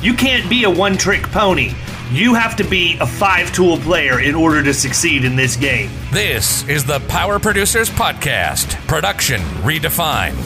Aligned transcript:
You 0.00 0.14
can't 0.14 0.48
be 0.48 0.62
a 0.62 0.70
one 0.70 0.96
trick 0.96 1.24
pony. 1.24 1.72
You 2.12 2.32
have 2.34 2.54
to 2.56 2.64
be 2.64 2.96
a 3.00 3.06
five 3.06 3.52
tool 3.52 3.78
player 3.78 4.20
in 4.20 4.36
order 4.36 4.62
to 4.62 4.72
succeed 4.72 5.24
in 5.24 5.34
this 5.34 5.56
game. 5.56 5.90
This 6.12 6.66
is 6.68 6.84
the 6.84 7.00
Power 7.08 7.40
Producers 7.40 7.90
Podcast, 7.90 8.74
production 8.86 9.40
redefined. 9.64 10.38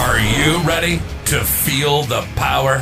Are 0.00 0.18
you 0.18 0.66
ready 0.66 1.02
to 1.26 1.44
feel 1.44 2.04
the 2.04 2.22
power? 2.34 2.78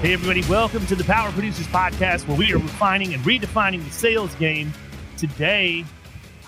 Hey, 0.00 0.12
everybody, 0.12 0.42
welcome 0.48 0.86
to 0.86 0.94
the 0.94 1.02
Power 1.02 1.32
Producers 1.32 1.66
Podcast, 1.66 2.28
where 2.28 2.38
we 2.38 2.52
are 2.52 2.58
refining 2.58 3.12
and 3.12 3.24
redefining 3.24 3.84
the 3.84 3.90
sales 3.90 4.32
game. 4.36 4.72
Today, 5.16 5.84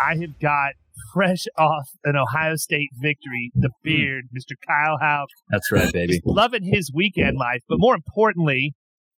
I 0.00 0.14
have 0.14 0.38
got 0.38 0.74
fresh 1.12 1.44
off 1.58 1.88
an 2.04 2.16
Ohio 2.16 2.56
State 2.56 2.90
victory, 3.00 3.50
the 3.54 3.68
Hmm. 3.68 3.88
beard, 3.88 4.24
Mr. 4.36 4.54
Kyle 4.66 4.98
Hauk. 5.00 5.28
That's 5.50 5.70
right, 5.72 5.92
baby. 5.92 6.20
Loving 6.24 6.64
his 6.64 6.90
weekend 6.94 7.36
life. 7.36 7.62
But 7.68 7.78
more 7.78 7.94
importantly, 7.94 8.74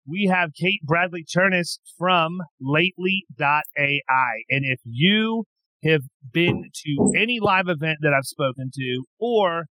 we 0.07 0.25
have 0.27 0.51
Kate 0.59 0.81
Bradley 0.83 1.25
Chernis 1.25 1.79
from 1.99 2.39
lately.ai. 2.61 4.33
And 4.49 4.65
if 4.65 4.81
you 4.85 5.45
have 5.85 6.03
been 6.33 6.65
to 6.85 7.13
any 7.17 7.39
live 7.41 7.69
event 7.69 7.99
that 8.03 8.13
I've 8.13 8.25
spoken 8.25 8.71
to, 8.75 9.05
or 9.19 9.67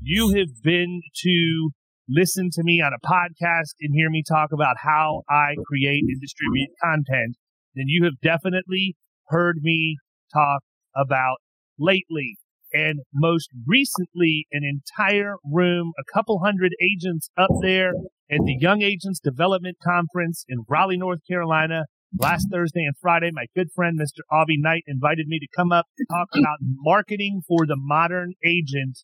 you 0.00 0.34
have 0.36 0.62
been 0.62 1.00
to 1.22 1.70
listen 2.08 2.48
to 2.52 2.62
me 2.64 2.80
on 2.80 2.92
a 2.92 3.06
podcast 3.06 3.74
and 3.80 3.94
hear 3.94 4.10
me 4.10 4.22
talk 4.26 4.50
about 4.52 4.76
how 4.82 5.22
I 5.28 5.54
create 5.66 6.02
and 6.06 6.20
distribute 6.20 6.70
content, 6.82 7.36
then 7.74 7.84
you 7.86 8.04
have 8.04 8.14
definitely 8.22 8.96
heard 9.28 9.58
me 9.62 9.96
talk 10.32 10.62
about 10.96 11.36
lately. 11.78 12.36
And 12.72 13.00
most 13.12 13.50
recently, 13.66 14.46
an 14.50 14.62
entire 14.64 15.34
room, 15.44 15.92
a 15.98 16.04
couple 16.12 16.40
hundred 16.42 16.72
agents 16.80 17.28
up 17.36 17.50
there 17.60 17.90
at 18.30 18.40
the 18.46 18.56
Young 18.58 18.80
Agents 18.80 19.20
Development 19.20 19.76
Conference 19.84 20.44
in 20.48 20.64
Raleigh, 20.68 20.96
North 20.96 21.20
Carolina. 21.28 21.84
Last 22.18 22.48
Thursday 22.50 22.84
and 22.84 22.94
Friday, 23.00 23.30
my 23.32 23.46
good 23.54 23.68
friend 23.74 23.98
Mr. 23.98 24.20
Avi 24.30 24.58
Knight 24.58 24.84
invited 24.86 25.26
me 25.28 25.38
to 25.38 25.46
come 25.56 25.72
up 25.72 25.86
and 25.98 26.06
talk 26.10 26.28
about 26.34 26.58
marketing 26.60 27.42
for 27.46 27.66
the 27.66 27.76
modern 27.76 28.32
agent. 28.44 28.98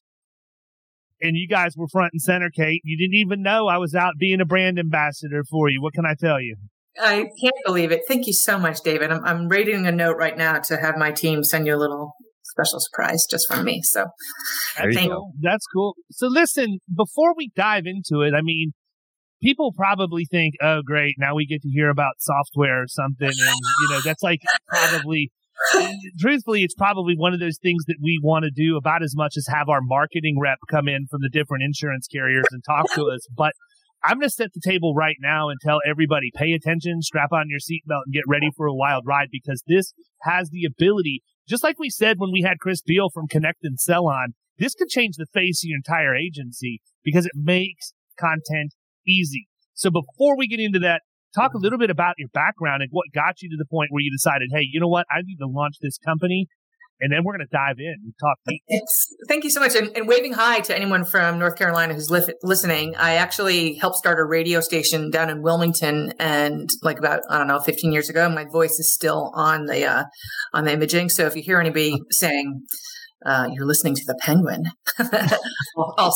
And 1.21 1.37
you 1.37 1.49
guys 1.49 1.75
were 1.77 1.89
front 1.89 2.13
and 2.13 2.23
center, 2.23 2.51
Kate. 2.55 2.81
You 2.85 2.97
didn't 2.99 3.19
even 3.19 3.43
know 3.43 3.67
I 3.67 3.79
was 3.79 3.95
out 3.95 4.15
being 4.19 4.41
a 4.41 4.47
brand 4.47 4.79
ambassador 4.79 5.43
for 5.51 5.69
you. 5.69 5.83
What 5.83 5.95
can 5.95 6.07
I 6.07 6.15
tell 6.19 6.41
you? 6.41 6.57
I 7.01 7.31
can't 7.41 7.55
believe 7.65 7.93
it. 7.93 8.03
Thank 8.07 8.27
you 8.27 8.33
so 8.33 8.59
much, 8.59 8.83
David. 8.83 9.11
I'm, 9.11 9.25
I'm 9.25 9.49
writing 9.49 9.87
a 9.87 9.93
note 9.93 10.17
right 10.17 10.37
now 10.37 10.59
to 10.59 10.77
have 10.77 10.97
my 10.97 11.11
team 11.11 11.45
send 11.45 11.67
you 11.67 11.75
a 11.75 11.79
little 11.79 12.15
special 12.59 12.81
surprise 12.81 13.27
just 13.31 13.47
from 13.49 13.65
me. 13.65 13.81
So. 13.83 14.07
That's 15.41 15.65
cool. 15.73 15.95
So 16.11 16.27
listen, 16.29 16.79
before 16.95 17.35
we 17.37 17.51
dive 17.55 17.85
into 17.87 18.23
it, 18.23 18.35
I 18.35 18.43
mean, 18.43 18.73
people 19.43 19.73
probably 19.77 20.25
think, 20.25 20.55
"Oh, 20.63 20.83
great, 20.85 21.15
now 21.19 21.35
we 21.35 21.47
get 21.47 21.63
to 21.63 21.69
hear 21.69 21.91
about 21.91 22.15
software 22.19 22.83
or 22.83 22.89
something," 22.89 23.29
and 23.29 23.57
you 23.83 23.89
know, 23.91 24.01
that's 24.05 24.23
like 24.23 24.41
probably. 24.69 25.31
Truthfully, 26.21 26.63
it's 26.63 26.77
probably 26.77 27.15
one 27.17 27.35
of 27.35 27.41
those 27.41 27.59
things 27.61 27.83
that 27.89 27.97
we 28.01 28.21
want 28.23 28.45
to 28.45 28.51
do 28.55 28.77
about 28.77 29.03
as 29.03 29.15
much 29.17 29.35
as 29.37 29.45
have 29.49 29.69
our 29.69 29.81
marketing 29.83 30.39
rep 30.41 30.59
come 30.71 30.87
in 30.87 31.09
from 31.11 31.21
the 31.21 31.29
different 31.29 31.65
insurance 31.65 32.07
carriers 32.07 32.45
and 32.53 32.63
talk 32.65 32.87
to 32.95 33.11
us. 33.11 33.27
But 33.37 33.55
I'm 34.05 34.19
going 34.21 34.29
to 34.29 34.31
set 34.31 34.51
the 34.55 34.63
table 34.65 34.95
right 34.95 35.17
now 35.21 35.49
and 35.49 35.59
tell 35.61 35.81
everybody 35.85 36.31
pay 36.33 36.53
attention, 36.53 37.03
strap 37.03 37.33
on 37.33 37.47
your 37.49 37.59
seatbelt, 37.59 38.03
and 38.07 38.15
get 38.15 38.23
ready 38.29 38.51
for 38.57 38.67
a 38.67 38.75
wild 38.75 39.03
ride 39.05 39.31
because 39.33 39.65
this 39.67 39.93
has 40.23 40.51
the 40.51 40.65
ability, 40.65 41.23
just 41.49 41.65
like 41.65 41.79
we 41.79 41.91
said 41.91 42.19
when 42.19 42.31
we 42.33 42.43
had 42.43 42.59
Chris 42.61 42.83
Beall 42.83 43.11
from 43.13 43.27
ConnectAndSell 43.27 44.05
on, 44.05 44.35
this 44.59 44.75
could 44.75 44.89
change 44.89 45.17
the 45.17 45.27
face 45.33 45.63
of 45.65 45.69
your 45.69 45.77
entire 45.77 46.15
agency 46.15 46.81
because 47.03 47.25
it 47.25 47.33
makes 47.35 47.95
content 48.19 48.75
easy. 49.07 49.49
So 49.75 49.91
before 49.91 50.37
we 50.37 50.49
get 50.49 50.61
into 50.61 50.81
that, 50.81 51.03
talk 51.35 51.55
a 51.55 51.59
little 51.59 51.79
bit 51.79 51.91
about 51.91 52.15
your 52.19 52.29
background 52.35 52.83
and 52.83 52.91
what 52.91 53.07
got 53.15 53.41
you 53.41 53.49
to 53.51 53.57
the 53.57 53.67
point 53.71 53.89
where 53.91 54.03
you 54.03 54.11
decided, 54.11 54.51
hey, 54.53 54.67
you 54.69 54.81
know 54.81 54.89
what? 54.89 55.07
I 55.11 55.23
need 55.23 55.37
to 55.37 55.47
launch 55.47 55.77
this 55.81 55.99
company. 55.99 56.49
And 57.01 57.13
then 57.13 57.21
we're 57.25 57.37
going 57.37 57.47
to 57.47 57.57
dive 57.57 57.77
in 57.79 57.95
and 58.03 58.13
talk. 58.21 58.39
deep. 58.47 58.63
it's, 58.67 59.15
thank 59.29 59.45
you 59.45 59.51
so 59.51 59.61
much. 59.61 59.75
And, 59.75 59.97
and 59.97 60.09
waving 60.09 60.33
hi 60.33 60.61
to 60.61 60.77
anyone 60.77 61.05
from 61.05 61.39
North 61.39 61.57
Carolina 61.57 61.95
who's 61.95 62.11
li- 62.11 62.35
listening. 62.43 62.95
I 62.97 63.15
actually 63.15 63.75
helped 63.75 63.97
start 63.97 64.19
a 64.19 64.25
radio 64.25 64.61
station 64.61 65.11
down 65.11 65.31
in 65.31 65.43
Wilmington, 65.43 66.13
and 66.19 66.69
like 66.83 66.99
about 66.99 67.21
I 67.31 67.39
don't 67.39 67.47
know, 67.47 67.61
15 67.61 67.93
years 67.93 68.09
ago. 68.09 68.29
My 68.29 68.45
voice 68.45 68.79
is 68.79 68.93
still 68.93 69.31
on 69.35 69.67
the 69.67 69.85
uh, 69.85 70.05
on 70.53 70.65
the 70.65 70.73
imaging. 70.73 71.11
So 71.11 71.27
if 71.27 71.37
you 71.37 71.43
hear 71.43 71.61
anybody 71.61 71.99
saying 72.11 72.63
uh, 73.25 73.49
you're 73.53 73.67
listening 73.67 73.95
to 73.95 74.03
the 74.07 74.19
Penguin, 74.23 74.65
I'll 74.99 75.39
all, 75.77 75.95
all 75.99 76.13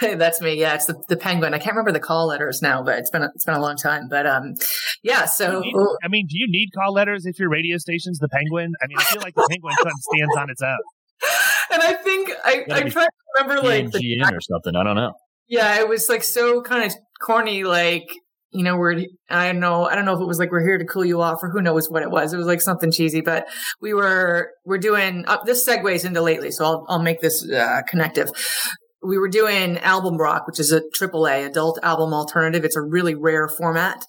sexy. 0.00 0.16
That's 0.16 0.40
me. 0.40 0.54
Yeah, 0.54 0.74
it's 0.74 0.86
the, 0.86 1.02
the 1.08 1.16
penguin. 1.16 1.54
I 1.54 1.58
can't 1.58 1.74
remember 1.74 1.92
the 1.92 2.00
call 2.00 2.26
letters 2.26 2.62
now, 2.62 2.82
but 2.82 2.98
it's 2.98 3.10
been 3.10 3.22
a, 3.22 3.30
it's 3.34 3.44
been 3.44 3.54
a 3.54 3.60
long 3.60 3.76
time. 3.76 4.08
But 4.08 4.26
um, 4.26 4.54
yeah. 5.02 5.24
So 5.26 5.60
need- 5.60 5.74
I 6.02 6.08
mean, 6.08 6.26
do 6.26 6.38
you 6.38 6.46
need 6.48 6.70
call 6.74 6.92
letters 6.92 7.26
if 7.26 7.38
your 7.38 7.48
radio 7.48 7.78
station's 7.78 8.18
the 8.18 8.28
Penguin? 8.28 8.72
I 8.82 8.86
mean, 8.86 8.98
I 8.98 9.04
feel 9.04 9.22
like 9.22 9.34
the 9.34 9.46
Penguin 9.50 9.74
kind 9.76 9.88
of 9.88 10.00
stands 10.00 10.36
on 10.36 10.50
its 10.50 10.62
own. 10.62 10.78
and 11.72 11.82
I 11.82 11.92
think 11.94 12.30
I 12.44 12.64
I'm 12.70 12.90
trying 12.90 13.06
to 13.06 13.42
remember 13.42 13.62
like 13.66 13.90
the 13.90 13.98
PNGN 13.98 14.36
or 14.36 14.40
something. 14.40 14.76
I 14.76 14.82
don't 14.84 14.96
know. 14.96 15.12
Yeah, 15.48 15.80
it 15.80 15.88
was 15.88 16.08
like 16.08 16.22
so 16.22 16.62
kind 16.62 16.84
of 16.84 16.94
corny, 17.20 17.64
like 17.64 18.06
you 18.54 18.62
know, 18.62 18.76
we're 18.76 19.04
I 19.28 19.46
don't 19.52 19.60
know, 19.60 19.84
I 19.84 19.96
don't 19.96 20.04
know 20.04 20.14
if 20.14 20.20
it 20.20 20.26
was 20.26 20.38
like 20.38 20.52
we're 20.52 20.64
here 20.64 20.78
to 20.78 20.84
cool 20.84 21.04
you 21.04 21.20
off 21.20 21.40
or 21.42 21.50
who 21.50 21.60
knows 21.60 21.90
what 21.90 22.02
it 22.02 22.10
was. 22.10 22.32
It 22.32 22.36
was 22.36 22.46
like 22.46 22.60
something 22.60 22.92
cheesy, 22.92 23.20
but 23.20 23.46
we 23.80 23.92
were 23.92 24.50
we're 24.64 24.78
doing 24.78 25.24
uh, 25.26 25.38
this 25.44 25.66
segues 25.66 26.04
into 26.04 26.22
lately, 26.22 26.50
so 26.50 26.64
I'll 26.64 26.86
I'll 26.88 27.02
make 27.02 27.20
this 27.20 27.48
uh, 27.50 27.82
connective. 27.88 28.30
We 29.04 29.18
were 29.18 29.28
doing 29.28 29.78
album 29.78 30.16
rock, 30.16 30.46
which 30.46 30.58
is 30.58 30.72
a 30.72 30.80
AAA 30.80 31.46
adult 31.46 31.78
album 31.82 32.14
alternative. 32.14 32.64
It's 32.64 32.76
a 32.76 32.82
really 32.82 33.14
rare 33.14 33.48
format, 33.48 34.04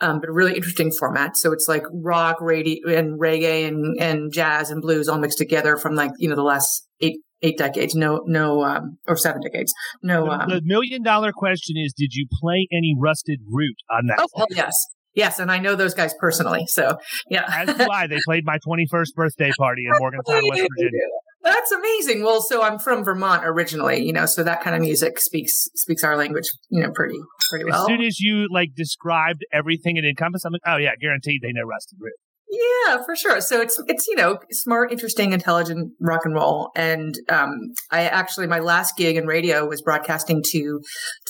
um, 0.00 0.20
but 0.20 0.28
a 0.28 0.32
really 0.32 0.54
interesting 0.54 0.90
format. 0.90 1.36
So 1.36 1.52
it's 1.52 1.68
like 1.68 1.84
rock, 1.92 2.40
radio, 2.40 2.96
and 2.96 3.20
reggae, 3.20 3.66
and 3.66 4.00
and 4.00 4.32
jazz 4.32 4.70
and 4.70 4.82
blues 4.82 5.08
all 5.08 5.18
mixed 5.18 5.38
together 5.38 5.76
from 5.76 5.94
like 5.94 6.12
you 6.18 6.28
know 6.28 6.36
the 6.36 6.42
last 6.42 6.86
eight 7.00 7.20
eight 7.42 7.58
decades. 7.58 7.94
No, 7.94 8.22
no, 8.26 8.62
um, 8.64 8.98
or 9.06 9.16
seven 9.16 9.40
decades. 9.42 9.72
No, 10.02 10.26
The, 10.26 10.30
um, 10.30 10.50
the 10.50 10.62
million 10.64 11.02
dollar 11.02 11.32
question 11.32 11.76
is 11.76 11.92
Did 11.92 12.14
you 12.14 12.26
play 12.40 12.66
any 12.72 12.94
Rusted 12.98 13.40
Root 13.50 13.76
on 13.90 14.06
that? 14.06 14.18
Oh, 14.20 14.28
hell 14.36 14.46
yes. 14.50 14.74
Yes. 15.14 15.38
And 15.40 15.50
I 15.50 15.58
know 15.58 15.74
those 15.74 15.94
guys 15.94 16.14
personally. 16.20 16.66
So, 16.68 16.96
yeah. 17.28 17.44
As 17.48 17.76
do 17.76 17.86
I. 17.90 18.06
They 18.06 18.20
played 18.24 18.44
my 18.44 18.58
21st 18.66 19.14
birthday 19.14 19.50
party 19.58 19.82
in 19.86 19.92
Morgantown, 19.98 20.42
West 20.48 20.62
Virginia. 20.76 21.00
That's 21.42 21.72
amazing. 21.72 22.22
Well, 22.22 22.42
so 22.42 22.62
I'm 22.62 22.78
from 22.78 23.02
Vermont 23.02 23.42
originally, 23.44 24.04
you 24.04 24.12
know, 24.12 24.26
so 24.26 24.44
that 24.44 24.62
kind 24.62 24.76
of 24.76 24.82
music 24.82 25.18
speaks 25.18 25.68
speaks 25.74 26.04
our 26.04 26.16
language, 26.16 26.44
you 26.68 26.82
know, 26.82 26.90
pretty 26.90 27.18
pretty 27.48 27.64
well. 27.64 27.82
As 27.82 27.86
soon 27.86 28.02
as 28.02 28.20
you 28.20 28.46
like 28.50 28.70
described 28.76 29.44
everything 29.52 29.96
it 29.96 30.04
encompassed, 30.04 30.44
I'm 30.44 30.52
like, 30.52 30.60
oh 30.66 30.76
yeah, 30.76 30.90
guaranteed 31.00 31.40
they 31.42 31.52
know 31.52 31.64
Rusted 31.64 31.98
Root. 32.00 32.12
Yeah, 32.50 33.02
for 33.04 33.14
sure. 33.14 33.40
So 33.40 33.60
it's 33.60 33.80
it's 33.86 34.06
you 34.06 34.16
know 34.16 34.38
smart, 34.50 34.92
interesting, 34.92 35.32
intelligent 35.32 35.92
rock 36.00 36.22
and 36.24 36.34
roll. 36.34 36.70
And 36.76 37.14
um, 37.30 37.52
I 37.90 38.02
actually 38.02 38.46
my 38.46 38.58
last 38.58 38.96
gig 38.96 39.16
in 39.16 39.26
radio 39.26 39.66
was 39.66 39.80
broadcasting 39.82 40.42
to 40.50 40.80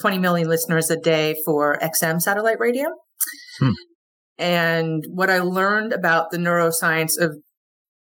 20 0.00 0.18
million 0.18 0.48
listeners 0.48 0.90
a 0.90 0.96
day 0.96 1.36
for 1.44 1.78
XM 1.78 2.20
satellite 2.20 2.58
radio. 2.58 2.88
Hmm. 3.58 3.72
And 4.38 5.04
what 5.08 5.28
I 5.28 5.40
learned 5.40 5.92
about 5.92 6.30
the 6.30 6.38
neuroscience 6.38 7.20
of 7.20 7.36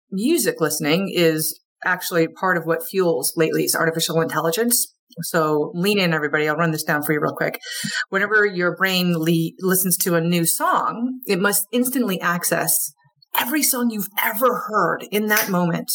music 0.09 0.61
listening 0.61 1.11
is 1.13 1.60
actually 1.85 2.27
part 2.27 2.57
of 2.57 2.65
what 2.65 2.87
fuels 2.87 3.33
lately 3.35 3.63
is 3.63 3.75
artificial 3.75 4.21
intelligence. 4.21 4.93
So 5.23 5.71
lean 5.73 5.99
in, 5.99 6.13
everybody. 6.13 6.47
I'll 6.47 6.55
run 6.55 6.71
this 6.71 6.83
down 6.83 7.03
for 7.03 7.13
you 7.13 7.19
real 7.19 7.35
quick. 7.35 7.59
Whenever 8.09 8.45
your 8.45 8.75
brain 8.75 9.17
le- 9.17 9.51
listens 9.59 9.97
to 9.97 10.15
a 10.15 10.21
new 10.21 10.45
song, 10.45 11.19
it 11.27 11.39
must 11.39 11.67
instantly 11.71 12.19
access 12.21 12.93
every 13.37 13.63
song 13.63 13.89
you've 13.89 14.07
ever 14.21 14.63
heard 14.69 15.05
in 15.11 15.27
that 15.27 15.49
moment 15.49 15.91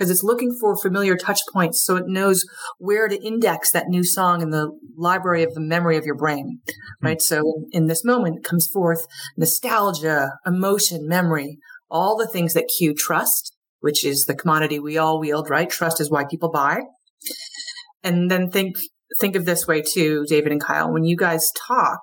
because 0.00 0.10
it's 0.10 0.24
looking 0.24 0.56
for 0.58 0.76
familiar 0.76 1.14
touch 1.14 1.40
points 1.52 1.84
so 1.84 1.96
it 1.96 2.06
knows 2.06 2.44
where 2.78 3.06
to 3.06 3.22
index 3.22 3.70
that 3.70 3.88
new 3.88 4.02
song 4.02 4.40
in 4.40 4.50
the 4.50 4.70
library 4.96 5.42
of 5.42 5.52
the 5.54 5.60
memory 5.60 5.96
of 5.96 6.04
your 6.04 6.16
brain 6.16 6.60
hmm. 6.66 7.06
right 7.06 7.20
so 7.20 7.42
in 7.70 7.86
this 7.86 8.04
moment 8.04 8.42
comes 8.42 8.66
forth 8.72 9.06
nostalgia 9.36 10.32
emotion 10.46 11.06
memory 11.06 11.58
all 11.90 12.16
the 12.16 12.26
things 12.26 12.54
that 12.54 12.70
cue 12.78 12.94
trust 12.94 13.56
which 13.80 14.04
is 14.04 14.24
the 14.24 14.34
commodity 14.34 14.78
we 14.78 14.98
all 14.98 15.20
wield 15.20 15.50
right? 15.50 15.68
Trust 15.68 16.00
is 16.00 16.10
why 16.10 16.24
people 16.24 16.50
buy. 16.50 16.80
And 18.02 18.30
then 18.30 18.50
think 18.50 18.76
think 19.20 19.34
of 19.34 19.44
this 19.44 19.66
way 19.66 19.82
too 19.82 20.24
david 20.28 20.52
and 20.52 20.62
kyle. 20.62 20.92
When 20.92 21.04
you 21.04 21.16
guys 21.16 21.50
talk 21.66 22.00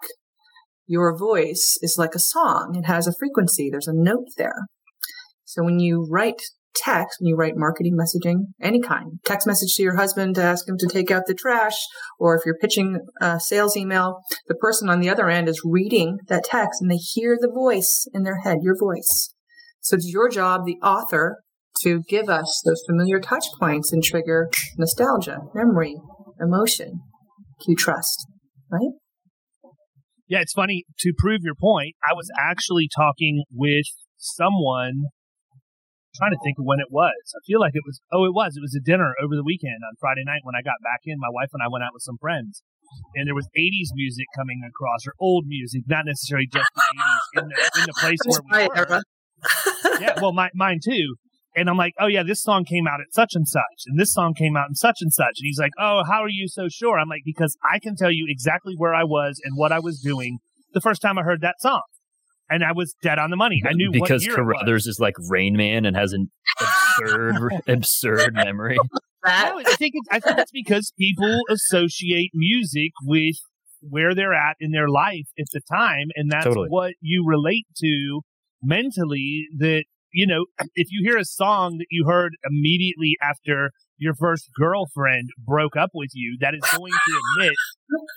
your 0.88 1.16
voice 1.18 1.78
is 1.82 1.98
like 1.98 2.16
a 2.16 2.20
song. 2.20 2.76
It 2.76 2.88
has 2.88 3.08
a 3.08 3.14
frequency. 3.20 3.70
There's 3.70 3.90
a 3.90 3.94
note 3.94 4.28
there. 4.38 4.68
So 5.44 5.64
when 5.64 5.80
you 5.80 6.08
write 6.10 6.42
text, 6.76 7.18
when 7.20 7.28
you 7.28 7.36
write 7.36 7.58
marketing 7.58 7.98
messaging, 7.98 8.46
any 8.62 8.80
kind, 8.80 9.20
text 9.26 9.46
message 9.46 9.74
to 9.76 9.84
your 9.84 9.98
husband 9.98 10.36
to 10.36 10.44
ask 10.44 10.68
him 10.68 10.78
to 10.78 10.88
take 10.88 11.12
out 11.12 11.24
the 11.28 11.34
trash, 11.34 11.76
or 12.20 12.36
if 12.36 12.46
you're 12.46 12.58
pitching 12.58 13.00
a 13.20 13.40
sales 13.40 13.76
email, 13.76 14.22
the 14.48 14.56
person 14.56 14.90
on 14.90 15.00
the 15.00 15.10
other 15.10 15.30
end 15.30 15.50
is 15.50 15.62
reading 15.66 16.20
that 16.28 16.46
text 16.46 16.82
and 16.82 16.90
they 16.90 16.98
hear 16.98 17.38
the 17.40 17.52
voice 17.52 18.08
in 18.14 18.24
their 18.24 18.38
head, 18.38 18.60
your 18.62 18.78
voice. 18.78 19.34
So 19.82 19.96
it's 19.96 20.08
your 20.08 20.30
job, 20.30 20.66
the 20.66 20.78
author, 20.84 21.40
to 21.84 22.02
give 22.08 22.30
us 22.30 22.62
those 22.66 22.82
familiar 22.88 23.20
touch 23.20 23.46
points 23.60 23.92
and 23.92 24.04
trigger 24.04 24.50
nostalgia, 24.78 25.40
memory, 25.54 25.98
emotion, 26.40 27.02
cue 27.64 27.76
trust, 27.76 28.28
right? 28.72 28.92
Yeah, 30.28 30.42
it's 30.42 30.54
funny 30.54 30.84
to 31.00 31.14
prove 31.18 31.42
your 31.44 31.56
point. 31.56 31.96
I 32.04 32.14
was 32.14 32.30
actually 32.38 32.90
talking 32.94 33.44
with 33.52 33.86
someone 34.18 35.08
trying 36.18 36.34
to 36.34 36.42
think 36.44 36.58
of 36.60 36.66
when 36.66 36.82
it 36.82 36.90
was. 36.90 37.16
I 37.32 37.42
feel 37.46 37.62
like 37.62 37.78
it 37.78 37.86
was, 37.86 38.02
oh, 38.12 38.26
it 38.26 38.34
was. 38.34 38.58
It 38.58 38.66
was 38.66 38.76
a 38.76 38.84
dinner 38.84 39.14
over 39.24 39.38
the 39.38 39.46
weekend 39.46 39.86
on 39.86 39.96
Friday 40.02 40.26
night 40.26 40.42
when 40.44 40.58
I 40.58 40.66
got 40.66 40.82
back 40.84 41.06
in. 41.06 41.16
My 41.22 41.32
wife 41.32 41.54
and 41.54 41.62
I 41.62 41.70
went 41.70 41.86
out 41.86 41.94
with 41.94 42.04
some 42.04 42.18
friends. 42.20 42.62
And 43.16 43.28
there 43.28 43.36
was 43.36 43.48
80s 43.56 43.92
music 43.94 44.26
coming 44.36 44.64
across, 44.68 45.06
or 45.06 45.14
old 45.20 45.46
music, 45.46 45.84
not 45.88 46.06
necessarily 46.06 46.48
just 46.48 46.68
the 46.74 46.82
80s, 46.82 47.44
in 47.44 47.48
the, 47.50 47.56
in 47.80 47.84
the 47.86 47.96
place 48.00 48.20
where 48.26 48.42
we 48.48 48.68
were. 48.68 48.78
era. 48.78 49.02
yeah, 50.02 50.16
well, 50.22 50.34
my, 50.34 50.50
mine 50.56 50.80
too. 50.84 51.16
And 51.58 51.70
I'm 51.70 51.78
like, 51.78 51.94
oh 52.00 52.06
yeah, 52.08 52.22
this 52.24 52.44
song 52.44 52.64
came 52.64 52.88
out 52.88 53.02
at 53.02 53.14
such 53.14 53.32
and 53.34 53.48
such, 53.48 53.84
and 53.88 54.00
this 54.00 54.14
song 54.14 54.36
came 54.36 54.56
out 54.56 54.70
in 54.70 54.76
such 54.76 55.00
and 55.02 55.12
such. 55.12 55.36
And 55.40 55.46
he's 55.46 55.58
like, 55.60 55.74
oh, 55.80 56.04
how 56.08 56.24
are 56.24 56.30
you 56.30 56.48
so 56.48 56.70
sure? 56.70 57.00
I'm 57.00 57.10
like, 57.10 57.24
because 57.26 57.58
I 57.70 57.80
can 57.80 57.96
tell 57.96 58.12
you 58.12 58.28
exactly 58.30 58.76
where 58.78 58.94
I 58.94 59.04
was 59.04 59.42
and 59.44 59.58
what 59.58 59.72
I 59.72 59.80
was 59.80 60.00
doing 60.00 60.38
the 60.74 60.82
first 60.82 61.02
time 61.02 61.18
I 61.18 61.24
heard 61.24 61.42
that 61.42 61.56
song, 61.60 61.82
and 62.50 62.64
I 62.64 62.72
was 62.74 62.96
dead 63.02 63.18
on 63.18 63.32
the 63.32 63.36
money. 63.36 63.64
I 63.68 63.74
knew 63.74 63.92
because 63.92 64.22
what 64.22 64.38
year 64.38 64.40
it 64.40 64.46
was. 64.46 64.56
Carothers 64.62 64.88
is 64.88 65.00
like 65.00 65.16
Rain 65.30 65.58
Man 65.58 65.86
and 65.86 65.98
has 65.98 66.14
an 66.14 66.30
absurd, 66.62 67.62
absurd 67.68 68.34
memory. 68.34 68.78
No, 69.26 69.60
I 69.60 69.64
think 69.76 69.94
it's, 69.96 70.08
I 70.10 70.22
think 70.22 70.38
that's 70.38 70.52
because 70.52 70.94
people 70.98 71.42
associate 71.50 72.32
music 72.34 72.92
with 73.04 73.36
where 73.82 74.16
they're 74.16 74.34
at 74.34 74.56
in 74.62 74.72
their 74.72 74.88
life 74.88 75.28
at 75.38 75.48
the 75.52 75.60
time, 75.70 76.08
and 76.16 76.32
that's 76.32 76.46
Totally. 76.46 76.70
what 76.70 76.94
you 77.02 77.26
relate 77.28 77.66
to 77.78 78.22
mentally. 78.62 79.48
That 79.58 79.84
you 80.12 80.28
know, 80.28 80.46
if 80.76 80.88
you 80.92 81.02
hear 81.04 81.18
a 81.18 81.26
song 81.26 81.78
that 81.78 81.88
you 81.90 82.06
heard 82.08 82.34
immediately 82.50 83.16
after 83.22 83.72
your 83.98 84.14
first 84.14 84.50
girlfriend 84.58 85.30
broke 85.46 85.76
up 85.76 85.90
with 85.94 86.12
you, 86.14 86.38
that 86.42 86.54
is 86.54 86.62
going 86.76 86.94
to 86.94 87.22
emit 87.38 87.56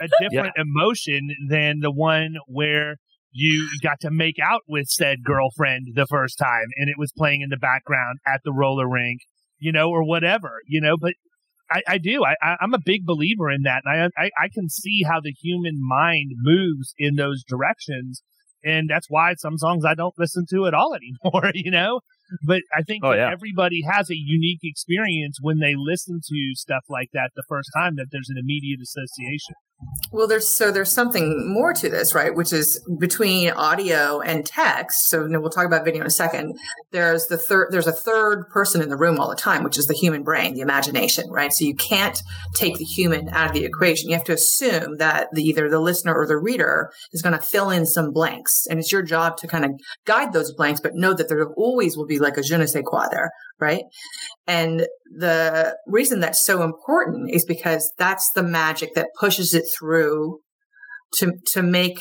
a 0.01 0.09
different 0.21 0.55
emotion 0.57 1.31
than 1.49 1.81
the 1.81 1.91
one 1.91 2.37
where 2.47 2.97
you 3.33 3.69
got 3.83 4.01
to 4.01 4.11
make 4.11 4.37
out 4.43 4.63
with 4.69 4.89
said 4.89 5.23
girlfriend 5.25 5.87
the 5.95 6.07
first 6.07 6.37
time 6.39 6.67
and 6.77 6.89
it 6.89 6.97
was 6.99 7.13
playing 7.17 7.43
in 7.43 7.49
the 7.49 7.57
background 7.57 8.19
at 8.27 8.41
the 8.45 8.53
roller 8.53 8.89
rink, 8.89 9.21
you 9.59 9.73
know, 9.73 9.89
or 9.89 10.05
whatever, 10.05 10.61
you 10.67 10.81
know, 10.81 10.97
but 11.01 11.13
I, 11.71 11.83
I 11.87 11.99
do. 11.99 12.25
I, 12.25 12.57
I'm 12.61 12.75
a 12.75 12.81
big 12.85 13.07
believer 13.07 13.49
in 13.51 13.63
that. 13.63 13.83
And 13.85 14.13
I, 14.17 14.25
I, 14.25 14.31
I 14.45 14.49
can 14.53 14.69
see 14.69 15.03
how 15.09 15.21
the 15.21 15.33
human 15.33 15.79
mind 15.81 16.33
moves 16.43 16.95
in 16.99 17.15
those 17.15 17.45
directions. 17.47 18.23
And 18.65 18.89
that's 18.91 19.07
why 19.09 19.35
some 19.39 19.57
songs 19.59 19.85
I 19.85 19.95
don't 19.95 20.15
listen 20.19 20.45
to 20.51 20.67
at 20.67 20.75
all 20.75 20.95
anymore, 21.01 21.51
you 21.55 21.71
know? 21.71 22.01
But 22.47 22.62
I 22.77 22.83
think 22.83 23.05
Oh, 23.05 23.11
that 23.11 23.17
yeah. 23.17 23.31
everybody 23.31 23.83
has 23.91 24.11
a 24.11 24.15
unique 24.17 24.61
experience 24.62 25.39
when 25.41 25.59
they 25.59 25.75
listen 25.77 26.21
to 26.29 26.51
stuff 26.55 26.85
like 26.89 27.11
that 27.12 27.31
the 27.35 27.43
first 27.49 27.71
time 27.77 27.97
that 27.97 28.07
there's 28.12 28.29
an 28.29 28.37
immediate 28.39 28.81
association. 28.81 29.55
Well, 30.12 30.27
there's 30.27 30.49
so 30.49 30.73
there's 30.73 30.93
something 30.93 31.49
more 31.53 31.73
to 31.73 31.88
this, 31.88 32.15
right? 32.15 32.35
Which 32.35 32.53
is 32.53 32.85
between 32.99 33.50
audio 33.50 34.21
and 34.21 34.44
text. 34.44 35.09
So 35.09 35.27
we'll 35.29 35.50
talk 35.50 35.67
about 35.67 35.85
video 35.85 36.00
in 36.00 36.06
a 36.06 36.11
second. 36.11 36.59
There's 36.91 37.27
the 37.27 37.38
third. 37.38 37.69
There's 37.71 37.87
a 37.87 37.93
third 37.93 38.49
person 38.50 38.82
in 38.82 38.88
the 38.88 38.97
room 38.97 39.21
all 39.21 39.31
the 39.31 39.37
time, 39.37 39.62
which 39.62 39.79
is 39.79 39.87
the 39.87 39.94
human 39.94 40.25
brain, 40.25 40.55
the 40.55 40.62
imagination, 40.62 41.31
right? 41.31 41.53
So 41.53 41.65
you 41.65 41.77
can't 41.77 42.21
take 42.55 42.77
the 42.77 42.85
human 42.85 43.29
out 43.29 43.47
of 43.47 43.53
the 43.53 43.65
equation. 43.65 44.09
You 44.09 44.17
have 44.17 44.25
to 44.25 44.32
assume 44.32 44.97
that 44.97 45.29
the, 45.32 45.44
either 45.44 45.71
the 45.71 45.81
listener 45.81 46.15
or 46.15 46.27
the 46.27 46.38
reader 46.38 46.91
is 47.12 47.23
going 47.23 47.37
to 47.37 47.43
fill 47.43 47.71
in 47.71 47.87
some 47.87 48.11
blanks, 48.11 48.67
and 48.69 48.81
it's 48.81 48.91
your 48.91 49.03
job 49.03 49.37
to 49.38 49.47
kind 49.47 49.65
of 49.65 49.73
guide 50.06 50.32
those 50.32 50.53
blanks, 50.53 50.81
but 50.81 50.94
know 50.94 51.15
that 51.15 51.29
there 51.29 51.47
always 51.55 51.97
will 51.97 52.06
be 52.06 52.19
like 52.19 52.37
a 52.37 52.43
je 52.43 52.56
ne 52.56 52.67
sais 52.67 52.82
quoi 52.85 53.06
there, 53.12 53.31
right? 53.61 53.85
And 54.50 54.85
the 55.17 55.76
reason 55.87 56.19
that's 56.19 56.44
so 56.44 56.64
important 56.64 57.31
is 57.32 57.44
because 57.44 57.93
that's 57.99 58.29
the 58.35 58.43
magic 58.43 58.94
that 58.97 59.06
pushes 59.19 59.55
it 59.55 59.62
through 59.79 60.41
to 61.19 61.35
to 61.52 61.62
make 61.62 62.00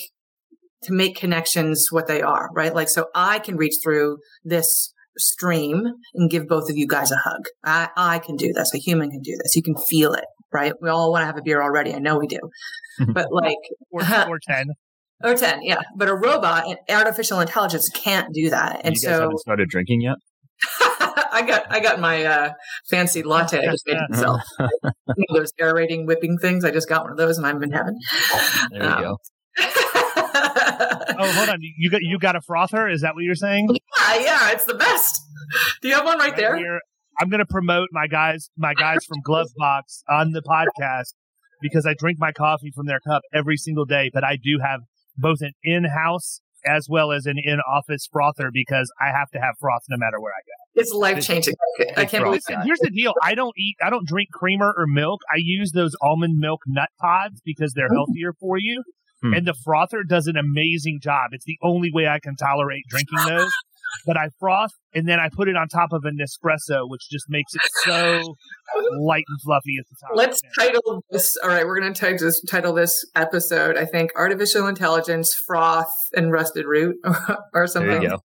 to 0.81 0.93
make 0.93 1.15
connections 1.15 1.89
what 1.91 2.07
they 2.07 2.23
are, 2.23 2.49
right? 2.55 2.73
Like 2.73 2.89
so 2.89 3.05
I 3.13 3.37
can 3.37 3.55
reach 3.55 3.75
through 3.83 4.17
this 4.43 4.91
stream 5.15 5.83
and 6.15 6.31
give 6.31 6.47
both 6.47 6.71
of 6.71 6.75
you 6.75 6.87
guys 6.87 7.11
a 7.11 7.17
hug. 7.17 7.41
I, 7.63 7.89
I 7.95 8.17
can 8.17 8.35
do 8.35 8.51
this. 8.51 8.73
A 8.73 8.79
human 8.79 9.11
can 9.11 9.21
do 9.21 9.37
this. 9.43 9.55
You 9.55 9.61
can 9.61 9.75
feel 9.87 10.13
it, 10.13 10.25
right? 10.51 10.73
We 10.81 10.89
all 10.89 11.11
want 11.11 11.21
to 11.21 11.27
have 11.27 11.37
a 11.37 11.43
beer 11.43 11.61
already. 11.61 11.93
I 11.93 11.99
know 11.99 12.17
we 12.17 12.27
do. 12.27 12.39
But 13.13 13.27
like 13.31 13.57
Or, 13.91 14.01
or 14.01 14.39
10. 14.45 14.67
or 15.23 15.35
10, 15.35 15.61
yeah. 15.61 15.81
But 15.95 16.09
a 16.09 16.15
robot 16.15 16.65
and 16.65 16.77
artificial 16.89 17.41
intelligence 17.41 17.89
can't 17.93 18.33
do 18.33 18.49
that. 18.49 18.81
And 18.83 18.95
you 18.95 19.01
guys 19.01 19.15
so 19.17 19.21
haven't 19.21 19.39
started 19.39 19.69
drinking 19.69 20.01
yet? 20.01 20.15
I 21.31 21.41
got 21.43 21.71
I 21.71 21.79
got 21.79 21.99
my 21.99 22.23
uh, 22.25 22.53
fancy 22.89 23.23
latte 23.23 23.59
I 23.59 23.71
just 23.71 23.85
made 23.87 23.97
myself. 24.09 24.41
you 24.59 24.65
know, 25.29 25.39
those 25.39 25.51
aerating 25.59 26.05
whipping 26.05 26.37
things. 26.37 26.63
I 26.65 26.71
just 26.71 26.87
got 26.89 27.03
one 27.03 27.11
of 27.11 27.17
those 27.17 27.37
and 27.37 27.45
I'm 27.47 27.61
in 27.63 27.71
heaven. 27.71 27.97
There 28.71 28.83
you 28.83 28.89
Um, 28.89 29.01
go. 29.01 29.17
Oh, 31.21 31.29
hold 31.33 31.49
on. 31.49 31.57
You 31.61 31.89
got 31.89 32.01
you 32.01 32.17
got 32.17 32.35
a 32.37 32.41
frother? 32.41 32.87
Is 32.87 33.01
that 33.01 33.13
what 33.13 33.23
you're 33.25 33.35
saying? 33.35 33.67
yeah, 33.97 34.15
yeah, 34.19 34.51
it's 34.51 34.63
the 34.63 34.73
best. 34.73 35.21
Do 35.81 35.89
you 35.89 35.95
have 35.95 36.05
one 36.05 36.17
right 36.17 36.35
there? 36.35 36.55
here. 36.55 36.79
I'm 37.19 37.29
going 37.29 37.39
to 37.39 37.45
promote 37.45 37.89
my 37.91 38.07
guys, 38.07 38.49
my 38.57 38.73
guys 38.73 38.99
from 39.05 39.17
Glovebox 39.27 40.03
on 40.09 40.31
the 40.31 40.41
podcast 40.41 41.13
because 41.61 41.85
I 41.85 41.93
drink 41.97 42.17
my 42.19 42.31
coffee 42.31 42.71
from 42.73 42.85
their 42.85 43.01
cup 43.01 43.23
every 43.33 43.57
single 43.57 43.83
day. 43.83 44.09
But 44.13 44.23
I 44.23 44.37
do 44.41 44.59
have 44.63 44.79
both 45.17 45.39
an 45.41 45.51
in-house 45.61 46.39
as 46.65 46.87
well 46.89 47.11
as 47.11 47.25
an 47.25 47.35
in-office 47.43 48.07
frother 48.13 48.49
because 48.53 48.89
I 49.01 49.07
have 49.07 49.29
to 49.31 49.39
have 49.39 49.55
froth 49.59 49.81
no 49.89 49.97
matter 49.97 50.21
where 50.21 50.31
I 50.31 50.41
go. 50.45 50.48
It's 50.75 50.91
life 50.91 51.23
changing. 51.23 51.55
I 51.97 52.05
can't 52.05 52.23
believe 52.23 52.41
Listen, 52.47 52.61
here's 52.63 52.79
the 52.79 52.91
deal: 52.91 53.13
I 53.23 53.35
don't 53.35 53.53
eat, 53.57 53.75
I 53.83 53.89
don't 53.89 54.07
drink 54.07 54.29
creamer 54.31 54.73
or 54.77 54.85
milk. 54.87 55.21
I 55.31 55.37
use 55.37 55.71
those 55.71 55.95
almond 56.01 56.37
milk 56.37 56.61
nut 56.67 56.89
pods 56.99 57.41
because 57.43 57.73
they're 57.73 57.89
healthier 57.93 58.33
for 58.39 58.57
you. 58.57 58.83
Hmm. 59.21 59.33
And 59.33 59.47
the 59.47 59.53
frother 59.53 60.03
does 60.03 60.27
an 60.27 60.37
amazing 60.37 60.99
job. 61.01 61.29
It's 61.31 61.45
the 61.45 61.57
only 61.61 61.91
way 61.91 62.07
I 62.07 62.19
can 62.19 62.35
tolerate 62.35 62.83
drinking 62.87 63.19
those. 63.27 63.51
But 64.05 64.17
I 64.17 64.29
froth 64.39 64.71
and 64.93 65.07
then 65.07 65.19
I 65.19 65.29
put 65.29 65.49
it 65.49 65.55
on 65.55 65.67
top 65.67 65.91
of 65.91 66.03
an 66.05 66.17
Nespresso, 66.19 66.87
which 66.87 67.09
just 67.09 67.25
makes 67.27 67.53
it 67.55 67.61
so 67.83 68.35
light 68.99 69.23
and 69.27 69.41
fluffy 69.41 69.77
at 69.79 69.85
the 69.89 69.95
top. 69.99 70.11
Let's 70.15 70.39
title 70.57 71.03
this. 71.09 71.35
All 71.37 71.49
right, 71.49 71.65
we're 71.65 71.79
going 71.79 71.91
to 71.91 71.99
title 71.99 72.19
this, 72.19 72.41
title 72.47 72.73
this 72.73 73.03
episode. 73.15 73.77
I 73.77 73.85
think 73.85 74.11
artificial 74.15 74.67
intelligence, 74.67 75.33
froth, 75.45 75.91
and 76.15 76.31
rusted 76.31 76.65
root, 76.65 76.97
or 77.53 77.65
something. 77.67 77.87
There 77.87 77.95
something. 77.95 78.01
you 78.03 78.09
go. 78.09 78.23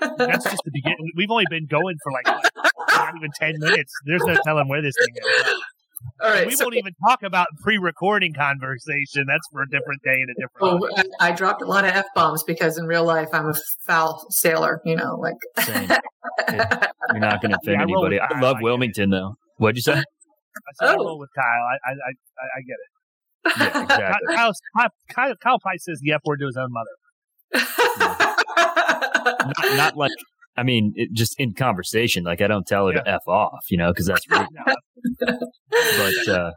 That's 0.00 0.44
just 0.44 0.62
the 0.64 0.70
beginning. 0.72 1.10
We've 1.16 1.30
only 1.30 1.46
been 1.50 1.66
going 1.66 1.96
for 2.02 2.12
like 2.12 2.26
what, 2.26 2.52
not 2.92 3.14
even 3.16 3.30
ten 3.40 3.54
minutes. 3.58 3.92
There's 4.04 4.22
no 4.24 4.36
telling 4.44 4.68
where 4.68 4.82
this 4.82 4.94
thing 4.98 5.14
is. 5.16 5.54
All 6.22 6.30
right, 6.30 6.46
we 6.46 6.54
so- 6.54 6.64
won't 6.64 6.76
even 6.76 6.92
talk 7.08 7.22
about 7.22 7.48
pre-recording 7.62 8.34
conversation. 8.34 9.24
That's 9.26 9.46
for 9.50 9.62
a 9.62 9.68
different 9.68 10.02
day 10.02 10.12
and 10.14 10.28
a 10.30 10.34
different. 10.40 10.82
Oh, 10.84 11.04
I, 11.20 11.28
I 11.28 11.32
dropped 11.32 11.62
a 11.62 11.66
lot 11.66 11.84
of 11.84 11.90
f 11.90 12.04
bombs 12.14 12.42
because 12.44 12.78
in 12.78 12.86
real 12.86 13.04
life 13.04 13.28
I'm 13.32 13.48
a 13.48 13.54
foul 13.86 14.26
sailor. 14.30 14.80
You 14.84 14.96
know, 14.96 15.16
like 15.16 15.34
Same. 15.64 15.88
You're 16.48 17.20
not 17.20 17.40
going 17.40 17.52
to 17.52 17.58
offend 17.58 17.64
Yeah, 17.66 17.78
I 17.78 17.82
anybody. 17.82 18.16
with 18.20 18.30
I 18.30 18.40
love 18.40 18.56
I 18.56 18.58
get 18.58 18.64
Wilmington, 18.64 19.10
though. 19.10 19.36
What'd 19.56 19.76
you 19.76 19.82
say? 19.82 19.92
I 19.94 20.02
said 20.74 20.88
I 20.88 20.94
Oh. 20.94 21.04
roll 21.04 21.18
with 21.18 21.30
Kyle. 21.34 21.44
I 21.44 21.90
I, 21.90 21.92
I, 21.92 22.46
I 22.58 22.60
get 22.66 22.76
it. 22.76 22.90
Yeah, 23.58 23.70
Kyle, 23.70 23.82
exactly. 23.84 24.36
Kyle, 24.36 24.52
Kyle, 24.76 24.88
Kyle, 25.10 25.34
Kyle 25.42 25.58
probably 25.60 25.78
says 25.78 26.00
the 26.02 26.12
F 26.12 26.20
word 26.24 26.40
to 26.40 26.46
his 26.46 26.56
own 26.56 26.70
mother. 26.72 26.90
not, 29.46 29.76
not 29.76 29.96
like 29.96 30.12
I 30.56 30.62
mean, 30.62 30.92
it, 30.96 31.12
just 31.12 31.34
in 31.38 31.52
conversation, 31.54 32.24
like 32.24 32.40
I 32.40 32.46
don't 32.46 32.66
tell 32.66 32.86
her 32.86 32.94
to 32.94 33.08
f 33.08 33.26
off, 33.28 33.64
you 33.70 33.76
know, 33.76 33.92
because 33.92 34.06
that's 34.06 34.28
rude. 34.30 34.48
but 35.20 36.28
uh, 36.28 36.50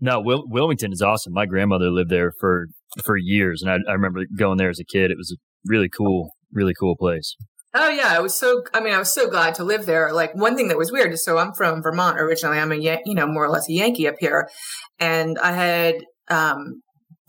no, 0.00 0.20
Wil- 0.20 0.44
Wilmington 0.46 0.92
is 0.92 1.02
awesome. 1.02 1.32
My 1.32 1.46
grandmother 1.46 1.90
lived 1.90 2.10
there 2.10 2.32
for 2.38 2.66
for 3.04 3.16
years, 3.16 3.62
and 3.62 3.70
I, 3.70 3.76
I 3.88 3.92
remember 3.92 4.24
going 4.36 4.58
there 4.58 4.70
as 4.70 4.80
a 4.80 4.84
kid. 4.84 5.10
It 5.10 5.16
was 5.16 5.32
a 5.32 5.40
really 5.64 5.88
cool, 5.88 6.30
really 6.52 6.74
cool 6.78 6.96
place. 6.96 7.36
Oh 7.72 7.88
yeah, 7.88 8.08
I 8.08 8.20
was 8.20 8.34
so. 8.34 8.64
I 8.74 8.80
mean, 8.80 8.92
I 8.92 8.98
was 8.98 9.14
so 9.14 9.30
glad 9.30 9.54
to 9.56 9.64
live 9.64 9.86
there. 9.86 10.12
Like 10.12 10.34
one 10.34 10.56
thing 10.56 10.68
that 10.68 10.78
was 10.78 10.92
weird 10.92 11.12
is, 11.12 11.24
so 11.24 11.38
I'm 11.38 11.54
from 11.54 11.82
Vermont 11.82 12.20
originally. 12.20 12.58
I'm 12.58 12.72
a 12.72 12.76
you 12.76 13.14
know 13.14 13.26
more 13.26 13.44
or 13.44 13.50
less 13.50 13.68
a 13.68 13.72
Yankee 13.72 14.08
up 14.08 14.16
here, 14.18 14.48
and 14.98 15.38
I 15.38 15.52
had 15.52 15.94
um, 16.28 16.82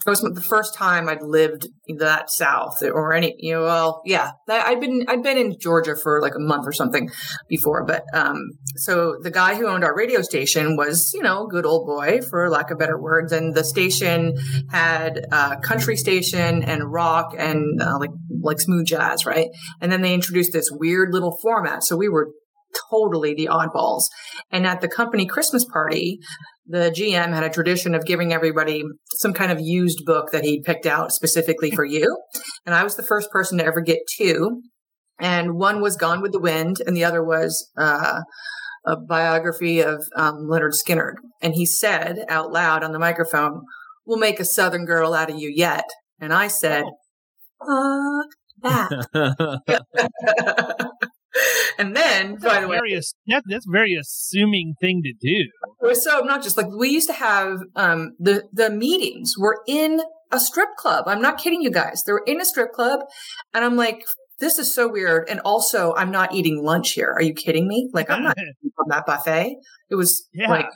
it 0.06 0.10
was 0.10 0.22
the 0.22 0.42
first 0.42 0.74
time 0.74 1.08
I'd 1.08 1.22
lived 1.22 1.68
that 2.00 2.32
south 2.32 2.82
or 2.82 3.14
any, 3.14 3.36
you 3.38 3.54
know, 3.54 3.64
well, 3.64 4.02
yeah, 4.04 4.32
I'd 4.50 4.80
been, 4.80 5.06
I'd 5.08 5.22
been 5.22 5.38
in 5.38 5.60
Georgia 5.60 5.96
for 5.96 6.22
like 6.22 6.34
a 6.36 6.40
month 6.40 6.66
or 6.66 6.72
something 6.72 7.12
before. 7.48 7.86
But, 7.86 8.04
um, 8.14 8.38
so 8.78 9.18
the 9.22 9.30
guy 9.30 9.56
who 9.56 9.68
owned 9.68 9.84
our 9.84 9.96
radio 9.96 10.22
station 10.24 10.76
was, 10.76 11.12
you 11.14 11.22
know, 11.22 11.46
good 11.46 11.66
old 11.66 11.86
boy 11.86 12.22
for 12.22 12.50
lack 12.50 12.72
of 12.72 12.80
better 12.80 13.00
words. 13.00 13.32
And 13.32 13.54
the 13.54 13.64
station 13.64 14.36
had 14.72 15.28
a 15.32 15.58
country 15.58 15.98
station 15.98 16.64
and 16.64 16.92
rock 16.92 17.36
and 17.38 17.80
uh, 17.80 18.00
like, 18.00 18.12
like 18.42 18.60
smooth 18.60 18.88
jazz, 18.88 19.26
right? 19.26 19.50
And 19.82 19.92
then 19.92 20.02
they 20.02 20.16
introduced 20.16 20.52
this 20.52 20.70
weird 20.72 21.14
little 21.14 21.38
format. 21.44 21.84
So 21.84 21.96
we 21.96 22.10
were 22.10 22.32
totally 22.90 23.34
the 23.34 23.48
oddballs. 23.48 24.04
And 24.52 24.66
at 24.66 24.82
the 24.82 24.88
company 24.88 25.26
Christmas 25.26 25.66
party, 25.66 26.20
the 26.66 26.94
GM 26.96 27.34
had 27.34 27.44
a 27.44 27.50
tradition 27.50 27.94
of 27.96 28.06
giving 28.06 28.32
everybody 28.34 28.84
some 29.18 29.34
kind 29.34 29.52
of 29.52 29.60
used 29.60 30.06
book 30.06 30.32
that 30.32 30.44
he 30.44 30.62
picked 30.62 30.86
out 30.86 31.12
specifically 31.12 31.72
for 31.72 31.84
you. 31.84 32.18
And 32.66 32.74
I 32.76 32.84
was 32.84 32.96
the 32.96 33.04
first 33.04 33.30
person 33.32 33.58
to 33.58 33.66
ever 33.66 33.82
get 33.82 34.00
two. 34.16 34.62
And 35.20 35.56
one 35.56 35.82
was 35.82 35.98
Gone 35.98 36.22
with 36.22 36.32
the 36.32 36.40
Wind, 36.40 36.78
and 36.86 36.98
the 36.98 37.04
other 37.04 37.24
was 37.24 37.70
uh, 37.78 38.22
a 38.86 38.98
biography 38.98 39.80
of 39.80 40.04
um, 40.16 40.48
Lynyrd 40.50 40.74
Skynyrd. 40.74 41.16
And 41.42 41.54
he 41.54 41.66
said 41.66 42.26
out 42.28 42.52
loud 42.52 42.84
on 42.84 42.92
the 42.92 43.00
microphone, 43.00 43.62
We'll 44.06 44.18
make 44.18 44.40
a 44.40 44.46
Southern 44.46 44.86
girl 44.86 45.14
out 45.14 45.30
of 45.30 45.38
you 45.38 45.52
yet. 45.54 45.86
And 46.20 46.34
I 46.34 46.48
said, 46.48 46.86
Fuck 47.60 48.30
that. 48.64 49.62
and 51.78 51.96
then, 51.96 52.34
that's 52.34 52.46
by 52.46 52.62
the 52.62 52.68
way, 52.68 52.78
very, 52.78 53.00
that, 53.28 53.44
that's 53.48 53.66
a 53.66 53.72
very 53.72 53.96
assuming 53.96 54.76
thing 54.80 55.02
to 55.04 55.14
do. 55.14 55.50
Was 55.82 56.04
so 56.04 56.20
obnoxious. 56.20 56.58
Like 56.58 56.68
we 56.68 56.90
used 56.90 57.08
to 57.08 57.14
have 57.14 57.60
um, 57.76 58.16
the 58.20 58.44
the 58.52 58.70
meetings 58.70 59.34
were 59.38 59.62
in 59.68 60.02
a 60.32 60.40
strip 60.40 60.70
club. 60.78 61.06
I'm 61.08 61.22
not 61.22 61.38
kidding 61.38 61.62
you 61.62 61.72
guys. 61.72 62.04
They 62.06 62.14
were 62.14 62.24
in 62.26 62.40
a 62.42 62.46
strip 62.46 62.72
club, 62.72 63.02
and 63.54 63.64
I'm 63.66 63.76
like, 63.76 64.04
this 64.40 64.60
is 64.60 64.74
so 64.74 64.90
weird. 64.90 65.30
And 65.30 65.40
also, 65.42 65.94
I'm 65.96 66.12
not 66.12 66.34
eating 66.34 66.64
lunch 66.64 66.92
here. 66.92 67.12
Are 67.16 67.22
you 67.22 67.34
kidding 67.34 67.68
me? 67.68 67.90
Like 67.94 68.10
I'm 68.10 68.24
not 68.24 68.38
on 68.80 68.90
that 68.90 69.06
buffet. 69.06 69.56
It 69.90 69.96
was 69.96 70.28
yeah. 70.34 70.50
like. 70.50 70.70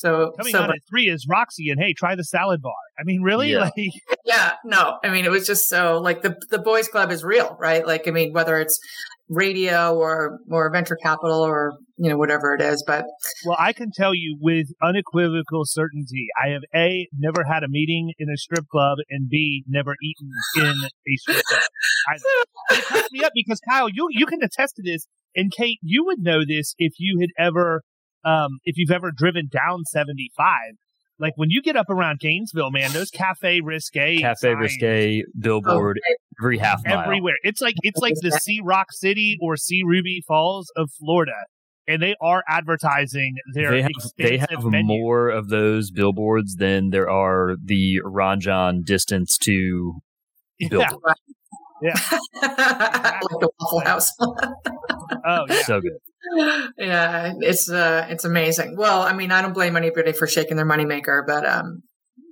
So 0.00 0.32
coming 0.38 0.52
so, 0.52 0.62
on 0.62 0.70
at 0.70 0.78
three 0.88 1.08
is 1.08 1.26
Roxy, 1.28 1.68
and 1.68 1.78
hey, 1.78 1.92
try 1.92 2.14
the 2.14 2.24
salad 2.24 2.62
bar. 2.62 2.72
I 2.98 3.02
mean, 3.04 3.22
really? 3.22 3.52
Yeah. 3.52 3.70
Like, 3.76 3.92
yeah, 4.24 4.54
no. 4.64 4.98
I 5.04 5.10
mean, 5.10 5.24
it 5.26 5.30
was 5.30 5.46
just 5.46 5.68
so 5.68 5.98
like 5.98 6.22
the 6.22 6.36
the 6.50 6.58
boys 6.58 6.88
club 6.88 7.10
is 7.10 7.22
real, 7.22 7.56
right? 7.60 7.86
Like, 7.86 8.08
I 8.08 8.10
mean, 8.10 8.32
whether 8.32 8.58
it's 8.58 8.78
radio 9.28 9.94
or 9.94 10.38
or 10.50 10.70
venture 10.70 10.96
capital 10.96 11.40
or 11.40 11.72
you 11.98 12.08
know 12.08 12.16
whatever 12.16 12.54
it 12.54 12.62
is, 12.62 12.82
but 12.86 13.04
well, 13.44 13.56
I 13.58 13.72
can 13.72 13.90
tell 13.94 14.14
you 14.14 14.38
with 14.40 14.68
unequivocal 14.82 15.64
certainty, 15.64 16.28
I 16.42 16.48
have 16.48 16.62
a 16.74 17.08
never 17.18 17.44
had 17.44 17.62
a 17.62 17.68
meeting 17.68 18.12
in 18.18 18.28
a 18.30 18.36
strip 18.36 18.66
club, 18.68 18.98
and 19.10 19.28
b 19.28 19.64
never 19.68 19.94
eaten 20.02 20.30
in 20.56 20.74
a 20.74 21.16
strip 21.16 21.44
club. 21.44 21.62
I, 22.08 22.14
it 22.74 22.84
cracks 22.84 23.12
me 23.12 23.22
up 23.22 23.32
because 23.34 23.60
Kyle, 23.68 23.88
you 23.88 24.08
you 24.10 24.26
can 24.26 24.42
attest 24.42 24.76
to 24.76 24.82
this, 24.82 25.06
and 25.36 25.52
Kate, 25.52 25.78
you 25.82 26.04
would 26.06 26.20
know 26.20 26.40
this 26.46 26.74
if 26.78 26.94
you 26.98 27.20
had 27.20 27.30
ever 27.38 27.82
um, 28.24 28.58
if 28.64 28.76
you've 28.76 28.90
ever 28.90 29.10
driven 29.10 29.48
down 29.50 29.84
75, 29.84 30.54
like 31.18 31.32
when 31.36 31.50
you 31.50 31.60
get 31.62 31.76
up 31.76 31.90
around 31.90 32.18
Gainesville, 32.20 32.70
man, 32.70 32.92
those 32.92 33.10
Cafe 33.10 33.60
Risque, 33.60 34.18
Cafe 34.20 34.52
signs, 34.54 34.58
Risque 34.60 35.22
billboard 35.38 36.00
Oh, 36.02 36.14
every 36.40 36.58
half 36.58 36.80
mile. 36.86 37.00
everywhere. 37.00 37.34
It's 37.42 37.60
like 37.60 37.74
it's 37.82 38.00
like 38.00 38.14
the 38.22 38.30
See 38.42 38.60
Rock 38.62 38.86
City 38.90 39.36
or 39.42 39.56
See 39.56 39.82
Ruby 39.84 40.22
Falls 40.26 40.72
of 40.76 40.90
Florida, 40.98 41.32
and 41.86 42.00
they 42.02 42.14
are 42.22 42.42
advertising 42.48 43.34
their. 43.52 43.70
They 43.70 43.82
have, 43.82 43.90
they 44.16 44.38
have 44.38 44.64
menu. 44.64 44.86
more 44.86 45.28
of 45.28 45.48
those 45.50 45.90
billboards 45.90 46.56
than 46.56 46.88
there 46.90 47.10
are 47.10 47.56
the 47.62 48.00
Ranjan 48.04 48.84
distance 48.84 49.36
to 49.42 50.00
Yeah. 50.58 50.88
Billboard. 51.82 52.20
like 52.42 53.40
the 53.40 53.50
Waffle 53.60 53.80
House. 53.80 54.12
Oh 55.26 55.44
yeah. 55.48 55.62
So 55.62 55.80
good. 55.80 56.68
yeah, 56.78 57.32
it's 57.40 57.68
uh, 57.70 58.06
it's 58.08 58.24
amazing. 58.24 58.76
Well, 58.76 59.02
I 59.02 59.12
mean, 59.12 59.32
I 59.32 59.42
don't 59.42 59.52
blame 59.52 59.76
anybody 59.76 60.12
for 60.12 60.26
shaking 60.26 60.56
their 60.56 60.64
moneymaker, 60.66 61.26
but 61.26 61.44
um, 61.44 61.82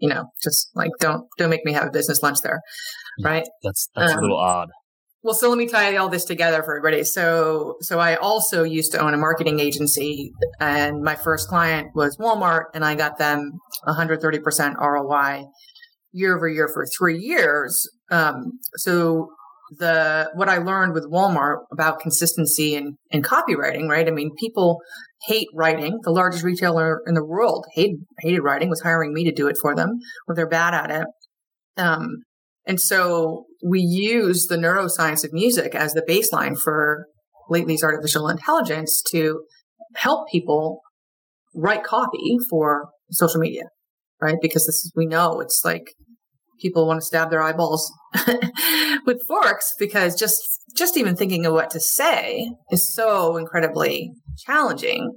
you 0.01 0.09
know, 0.09 0.25
just 0.43 0.71
like 0.75 0.91
don't 1.01 1.27
don't 1.39 1.51
make 1.51 1.65
me 1.65 1.73
have 1.73 1.89
a 1.89 1.91
business 1.91 2.23
lunch 2.23 2.39
there, 2.43 2.61
right? 3.23 3.47
That's 3.63 3.89
that's 3.97 4.13
Um, 4.13 4.19
a 4.19 4.23
little 4.23 4.39
odd. 4.39 4.69
Well, 5.23 5.35
so 5.35 5.49
let 5.49 5.59
me 5.59 5.67
tie 5.67 5.97
all 5.97 6.09
this 6.09 6.25
together 6.25 6.63
for 6.63 6.77
everybody. 6.79 7.03
So, 7.03 7.75
so 7.81 7.99
I 7.99 8.15
also 8.15 8.63
used 8.63 8.93
to 8.93 9.01
own 9.01 9.13
a 9.15 9.19
marketing 9.19 9.59
agency, 9.59 10.33
and 10.61 11.03
my 11.03 11.17
first 11.17 11.49
client 11.49 11.89
was 11.97 12.17
Walmart, 12.19 12.67
and 12.73 12.85
I 12.85 12.95
got 12.95 13.19
them 13.19 13.59
130% 13.89 14.77
ROI 14.81 15.45
year 16.13 16.37
over 16.37 16.49
year 16.49 16.71
for 16.73 16.87
three 16.97 17.19
years. 17.19 17.91
Um, 18.11 18.53
so 18.77 19.29
the 19.71 20.31
what 20.35 20.49
I 20.49 20.59
learned 20.59 20.95
with 20.95 21.11
Walmart 21.11 21.59
about 21.73 22.01
consistency 22.01 22.75
and, 22.75 22.97
and 23.13 23.25
copywriting, 23.25 23.89
right? 23.89 24.09
I 24.09 24.11
mean, 24.11 24.31
people 24.39 24.81
hate 25.27 25.49
writing. 25.55 25.99
The 26.03 26.11
largest 26.11 26.45
retailer 26.45 27.01
in 27.07 27.15
the 27.15 27.25
world 27.25 27.67
hate, 27.75 27.97
hated 28.21 28.41
writing, 28.41 28.71
was 28.71 28.81
hiring 28.81 29.13
me 29.13 29.25
to 29.25 29.33
do 29.33 29.47
it 29.49 29.57
for 29.61 29.75
them, 29.75 29.99
or 30.27 30.35
they're 30.35 30.49
bad 30.49 30.75
at 30.75 30.91
it. 30.91 31.07
Um, 31.77 32.23
and 32.67 32.81
so 32.81 33.47
we 33.65 33.81
use 33.81 34.47
the 34.47 34.57
neuroscience 34.57 35.25
of 35.25 35.33
music 35.33 35.75
as 35.75 35.95
the 35.95 36.03
baseline 36.03 36.59
for 36.59 37.07
Lately's 37.49 37.83
artificial 37.83 38.29
intelligence 38.29 39.03
to 39.11 39.43
help 39.95 40.29
people 40.31 40.81
write 41.55 41.83
copy 41.83 42.37
for 42.51 42.89
social 43.11 43.41
media, 43.41 43.65
right? 44.21 44.37
Because 44.41 44.67
this 44.67 44.77
is, 44.77 44.93
we 44.95 45.07
know 45.07 45.41
it's 45.41 45.63
like 45.65 45.95
people 46.61 46.87
want 46.87 47.01
to 47.01 47.07
stab 47.07 47.31
their 47.31 47.43
eyeballs 47.43 47.93
with 49.07 49.19
forks 49.27 49.75
because 49.79 50.15
just, 50.15 50.41
just 50.77 50.97
even 50.97 51.17
thinking 51.17 51.47
of 51.47 51.53
what 51.53 51.71
to 51.71 51.81
say 51.81 52.51
is 52.71 52.93
so 52.95 53.37
incredibly 53.37 54.13
challenging. 54.47 55.17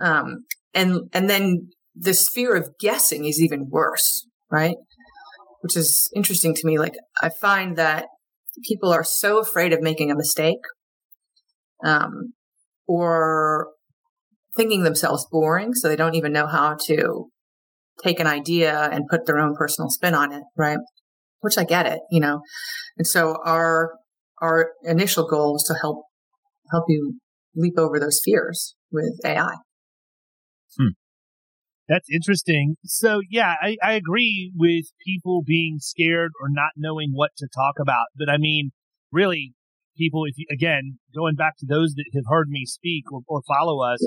Um, 0.00 0.44
and, 0.74 1.08
and 1.12 1.28
then 1.30 1.68
this 1.94 2.28
fear 2.28 2.54
of 2.54 2.70
guessing 2.78 3.24
is 3.24 3.40
even 3.40 3.68
worse, 3.70 4.26
right? 4.50 4.76
which 5.66 5.76
is 5.76 6.08
interesting 6.14 6.54
to 6.54 6.64
me. 6.64 6.78
Like 6.78 6.94
I 7.20 7.28
find 7.28 7.76
that 7.76 8.06
people 8.68 8.92
are 8.92 9.02
so 9.02 9.40
afraid 9.40 9.72
of 9.72 9.80
making 9.80 10.12
a 10.12 10.16
mistake, 10.16 10.60
um, 11.84 12.34
or 12.86 13.70
thinking 14.56 14.84
themselves 14.84 15.26
boring, 15.28 15.74
so 15.74 15.88
they 15.88 15.96
don't 15.96 16.14
even 16.14 16.32
know 16.32 16.46
how 16.46 16.76
to 16.86 17.30
take 18.02 18.20
an 18.20 18.26
idea 18.26 18.88
and 18.92 19.06
put 19.08 19.26
their 19.26 19.38
own 19.38 19.54
personal 19.56 19.90
spin 19.90 20.14
on 20.14 20.32
it, 20.32 20.42
right? 20.56 20.78
Which 21.40 21.58
I 21.58 21.64
get 21.64 21.86
it, 21.86 22.00
you 22.10 22.20
know. 22.20 22.40
And 22.96 23.06
so 23.06 23.36
our 23.44 23.94
our 24.40 24.72
initial 24.84 25.26
goal 25.26 25.56
is 25.56 25.62
to 25.64 25.74
help 25.80 26.04
help 26.70 26.84
you 26.88 27.18
leap 27.54 27.78
over 27.78 27.98
those 27.98 28.20
fears 28.24 28.74
with 28.90 29.18
AI. 29.24 29.54
Hmm. 30.78 30.88
That's 31.88 32.08
interesting. 32.12 32.76
So 32.84 33.20
yeah, 33.30 33.54
I, 33.62 33.76
I 33.82 33.92
agree 33.92 34.52
with 34.56 34.86
people 35.06 35.42
being 35.46 35.78
scared 35.80 36.32
or 36.42 36.48
not 36.50 36.72
knowing 36.76 37.10
what 37.12 37.30
to 37.38 37.48
talk 37.54 37.76
about. 37.80 38.06
But 38.16 38.28
I 38.28 38.38
mean, 38.38 38.72
really, 39.12 39.54
people, 39.96 40.24
if 40.24 40.34
you, 40.36 40.46
again, 40.50 40.98
going 41.14 41.36
back 41.36 41.56
to 41.58 41.66
those 41.66 41.94
that 41.94 42.04
have 42.14 42.24
heard 42.28 42.48
me 42.48 42.64
speak 42.66 43.04
or, 43.12 43.20
or 43.28 43.40
follow 43.46 43.82
us, 43.82 44.06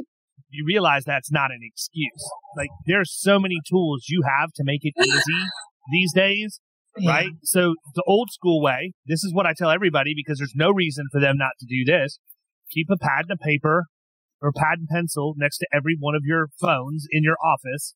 you 0.49 0.65
realize 0.65 1.03
that's 1.05 1.31
not 1.31 1.51
an 1.51 1.59
excuse. 1.61 2.23
Like 2.57 2.69
there's 2.85 3.13
so 3.15 3.39
many 3.39 3.57
tools 3.69 4.05
you 4.09 4.23
have 4.27 4.51
to 4.55 4.63
make 4.63 4.81
it 4.83 4.93
easy 4.99 5.45
these 5.91 6.11
days, 6.13 6.59
Yeah. 6.97 7.11
right? 7.11 7.29
So 7.43 7.75
the 7.95 8.03
old 8.07 8.29
school 8.31 8.61
way, 8.61 8.93
this 9.05 9.23
is 9.23 9.33
what 9.33 9.45
I 9.45 9.53
tell 9.57 9.69
everybody 9.69 10.13
because 10.15 10.37
there's 10.39 10.53
no 10.55 10.71
reason 10.71 11.05
for 11.11 11.19
them 11.21 11.35
not 11.37 11.51
to 11.59 11.65
do 11.65 11.83
this. 11.85 12.19
Keep 12.71 12.87
a 12.91 12.97
pad 12.97 13.25
and 13.29 13.31
a 13.39 13.43
paper 13.43 13.85
or 14.41 14.51
pad 14.51 14.79
and 14.79 14.87
pencil 14.87 15.33
next 15.37 15.57
to 15.59 15.67
every 15.73 15.95
one 15.99 16.15
of 16.15 16.21
your 16.23 16.47
phones 16.61 17.05
in 17.11 17.23
your 17.23 17.37
office. 17.43 17.95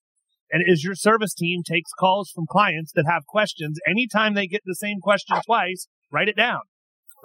And 0.52 0.64
as 0.72 0.84
your 0.84 0.94
service 0.96 1.34
team 1.34 1.62
takes 1.68 1.90
calls 2.00 2.30
from 2.34 2.46
clients 2.48 2.92
that 2.94 3.06
have 3.10 3.26
questions, 3.28 3.80
anytime 3.88 4.34
they 4.36 4.46
get 4.46 4.62
the 4.66 4.76
same 4.76 5.00
question 5.02 5.38
twice, 5.46 5.88
write 6.12 6.28
it 6.30 6.36
down. 6.38 6.60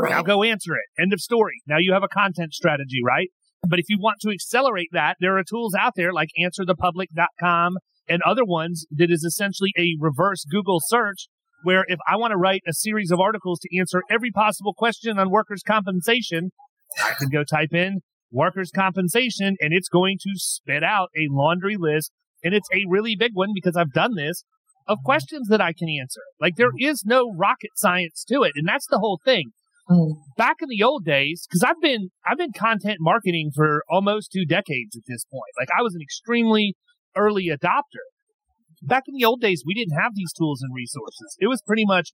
Now 0.00 0.22
go 0.22 0.42
answer 0.42 0.74
it. 0.74 1.02
End 1.02 1.12
of 1.12 1.20
story. 1.20 1.60
Now 1.66 1.76
you 1.78 1.92
have 1.92 2.04
a 2.04 2.08
content 2.08 2.54
strategy, 2.54 3.00
right? 3.04 3.28
But 3.66 3.78
if 3.78 3.86
you 3.88 3.98
want 3.98 4.18
to 4.20 4.30
accelerate 4.30 4.88
that, 4.92 5.16
there 5.20 5.36
are 5.36 5.44
tools 5.44 5.74
out 5.74 5.94
there 5.96 6.12
like 6.12 6.28
answerthepublic.com 6.40 7.78
and 8.08 8.22
other 8.22 8.44
ones 8.44 8.86
that 8.90 9.10
is 9.10 9.24
essentially 9.24 9.72
a 9.76 9.96
reverse 9.98 10.44
Google 10.44 10.80
search 10.84 11.28
where 11.64 11.84
if 11.88 11.98
I 12.08 12.16
want 12.16 12.30
to 12.32 12.36
write 12.36 12.62
a 12.68 12.72
series 12.72 13.10
of 13.10 13.20
articles 13.20 13.58
to 13.60 13.78
answer 13.78 14.02
every 14.10 14.30
possible 14.30 14.74
question 14.74 15.18
on 15.18 15.30
workers' 15.30 15.62
compensation, 15.66 16.50
I 17.02 17.14
can 17.18 17.28
go 17.28 17.42
type 17.44 17.72
in 17.72 18.00
workers' 18.30 18.70
compensation 18.74 19.56
and 19.60 19.72
it's 19.72 19.88
going 19.88 20.18
to 20.20 20.30
spit 20.34 20.84
out 20.84 21.08
a 21.16 21.26
laundry 21.30 21.76
list. 21.78 22.12
And 22.44 22.54
it's 22.54 22.68
a 22.72 22.84
really 22.88 23.16
big 23.16 23.32
one 23.34 23.50
because 23.54 23.76
I've 23.76 23.92
done 23.92 24.14
this 24.14 24.44
of 24.86 24.98
questions 25.04 25.48
that 25.48 25.60
I 25.60 25.72
can 25.72 25.88
answer. 25.88 26.20
Like 26.40 26.56
there 26.56 26.70
is 26.78 27.04
no 27.04 27.32
rocket 27.36 27.70
science 27.76 28.24
to 28.28 28.42
it. 28.42 28.52
And 28.54 28.66
that's 28.66 28.86
the 28.86 28.98
whole 28.98 29.20
thing. 29.24 29.50
Mm. 29.90 30.12
Back 30.36 30.56
in 30.60 30.68
the 30.68 30.82
old 30.82 31.04
days, 31.04 31.46
because 31.48 31.62
I've 31.62 31.80
been 31.80 32.10
I've 32.26 32.38
been 32.38 32.52
content 32.52 32.98
marketing 33.00 33.50
for 33.54 33.82
almost 33.88 34.30
two 34.32 34.44
decades 34.44 34.96
at 34.96 35.02
this 35.08 35.24
point. 35.24 35.52
Like 35.58 35.68
I 35.76 35.82
was 35.82 35.94
an 35.94 36.02
extremely 36.02 36.74
early 37.16 37.46
adopter. 37.46 38.04
Back 38.82 39.04
in 39.08 39.14
the 39.16 39.24
old 39.24 39.40
days, 39.40 39.64
we 39.66 39.74
didn't 39.74 39.98
have 39.98 40.12
these 40.14 40.32
tools 40.32 40.60
and 40.62 40.74
resources. 40.74 41.36
It 41.40 41.48
was 41.48 41.62
pretty 41.66 41.84
much 41.86 42.10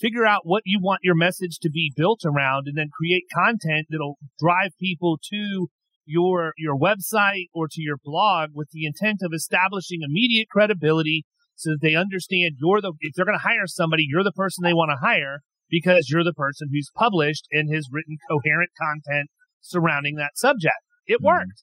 figure 0.00 0.24
out 0.24 0.42
what 0.44 0.62
you 0.64 0.78
want 0.80 1.00
your 1.02 1.14
message 1.14 1.58
to 1.62 1.70
be 1.70 1.92
built 1.96 2.20
around 2.24 2.66
and 2.66 2.76
then 2.76 2.88
create 2.92 3.24
content 3.34 3.86
that'll 3.90 4.18
drive 4.38 4.70
people 4.78 5.18
to 5.30 5.68
your 6.04 6.52
your 6.56 6.78
website 6.78 7.46
or 7.52 7.66
to 7.66 7.82
your 7.82 7.96
blog 8.02 8.50
with 8.54 8.68
the 8.72 8.86
intent 8.86 9.18
of 9.22 9.32
establishing 9.34 10.00
immediate 10.02 10.48
credibility 10.48 11.24
so 11.56 11.70
that 11.70 11.78
they 11.82 11.96
understand 11.96 12.54
you're 12.60 12.80
the 12.80 12.92
if 13.00 13.14
they're 13.14 13.24
going 13.24 13.36
to 13.36 13.42
hire 13.42 13.66
somebody 13.66 14.06
you're 14.08 14.22
the 14.22 14.32
person 14.32 14.62
they 14.62 14.74
want 14.74 14.90
to 14.90 15.04
hire 15.04 15.40
because 15.70 16.08
you're 16.10 16.24
the 16.24 16.32
person 16.32 16.68
who's 16.72 16.90
published 16.94 17.46
and 17.50 17.74
has 17.74 17.88
written 17.90 18.16
coherent 18.30 18.70
content 18.80 19.28
surrounding 19.60 20.16
that 20.16 20.36
subject 20.36 20.76
it 21.06 21.16
mm-hmm. 21.16 21.26
worked 21.26 21.62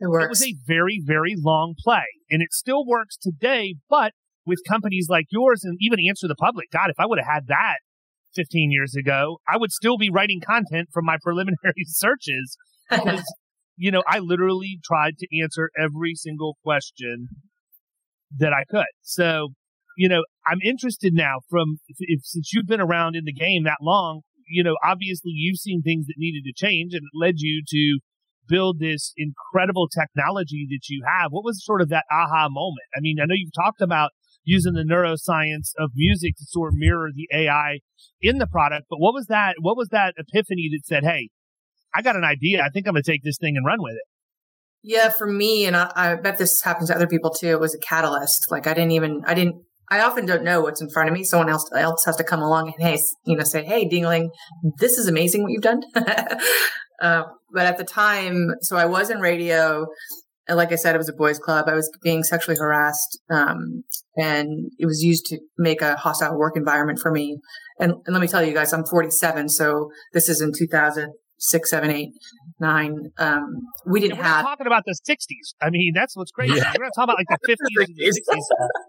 it 0.00 0.08
works. 0.08 0.24
It 0.24 0.28
was 0.28 0.42
a 0.44 0.54
very, 0.66 1.00
very 1.02 1.34
long 1.36 1.74
play, 1.78 2.04
and 2.30 2.42
it 2.42 2.52
still 2.52 2.84
works 2.86 3.16
today. 3.16 3.76
But 3.88 4.12
with 4.44 4.58
companies 4.68 5.06
like 5.08 5.26
yours, 5.30 5.62
and 5.64 5.78
even 5.80 5.98
Answer 6.06 6.28
the 6.28 6.34
Public, 6.34 6.70
God, 6.70 6.90
if 6.90 6.96
I 6.98 7.06
would 7.06 7.18
have 7.18 7.32
had 7.32 7.46
that 7.48 7.78
15 8.34 8.70
years 8.70 8.94
ago, 8.94 9.38
I 9.48 9.56
would 9.56 9.72
still 9.72 9.96
be 9.96 10.10
writing 10.10 10.40
content 10.44 10.88
from 10.92 11.04
my 11.04 11.16
preliminary 11.22 11.84
searches 11.86 12.56
because, 12.90 13.22
you 13.76 13.90
know, 13.90 14.02
I 14.08 14.18
literally 14.18 14.80
tried 14.84 15.18
to 15.18 15.40
answer 15.40 15.70
every 15.78 16.14
single 16.14 16.56
question 16.62 17.28
that 18.36 18.52
I 18.52 18.64
could. 18.68 18.84
So, 19.02 19.50
you 19.96 20.08
know, 20.08 20.22
I'm 20.46 20.58
interested 20.64 21.14
now 21.14 21.40
from 21.48 21.78
if, 21.88 21.96
if 22.00 22.20
since 22.24 22.52
you've 22.52 22.66
been 22.66 22.80
around 22.80 23.16
in 23.16 23.24
the 23.24 23.32
game 23.32 23.64
that 23.64 23.78
long, 23.80 24.22
you 24.48 24.62
know, 24.62 24.76
obviously 24.84 25.32
you've 25.34 25.58
seen 25.58 25.82
things 25.82 26.06
that 26.06 26.14
needed 26.16 26.44
to 26.44 26.52
change 26.54 26.94
and 26.94 27.02
it 27.02 27.18
led 27.18 27.34
you 27.38 27.62
to 27.68 27.98
build 28.48 28.78
this 28.78 29.12
incredible 29.16 29.88
technology 29.88 30.66
that 30.70 30.88
you 30.88 31.02
have. 31.06 31.30
What 31.30 31.44
was 31.44 31.64
sort 31.64 31.80
of 31.80 31.88
that 31.88 32.04
aha 32.10 32.48
moment? 32.50 32.86
I 32.96 33.00
mean, 33.00 33.16
I 33.20 33.24
know 33.24 33.34
you've 33.34 33.54
talked 33.54 33.80
about 33.80 34.10
using 34.44 34.74
the 34.74 34.84
neuroscience 34.84 35.70
of 35.78 35.90
music 35.94 36.36
to 36.36 36.44
sort 36.46 36.72
of 36.72 36.74
mirror 36.76 37.08
the 37.14 37.28
AI 37.32 37.78
in 38.20 38.38
the 38.38 38.46
product, 38.46 38.86
but 38.90 38.98
what 39.00 39.14
was 39.14 39.26
that? 39.26 39.54
What 39.60 39.76
was 39.76 39.88
that 39.88 40.14
epiphany 40.18 40.68
that 40.72 40.84
said, 40.84 41.04
"Hey, 41.04 41.30
I 41.94 42.02
got 42.02 42.16
an 42.16 42.24
idea. 42.24 42.62
I 42.62 42.68
think 42.68 42.86
I'm 42.86 42.92
going 42.92 43.02
to 43.02 43.10
take 43.10 43.22
this 43.22 43.38
thing 43.38 43.56
and 43.56 43.64
run 43.64 43.82
with 43.82 43.94
it." 43.94 44.04
Yeah, 44.86 45.08
for 45.08 45.26
me, 45.26 45.64
and 45.64 45.74
I, 45.74 45.90
I 45.96 46.14
bet 46.16 46.36
this 46.36 46.60
happens 46.62 46.90
to 46.90 46.94
other 46.94 47.06
people 47.06 47.30
too. 47.30 47.48
It 47.48 47.60
was 47.60 47.74
a 47.74 47.78
catalyst. 47.78 48.48
Like 48.50 48.66
I 48.66 48.74
didn't 48.74 48.90
even, 48.90 49.22
I 49.26 49.32
didn't 49.32 49.63
I 49.90 50.00
often 50.00 50.26
don't 50.26 50.44
know 50.44 50.60
what's 50.60 50.80
in 50.80 50.90
front 50.90 51.08
of 51.08 51.14
me. 51.14 51.24
Someone 51.24 51.48
else 51.48 51.68
else 51.74 52.04
has 52.04 52.16
to 52.16 52.24
come 52.24 52.40
along 52.40 52.72
and 52.72 52.86
hey, 52.86 52.98
you 53.26 53.36
know, 53.36 53.44
say, 53.44 53.64
"Hey, 53.64 53.88
Dingaling, 53.88 54.30
this 54.78 54.98
is 54.98 55.08
amazing 55.08 55.42
what 55.42 55.52
you've 55.52 55.62
done." 55.62 55.82
uh, 57.02 57.24
but 57.52 57.66
at 57.66 57.78
the 57.78 57.84
time, 57.84 58.50
so 58.60 58.76
I 58.76 58.86
was 58.86 59.10
in 59.10 59.20
radio. 59.20 59.86
Like 60.46 60.72
I 60.72 60.76
said, 60.76 60.94
it 60.94 60.98
was 60.98 61.08
a 61.08 61.14
boys' 61.14 61.38
club. 61.38 61.68
I 61.68 61.74
was 61.74 61.90
being 62.02 62.22
sexually 62.22 62.58
harassed, 62.58 63.18
um, 63.30 63.84
and 64.16 64.70
it 64.78 64.84
was 64.84 65.02
used 65.02 65.24
to 65.26 65.38
make 65.56 65.80
a 65.80 65.96
hostile 65.96 66.36
work 66.36 66.54
environment 66.56 66.98
for 66.98 67.10
me. 67.10 67.38
And, 67.80 67.92
and 68.04 68.12
let 68.12 68.20
me 68.20 68.28
tell 68.28 68.44
you 68.44 68.52
guys, 68.52 68.74
I'm 68.74 68.84
47, 68.84 69.48
so 69.48 69.90
this 70.12 70.28
is 70.28 70.42
in 70.42 70.52
2000 70.56 71.14
six, 71.38 71.70
seven, 71.70 71.90
eight, 71.90 72.10
nine. 72.60 73.10
Um, 73.18 73.62
we 73.86 74.00
didn't 74.00 74.16
yeah, 74.16 74.24
have 74.24 74.44
talking 74.44 74.66
about 74.66 74.84
the 74.86 74.96
'60s. 75.08 75.54
I 75.60 75.70
mean, 75.70 75.92
that's 75.94 76.16
what's 76.16 76.30
crazy. 76.30 76.54
Yeah. 76.56 76.72
We're 76.78 76.84
not 76.84 76.92
talking 76.96 77.14
about 77.14 77.18
like 77.18 77.40
the 77.40 77.48
'50s 77.52 77.84
and 77.84 77.96
the 77.96 78.22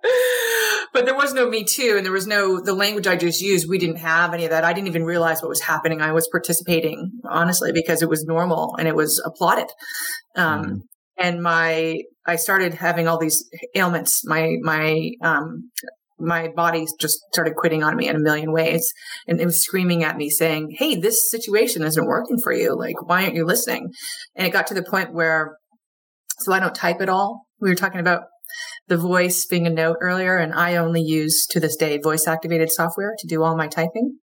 '60s. 0.03 0.87
but 0.93 1.05
there 1.05 1.15
was 1.15 1.33
no 1.33 1.49
Me 1.49 1.63
Too, 1.63 1.95
and 1.97 2.05
there 2.05 2.13
was 2.13 2.27
no 2.27 2.61
the 2.61 2.73
language 2.73 3.07
I 3.07 3.15
just 3.15 3.41
used. 3.41 3.69
We 3.69 3.77
didn't 3.77 3.97
have 3.97 4.33
any 4.33 4.45
of 4.45 4.51
that. 4.51 4.63
I 4.63 4.73
didn't 4.73 4.87
even 4.87 5.03
realize 5.03 5.41
what 5.41 5.49
was 5.49 5.61
happening. 5.61 6.01
I 6.01 6.11
was 6.11 6.27
participating 6.31 7.11
honestly 7.23 7.71
because 7.71 8.01
it 8.01 8.09
was 8.09 8.25
normal 8.25 8.75
and 8.77 8.87
it 8.87 8.95
was 8.95 9.21
applauded. 9.25 9.67
Um, 10.35 10.65
mm. 10.65 10.79
And 11.17 11.41
my 11.41 12.01
I 12.25 12.35
started 12.35 12.73
having 12.73 13.07
all 13.07 13.17
these 13.17 13.47
ailments. 13.75 14.25
My 14.25 14.55
my 14.61 15.11
um, 15.21 15.71
my 16.19 16.47
body 16.55 16.85
just 16.99 17.19
started 17.31 17.55
quitting 17.55 17.83
on 17.83 17.95
me 17.95 18.07
in 18.07 18.15
a 18.15 18.19
million 18.19 18.51
ways. 18.51 18.93
And 19.27 19.39
it 19.39 19.45
was 19.45 19.61
screaming 19.61 20.03
at 20.03 20.17
me 20.17 20.29
saying, 20.29 20.75
Hey, 20.77 20.95
this 20.95 21.29
situation 21.29 21.83
isn't 21.83 22.05
working 22.05 22.37
for 22.41 22.53
you. 22.53 22.77
Like, 22.77 23.07
why 23.07 23.23
aren't 23.23 23.35
you 23.35 23.45
listening? 23.45 23.91
And 24.35 24.47
it 24.47 24.51
got 24.51 24.67
to 24.67 24.73
the 24.73 24.83
point 24.83 25.13
where, 25.13 25.57
so 26.39 26.53
I 26.53 26.59
don't 26.59 26.75
type 26.75 27.01
at 27.01 27.09
all. 27.09 27.45
We 27.59 27.69
were 27.69 27.75
talking 27.75 27.99
about 27.99 28.23
the 28.87 28.97
voice 28.97 29.45
being 29.45 29.65
a 29.65 29.71
note 29.71 29.97
earlier, 29.99 30.37
and 30.37 30.53
I 30.53 30.75
only 30.75 31.01
use 31.01 31.45
to 31.47 31.59
this 31.59 31.75
day 31.75 31.97
voice 31.97 32.27
activated 32.27 32.71
software 32.71 33.15
to 33.17 33.27
do 33.27 33.43
all 33.43 33.57
my 33.57 33.67
typing 33.67 34.19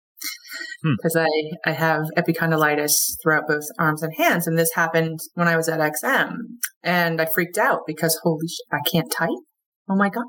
because 0.83 1.15
hmm. 1.15 1.21
I, 1.21 1.71
I 1.71 1.73
have 1.73 2.05
epicondylitis 2.17 3.21
throughout 3.23 3.49
both 3.49 3.65
arms 3.79 4.03
and 4.03 4.15
hands. 4.17 4.47
And 4.47 4.59
this 4.59 4.73
happened 4.75 5.21
when 5.35 5.49
I 5.49 5.57
was 5.57 5.69
at 5.69 5.81
XM 5.81 6.37
and 6.83 7.21
I 7.21 7.27
freaked 7.27 7.59
out 7.59 7.81
because 7.87 8.19
holy 8.23 8.49
sh- 8.49 8.61
I 8.73 8.79
can't 8.91 9.11
type. 9.11 9.29
Oh 9.89 9.97
my 9.97 10.09
God 10.09 10.25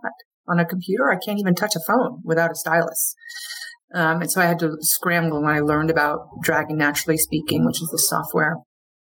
on 0.47 0.59
a 0.59 0.65
computer. 0.65 1.11
I 1.11 1.17
can't 1.23 1.39
even 1.39 1.55
touch 1.55 1.75
a 1.75 1.81
phone 1.87 2.21
without 2.23 2.51
a 2.51 2.55
stylus. 2.55 3.15
Um, 3.93 4.21
and 4.21 4.31
so 4.31 4.41
I 4.41 4.45
had 4.45 4.59
to 4.59 4.77
scramble 4.81 5.41
when 5.41 5.53
I 5.53 5.59
learned 5.59 5.89
about 5.89 6.27
Dragon 6.41 6.77
Naturally 6.77 7.17
Speaking, 7.17 7.65
which 7.65 7.81
is 7.81 7.89
the 7.89 7.97
software. 7.97 8.57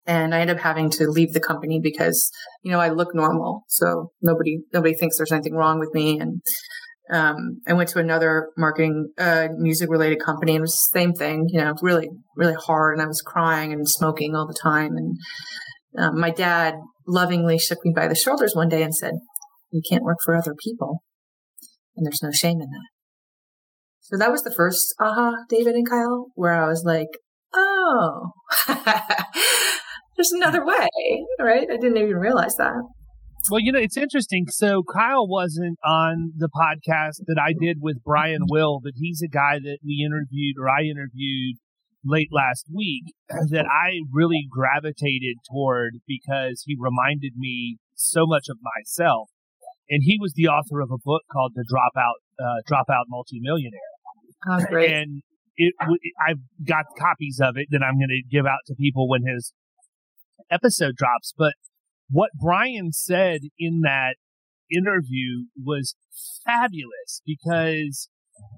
And 0.07 0.35
I 0.35 0.41
ended 0.41 0.57
up 0.57 0.63
having 0.63 0.91
to 0.91 1.09
leave 1.09 1.33
the 1.33 1.41
company 1.41 1.81
because, 1.83 2.31
you 2.63 2.71
know, 2.71 2.81
I 2.81 2.89
look 2.89 3.15
normal. 3.15 3.65
So 3.69 4.13
nobody, 4.23 4.61
nobody 4.73 4.95
thinks 4.95 5.17
there's 5.19 5.33
anything 5.33 5.55
wrong 5.55 5.79
with 5.79 5.93
me. 5.93 6.19
And, 6.19 6.41
um, 7.13 7.61
I 7.67 7.73
went 7.73 7.89
to 7.91 7.99
another 7.99 8.51
marketing, 8.57 9.13
uh, 9.19 9.49
music 9.57 9.91
related 9.91 10.23
company 10.25 10.53
and 10.53 10.61
it 10.61 10.63
was 10.63 10.89
the 10.93 10.99
same 10.99 11.13
thing, 11.13 11.47
you 11.49 11.61
know, 11.61 11.75
really, 11.83 12.09
really 12.37 12.55
hard. 12.55 12.95
And 12.95 13.03
I 13.03 13.07
was 13.07 13.21
crying 13.21 13.73
and 13.73 13.89
smoking 13.89 14.35
all 14.35 14.47
the 14.47 14.59
time. 14.61 14.97
And, 14.97 15.17
um, 15.99 16.21
my 16.21 16.31
dad 16.31 16.75
lovingly 17.07 17.59
shook 17.59 17.85
me 17.85 17.93
by 17.95 18.07
the 18.07 18.15
shoulders 18.15 18.55
one 18.55 18.69
day 18.69 18.83
and 18.83 18.95
said, 18.95 19.15
you 19.73 19.83
can't 19.89 20.05
work 20.05 20.19
for 20.25 20.37
other 20.37 20.55
people. 20.55 21.03
And 21.97 22.07
there's 22.07 22.23
no 22.23 22.31
shame 22.31 22.61
in 22.61 22.71
that. 22.71 22.89
So 24.01 24.17
that 24.17 24.31
was 24.31 24.43
the 24.43 24.55
first 24.55 24.95
aha, 25.01 25.33
David 25.49 25.75
and 25.75 25.89
Kyle, 25.89 26.27
where 26.35 26.53
I 26.53 26.67
was 26.67 26.83
like, 26.85 27.09
oh, 27.55 28.31
there's 30.17 30.33
another 30.33 30.63
hmm. 30.63 30.69
way, 30.69 31.27
right? 31.39 31.69
I 31.71 31.77
didn't 31.77 31.99
even 31.99 32.17
realize 32.17 32.57
that. 32.57 32.83
Well, 33.51 33.61
you 33.61 33.73
know, 33.73 33.79
it's 33.79 33.97
interesting. 33.97 34.47
So 34.49 34.83
Kyle 34.83 35.27
wasn't 35.27 35.79
on 35.85 36.33
the 36.37 36.49
podcast 36.49 37.25
that 37.27 37.41
I 37.41 37.55
did 37.59 37.79
with 37.81 38.03
Brian 38.05 38.43
mm-hmm. 38.43 38.53
Will, 38.53 38.81
but 38.83 38.93
he's 38.97 39.23
a 39.23 39.29
guy 39.29 39.59
that 39.63 39.79
we 39.85 40.05
interviewed 40.05 40.57
or 40.61 40.69
I 40.69 40.83
interviewed 40.83 41.57
late 42.05 42.29
last 42.31 42.67
week 42.75 43.15
mm-hmm. 43.31 43.55
that 43.55 43.67
I 43.67 44.01
really 44.13 44.47
gravitated 44.51 45.37
toward 45.51 46.01
because 46.07 46.65
he 46.67 46.77
reminded 46.79 47.33
me 47.37 47.79
so 47.95 48.27
much 48.27 48.47
of 48.51 48.59
myself 48.77 49.31
and 49.91 50.03
he 50.05 50.17
was 50.21 50.33
the 50.35 50.47
author 50.47 50.81
of 50.81 50.91
a 50.91 51.03
book 51.05 51.23
called 51.33 51.53
The 51.55 51.65
Dropout 51.67 52.23
uh, 52.39 52.63
Dropout 52.71 53.05
Multimillionaire. 53.09 53.81
Oh, 54.49 54.65
great! 54.71 54.93
And 54.93 55.23
it, 55.57 55.75
I've 56.27 56.41
got 56.67 56.87
copies 56.97 57.41
of 57.43 57.57
it 57.57 57.67
that 57.71 57.83
I'm 57.83 57.99
going 57.99 58.09
to 58.09 58.23
give 58.31 58.47
out 58.47 58.61
to 58.69 58.75
people 58.75 59.09
when 59.09 59.27
his 59.27 59.53
episode 60.51 60.95
drops. 60.97 61.35
But 61.37 61.55
what 62.09 62.31
Brian 62.41 62.93
said 62.93 63.41
in 63.59 63.81
that 63.83 64.15
interview 64.71 65.47
was 65.63 65.97
fabulous 66.47 67.21
because 67.27 68.09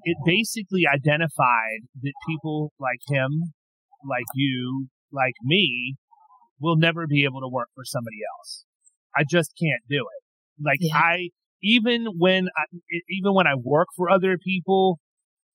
it 0.04 0.16
basically 0.24 0.82
identified 0.86 1.88
that 2.02 2.12
people 2.28 2.72
like 2.78 3.00
him, 3.08 3.52
like 4.08 4.26
you, 4.34 4.88
like 5.10 5.34
me, 5.42 5.96
will 6.60 6.76
never 6.76 7.06
be 7.08 7.24
able 7.24 7.40
to 7.40 7.48
work 7.48 7.68
for 7.74 7.84
somebody 7.84 8.18
else. 8.38 8.64
I 9.16 9.24
just 9.28 9.52
can't 9.60 9.82
do 9.88 10.00
it. 10.00 10.21
Like 10.62 10.78
yeah. 10.80 10.96
I, 10.96 11.28
even 11.62 12.06
when 12.18 12.48
I, 12.56 12.76
even 13.08 13.34
when 13.34 13.46
I 13.46 13.54
work 13.54 13.88
for 13.96 14.10
other 14.10 14.36
people, 14.38 14.98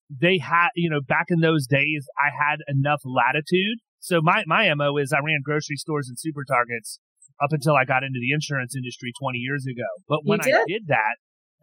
they 0.10 0.38
had, 0.38 0.70
you 0.76 0.90
know, 0.90 1.02
back 1.02 1.26
in 1.30 1.40
those 1.42 1.68
days, 1.68 2.08
I 2.18 2.30
had 2.32 2.60
enough 2.68 3.02
latitude. 3.04 3.80
So 4.00 4.22
my, 4.22 4.44
my 4.48 4.74
MO 4.74 4.98
is 4.98 5.12
I 5.12 5.20
ran 5.20 5.40
grocery 5.44 5.76
stores 5.76 6.08
and 6.08 6.18
super 6.18 6.44
targets 6.48 7.00
up 7.42 7.52
until 7.52 7.76
I 7.76 7.84
got 7.84 8.04
into 8.04 8.20
the 8.22 8.32
insurance 8.32 8.76
industry 8.76 9.12
20 9.20 9.38
years 9.38 9.66
ago. 9.66 9.88
But 10.08 10.20
when 10.24 10.40
did? 10.40 10.54
I 10.54 10.64
did 10.68 10.84
that, 10.88 11.16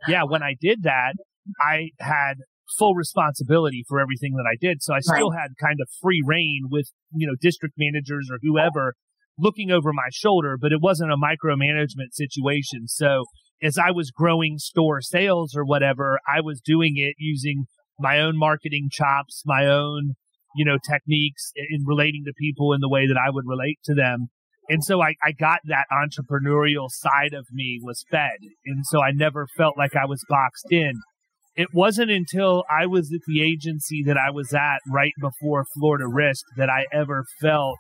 yeah, 0.09 0.23
when 0.25 0.43
I 0.51 0.57
did 0.61 0.83
that, 0.83 1.15
I 1.61 1.91
had 2.01 2.35
full 2.79 2.95
responsibility 2.95 3.85
for 3.89 4.01
everything 4.01 4.35
that 4.35 4.47
I 4.51 4.57
did. 4.61 4.83
So 4.83 4.95
I 4.95 5.01
still 5.01 5.31
right. 5.31 5.41
had 5.41 5.51
kind 5.61 5.79
of 5.81 5.89
free 6.01 6.23
reign 6.25 6.63
with, 6.71 6.91
you 7.15 7.27
know, 7.27 7.35
district 7.41 7.75
managers 7.79 8.29
or 8.31 8.37
oh. 8.37 8.39
whoever 8.43 8.95
looking 9.39 9.71
over 9.71 9.93
my 9.93 10.09
shoulder, 10.13 10.57
but 10.61 10.73
it 10.73 10.81
wasn't 10.81 11.13
a 11.13 11.17
micromanagement 11.17 12.13
situation. 12.13 12.87
So 12.87 13.25
as 13.63 13.79
I 13.79 13.91
was 13.91 14.11
growing 14.11 14.59
store 14.59 15.01
sales 15.01 15.55
or 15.57 15.65
whatever, 15.65 16.19
I 16.29 16.41
was 16.41 16.61
doing 16.61 16.95
it 16.97 17.15
using 17.19 17.65
my 17.99 18.21
own 18.21 18.37
marketing 18.37 18.89
chops, 18.91 19.43
my 19.47 19.67
own, 19.67 20.15
you 20.55 20.65
know, 20.65 20.79
techniques 20.89 21.53
in 21.57 21.85
relating 21.85 22.25
to 22.27 22.33
people 22.39 22.73
in 22.73 22.81
the 22.81 22.89
way 22.89 23.07
that 23.07 23.17
I 23.17 23.31
would 23.31 23.47
relate 23.47 23.79
to 23.85 23.95
them. 23.95 24.29
And 24.69 24.83
so 24.83 25.03
I, 25.03 25.15
I 25.23 25.33
got 25.33 25.61
that 25.65 25.87
entrepreneurial 25.93 26.89
side 26.89 27.35
of 27.35 27.47
me 27.53 27.81
was 27.83 28.05
fed. 28.11 28.39
And 28.65 28.85
so 28.87 29.03
I 29.03 29.11
never 29.13 29.47
felt 29.57 29.77
like 29.77 29.95
I 29.95 30.07
was 30.07 30.25
boxed 30.29 30.67
in. 30.71 30.95
It 31.55 31.69
wasn't 31.73 32.11
until 32.11 32.65
I 32.69 32.87
was 32.87 33.13
at 33.15 33.21
the 33.27 33.43
agency 33.43 34.03
that 34.07 34.17
I 34.17 34.31
was 34.31 34.53
at 34.53 34.79
right 34.91 35.13
before 35.21 35.65
Florida 35.79 36.09
Risk 36.09 36.45
that 36.57 36.69
I 36.69 36.87
ever 36.93 37.25
felt 37.41 37.77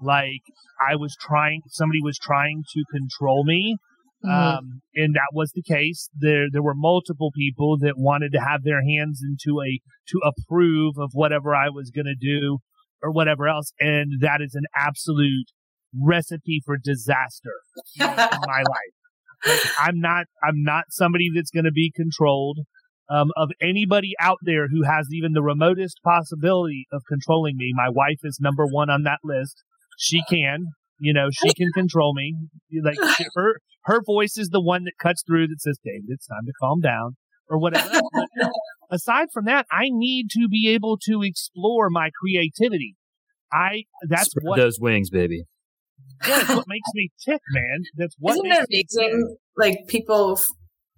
like 0.00 0.42
I 0.80 0.96
was 0.96 1.16
trying, 1.20 1.62
somebody 1.68 2.00
was 2.02 2.18
trying 2.18 2.62
to 2.74 2.84
control 2.90 3.44
me 3.44 3.76
Mm-hmm. 4.24 4.56
Um, 4.58 4.80
and 4.94 5.14
that 5.14 5.32
was 5.32 5.52
the 5.54 5.62
case. 5.62 6.08
There, 6.18 6.46
there 6.50 6.62
were 6.62 6.74
multiple 6.74 7.30
people 7.36 7.76
that 7.80 7.94
wanted 7.96 8.32
to 8.32 8.40
have 8.40 8.62
their 8.62 8.82
hands 8.82 9.20
into 9.22 9.60
a, 9.60 9.80
to 10.08 10.20
approve 10.24 10.94
of 10.98 11.10
whatever 11.12 11.54
I 11.54 11.68
was 11.68 11.90
going 11.90 12.06
to 12.06 12.14
do 12.14 12.58
or 13.02 13.12
whatever 13.12 13.48
else. 13.48 13.72
And 13.78 14.20
that 14.20 14.40
is 14.40 14.54
an 14.54 14.64
absolute 14.74 15.48
recipe 15.94 16.62
for 16.64 16.76
disaster 16.82 17.60
in 18.00 18.06
my 18.06 18.14
life. 18.16 19.46
Like, 19.46 19.60
I'm 19.78 20.00
not, 20.00 20.24
I'm 20.42 20.62
not 20.62 20.84
somebody 20.88 21.30
that's 21.34 21.50
going 21.50 21.66
to 21.66 21.72
be 21.72 21.92
controlled. 21.94 22.60
Um, 23.10 23.32
of 23.36 23.50
anybody 23.60 24.14
out 24.18 24.38
there 24.40 24.68
who 24.68 24.84
has 24.84 25.08
even 25.12 25.32
the 25.34 25.42
remotest 25.42 26.00
possibility 26.02 26.86
of 26.90 27.02
controlling 27.06 27.58
me. 27.58 27.70
My 27.74 27.90
wife 27.90 28.20
is 28.24 28.38
number 28.40 28.64
one 28.64 28.88
on 28.88 29.02
that 29.02 29.18
list. 29.22 29.62
She 29.98 30.22
can, 30.28 30.66
you 30.98 31.12
know, 31.12 31.28
she 31.30 31.52
can 31.54 31.70
control 31.72 32.14
me. 32.14 32.34
Like 32.82 32.98
her, 33.34 33.60
her 33.84 34.00
voice 34.04 34.36
is 34.38 34.48
the 34.48 34.60
one 34.60 34.84
that 34.84 34.92
cuts 35.00 35.22
through 35.26 35.48
that 35.48 35.60
says, 35.60 35.78
David, 35.84 36.06
it's 36.08 36.26
time 36.26 36.46
to 36.46 36.52
calm 36.60 36.80
down 36.80 37.16
or 37.48 37.58
whatever. 37.58 38.00
aside 38.90 39.28
from 39.32 39.44
that, 39.46 39.66
I 39.70 39.84
need 39.88 40.28
to 40.32 40.48
be 40.48 40.70
able 40.70 40.98
to 41.08 41.22
explore 41.22 41.90
my 41.90 42.10
creativity. 42.18 42.96
I, 43.52 43.84
that's 44.08 44.30
Spread 44.30 44.44
what 44.44 44.56
those 44.56 44.78
wings, 44.80 45.10
baby. 45.10 45.44
Yeah, 46.26 46.38
that's 46.38 46.48
what 46.48 46.64
makes 46.68 46.88
me 46.94 47.10
tick, 47.24 47.40
man. 47.52 47.82
That's 47.96 48.14
what 48.18 48.34
Isn't 48.34 48.48
that 48.48 48.66
amazing? 48.70 49.36
Like 49.56 49.78
people 49.88 50.38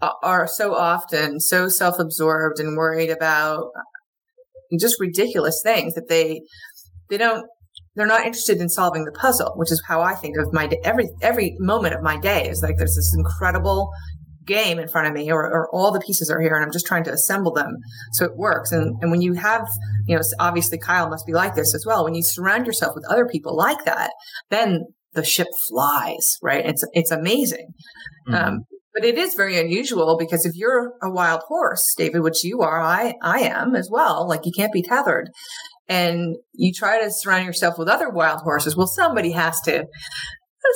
f- 0.01 0.13
are 0.23 0.47
so 0.47 0.75
often 0.75 1.41
so 1.41 1.69
self-absorbed 1.69 2.61
and 2.61 2.77
worried 2.77 3.11
about 3.11 3.71
just 4.79 4.97
ridiculous 5.01 5.61
things 5.63 5.95
that 5.95 6.09
they 6.09 6.43
they 7.09 7.17
don't 7.17 7.47
they're 7.97 8.07
not 8.07 8.27
interested 8.27 8.61
in 8.61 8.69
solving 8.69 9.05
the 9.05 9.13
puzzle, 9.13 9.53
which 9.57 9.73
is 9.73 9.83
how 9.89 10.03
I 10.03 10.15
think 10.15 10.37
of 10.39 10.53
my 10.53 10.67
day. 10.67 10.79
Every 10.85 11.09
every 11.23 11.57
moment 11.59 11.95
of 11.95 12.03
my 12.03 12.19
day 12.19 12.49
is 12.49 12.63
like 12.63 12.77
there's 12.77 12.95
this 12.95 13.15
incredible 13.17 13.91
game 14.45 14.79
in 14.79 14.87
front 14.87 15.09
of 15.09 15.15
me, 15.15 15.33
or, 15.33 15.43
or 15.43 15.69
all 15.73 15.91
the 15.91 16.01
pieces 16.01 16.31
are 16.31 16.41
here, 16.41 16.55
and 16.55 16.65
I'm 16.65 16.73
just 16.73 16.87
trying 16.87 17.05
to 17.05 17.13
assemble 17.13 17.53
them 17.53 17.79
so 18.13 18.27
it 18.27 18.37
works. 18.37 18.71
And 18.71 18.97
and 19.01 19.11
when 19.11 19.23
you 19.23 19.33
have, 19.35 19.67
you 20.07 20.15
know, 20.15 20.23
obviously 20.39 20.79
Kyle 20.79 21.09
must 21.09 21.27
be 21.27 21.33
like 21.33 21.55
this 21.55 21.75
as 21.75 21.85
well. 21.87 22.05
When 22.05 22.15
you 22.15 22.23
surround 22.23 22.67
yourself 22.67 22.93
with 22.95 23.05
other 23.11 23.27
people 23.27 23.57
like 23.57 23.85
that, 23.87 24.11
then 24.51 24.85
the 25.15 25.25
ship 25.25 25.49
flies, 25.69 26.37
right? 26.43 26.65
It's 26.65 26.85
it's 26.93 27.11
amazing. 27.11 27.69
Mm-hmm. 28.29 28.35
Um, 28.35 28.61
but 28.95 29.05
it 29.05 29.19
is 29.19 29.35
very 29.35 29.59
unusual 29.59 30.17
because 30.19 30.47
if 30.47 30.53
you're 30.55 30.95
a 31.03 31.11
wild 31.11 31.43
horse, 31.49 31.95
David, 31.99 32.23
which 32.23 32.45
you 32.45 32.61
are, 32.61 32.81
I 32.81 33.15
I 33.23 33.41
am 33.41 33.75
as 33.75 33.89
well. 33.91 34.29
Like 34.29 34.41
you 34.45 34.53
can't 34.57 34.73
be 34.73 34.83
tethered 34.83 35.29
and 35.89 36.37
you 36.53 36.73
try 36.73 37.03
to 37.03 37.11
surround 37.11 37.47
yourself 37.47 37.79
with 37.79 37.89
other 37.89 38.11
wild 38.11 38.41
horses, 38.41 38.77
well, 38.77 38.87
somebody 38.87 39.33
has 39.33 39.61
to 39.63 39.87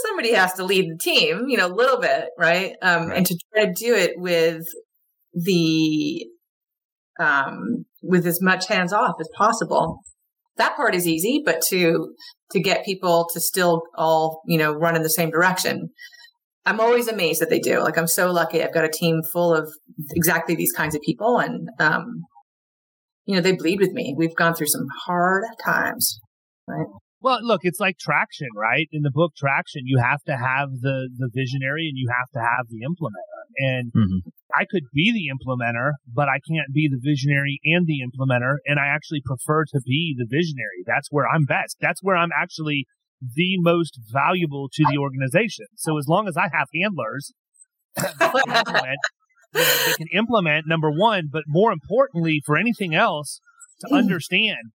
somebody 0.07 0.33
has 0.33 0.53
to 0.55 0.65
lead 0.65 0.89
the 0.89 0.99
team, 0.99 1.47
you 1.49 1.57
know, 1.57 1.67
a 1.67 1.75
little 1.75 1.99
bit, 1.99 2.27
right? 2.39 2.75
Um, 2.83 3.09
right. 3.09 3.17
And 3.19 3.27
to 3.27 3.39
try 3.53 3.67
to 3.67 3.73
do 3.73 3.95
it 3.95 4.13
with 4.17 4.63
the 5.35 6.27
um, 7.19 7.85
with 8.03 8.27
as 8.27 8.41
much 8.41 8.69
hands 8.69 8.93
off 8.93 9.15
as 9.21 9.29
possible. 9.37 10.01
That 10.57 10.77
part 10.77 10.95
is 10.95 11.07
easy, 11.07 11.43
but 11.45 11.63
to 11.69 12.15
to 12.53 12.61
get 12.61 12.85
people 12.85 13.29
to 13.33 13.41
still 13.41 13.83
all 13.97 14.43
you 14.47 14.59
know 14.59 14.73
run 14.73 14.97
in 14.97 15.03
the 15.03 15.11
same 15.11 15.31
direction, 15.31 15.91
I'm 16.67 16.81
always 16.81 17.09
amazed 17.09 17.41
that 17.41 17.51
they 17.51 17.61
do. 17.61 17.81
Like 17.81 17.97
I'm 17.97 18.07
so 18.07 18.31
lucky. 18.31 18.63
I've 18.63 18.75
got 18.75 18.85
a 18.85 18.91
team 18.91 19.21
full 19.33 19.55
of 19.55 19.71
exactly 20.11 20.55
these 20.55 20.73
kinds 20.73 20.95
of 20.95 21.03
people, 21.03 21.39
and 21.39 21.69
um, 21.79 22.25
you 23.31 23.37
know, 23.37 23.43
they 23.43 23.53
bleed 23.53 23.79
with 23.79 23.93
me. 23.93 24.13
We've 24.19 24.35
gone 24.35 24.57
through 24.57 24.67
some 24.67 24.89
hard 25.07 25.45
times, 25.65 26.19
right? 26.67 26.87
Well, 27.23 27.39
look, 27.43 27.61
it's 27.63 27.79
like 27.79 27.97
traction, 27.97 28.49
right? 28.57 28.89
In 28.91 29.03
the 29.03 29.13
book 29.13 29.35
Traction, 29.37 29.83
you 29.85 29.99
have 30.03 30.21
to 30.27 30.37
have 30.37 30.71
the 30.81 31.09
the 31.17 31.31
visionary 31.33 31.87
and 31.87 31.97
you 31.97 32.09
have 32.11 32.29
to 32.35 32.41
have 32.41 32.67
the 32.69 32.81
implementer. 32.83 33.39
And 33.59 33.93
mm-hmm. 33.93 34.29
I 34.57 34.65
could 34.69 34.83
be 34.93 35.13
the 35.13 35.31
implementer, 35.31 35.93
but 36.13 36.27
I 36.29 36.41
can't 36.51 36.75
be 36.75 36.89
the 36.91 36.99
visionary 37.01 37.61
and 37.65 37.87
the 37.87 38.01
implementer. 38.03 38.57
And 38.67 38.81
I 38.81 38.87
actually 38.89 39.23
prefer 39.25 39.65
to 39.67 39.81
be 39.87 40.17
the 40.19 40.27
visionary. 40.29 40.83
That's 40.87 41.07
where 41.13 41.29
I'm 41.29 41.45
best. 41.45 41.77
That's 41.81 42.03
where 42.03 42.17
I'm 42.17 42.31
actually 42.37 42.87
the 43.23 43.59
most 43.59 43.97
valuable 44.11 44.69
to 44.73 44.85
the 44.91 44.99
organization. 44.99 45.67
So 45.77 45.99
as 45.99 46.07
long 46.09 46.27
as 46.27 46.37
I 46.37 46.49
have 46.53 46.67
handlers, 46.75 47.33
you 47.97 48.07
they 49.53 49.93
can 49.97 50.07
implement 50.13 50.67
number 50.67 50.91
one, 50.91 51.29
but 51.31 51.45
more 51.47 51.73
importantly, 51.73 52.43
for 52.45 52.57
anything 52.57 52.95
else 52.95 53.41
to 53.81 53.89
mm. 53.89 53.99
understand, 53.99 54.73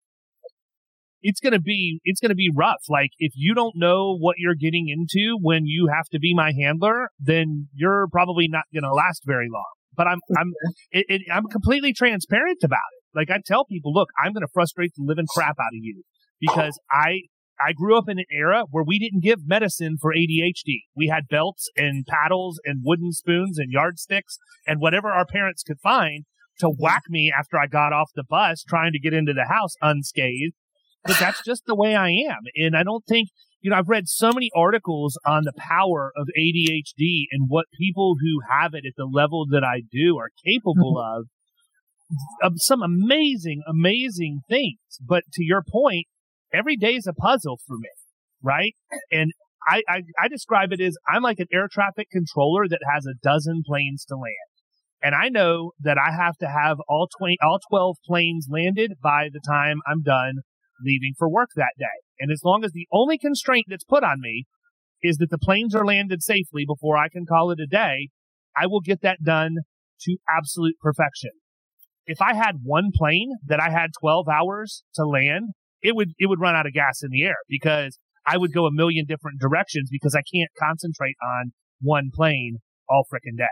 it's 1.22 1.40
gonna 1.40 1.60
be 1.60 2.00
it's 2.04 2.20
gonna 2.20 2.36
be 2.36 2.50
rough. 2.54 2.84
Like 2.90 3.12
if 3.20 3.34
you 3.36 3.54
don't 3.54 3.76
know 3.76 4.16
what 4.18 4.36
you're 4.38 4.56
getting 4.56 4.88
into 4.90 5.38
when 5.40 5.66
you 5.66 5.90
have 5.94 6.06
to 6.12 6.20
be 6.20 6.34
my 6.34 6.52
handler, 6.52 7.10
then 7.20 7.68
you're 7.74 8.08
probably 8.12 8.48
not 8.48 8.64
gonna 8.74 8.94
last 8.94 9.24
very 9.26 9.48
long. 9.52 9.72
But 9.96 10.08
I'm 10.08 10.20
I'm 10.38 10.54
it, 10.92 11.06
it, 11.10 11.22
I'm 11.32 11.46
completely 11.46 11.94
transparent 11.94 12.60
about 12.64 12.78
it. 12.78 13.18
Like 13.18 13.30
I 13.30 13.42
tell 13.46 13.66
people, 13.66 13.94
look, 13.94 14.10
I'm 14.24 14.34
gonna 14.34 14.48
frustrate 14.54 14.92
the 14.96 15.04
living 15.06 15.28
crap 15.36 15.58
out 15.60 15.74
of 15.74 15.82
you 15.82 16.04
because 16.42 16.80
I 16.90 17.22
I 17.65 17.74
grew 17.74 17.97
up 17.97 18.10
in 18.10 18.19
an 18.19 18.26
era 18.32 18.63
where 18.69 18.84
we 18.84 19.00
didn't 19.00 19.24
give 19.24 19.47
medicine 19.47 19.97
for 20.02 20.13
ADHD. 20.13 20.82
We 20.95 21.08
had 21.08 21.28
belts 21.30 21.69
and 21.76 22.06
paddles 22.06 22.60
and 22.65 22.82
wooden 22.84 23.12
spoons 23.12 23.58
and 23.58 23.71
yardsticks 23.71 24.38
and 24.65 24.80
whatever 24.80 25.10
our 25.10 25.26
parents 25.26 25.63
could 25.63 25.80
find 25.80 26.26
to 26.60 26.69
whack 26.69 27.04
me 27.10 27.32
after 27.38 27.58
I 27.58 27.67
got 27.67 27.93
off 27.93 28.12
the 28.15 28.24
bus 28.28 28.63
trying 28.63 28.93
to 28.93 29.00
get 29.00 29.13
into 29.13 29.34
the 29.34 29.45
house 29.45 29.76
unscathed. 29.82 30.56
But 31.04 31.17
that's 31.19 31.43
just 31.43 31.63
the 31.65 31.76
way 31.76 31.95
I 31.95 32.10
am. 32.10 32.39
And 32.56 32.78
I 32.78 32.84
don't 32.84 33.04
think, 33.08 33.30
you 33.62 33.71
know, 33.71 33.78
I've 33.78 33.89
read 33.89 34.08
so 34.08 34.32
many 34.32 34.52
articles 34.56 35.17
on 35.26 35.43
the 35.43 35.54
power 35.58 36.12
of 36.15 36.28
ADHD 36.38 37.24
and 37.32 37.47
what 37.47 37.65
people 37.78 38.15
who 38.21 38.41
have 38.50 38.74
it 38.74 38.86
at 38.86 38.93
the 38.97 39.10
level 39.12 39.47
that 39.50 39.63
I 39.63 39.82
do 39.91 40.17
are 40.17 40.30
capable 40.45 40.95
mm-hmm. 40.95 41.21
of. 41.21 41.26
Of 42.43 42.54
some 42.58 42.82
amazing, 42.84 43.62
amazing 43.65 44.41
things. 44.50 44.80
But 45.00 45.24
to 45.32 45.45
your 45.45 45.63
point, 45.65 46.08
every 46.54 46.76
day 46.76 46.94
is 46.96 47.08
a 47.08 47.14
puzzle 47.14 47.60
for 47.68 47.78
me, 47.78 47.90
right? 48.42 48.74
And 49.12 49.32
I, 49.68 49.82
I, 49.88 50.02
I 50.20 50.28
describe 50.28 50.72
it 50.72 50.82
as 50.82 50.96
I'm 51.08 51.24
like 51.24 51.40
an 51.40 51.48
air 51.54 51.68
traffic 51.72 52.08
controller 52.12 52.68
that 52.68 52.80
has 52.94 53.06
a 53.06 53.20
dozen 53.22 53.64
planes 53.66 54.06
to 54.06 54.16
land. 54.16 54.52
And 55.04 55.16
I 55.16 55.30
know 55.30 55.72
that 55.80 55.98
I 55.98 56.12
have 56.12 56.38
to 56.38 56.48
have 56.48 56.78
all 56.88 57.08
20, 57.18 57.38
all 57.42 57.60
12 57.70 57.98
planes 58.06 58.48
landed 58.50 58.94
by 59.02 59.30
the 59.32 59.42
time 59.48 59.78
I'm 59.88 60.04
done 60.04 60.36
leaving 60.84 61.14
for 61.18 61.30
work 61.30 61.50
that 61.56 61.74
day. 61.78 61.86
And 62.20 62.32
as 62.32 62.42
long 62.44 62.64
as 62.64 62.72
the 62.72 62.88
only 62.92 63.18
constraint 63.18 63.66
that's 63.70 63.84
put 63.84 64.04
on 64.04 64.18
me 64.20 64.46
is 65.02 65.18
that 65.18 65.32
the 65.32 65.40
planes 65.40 65.74
are 65.74 65.86
landed 65.86 66.22
safely 66.22 66.66
before 66.68 66.98
I 66.98 67.10
can 67.10 67.26
call 67.26 67.52
it 67.52 67.60
a 67.60 67.66
day, 67.66 68.10
I 68.56 68.68
will 68.68 68.82
get 68.82 69.02
that 69.02 69.24
done 69.24 69.58
to 70.02 70.18
absolute 70.30 70.76
perfection. 70.82 71.32
If 72.06 72.22
I 72.22 72.34
had 72.34 72.58
one 72.64 72.92
plane 72.94 73.34
that 73.46 73.60
I 73.60 73.70
had 73.70 73.92
12 74.00 74.28
hours 74.28 74.84
to 74.96 75.06
land, 75.06 75.50
it 75.82 75.96
would 75.96 76.10
it 76.17 76.28
would 76.28 76.39
run 76.39 76.56
out 76.56 76.65
of 76.65 76.74
gas 76.74 77.02
in 77.04 77.10
the 77.12 77.24
air 77.24 77.38
because 77.50 77.98
I 78.26 78.38
would 78.38 78.54
go 78.54 78.65
a 78.65 78.72
million 78.72 79.06
different 79.08 79.39
directions 79.39 79.89
because 79.91 80.15
I 80.15 80.22
can't 80.34 80.50
concentrate 80.60 81.15
on 81.24 81.54
one 81.82 82.12
plane 82.13 82.58
all 82.89 83.04
freaking 83.12 83.38
day. 83.38 83.46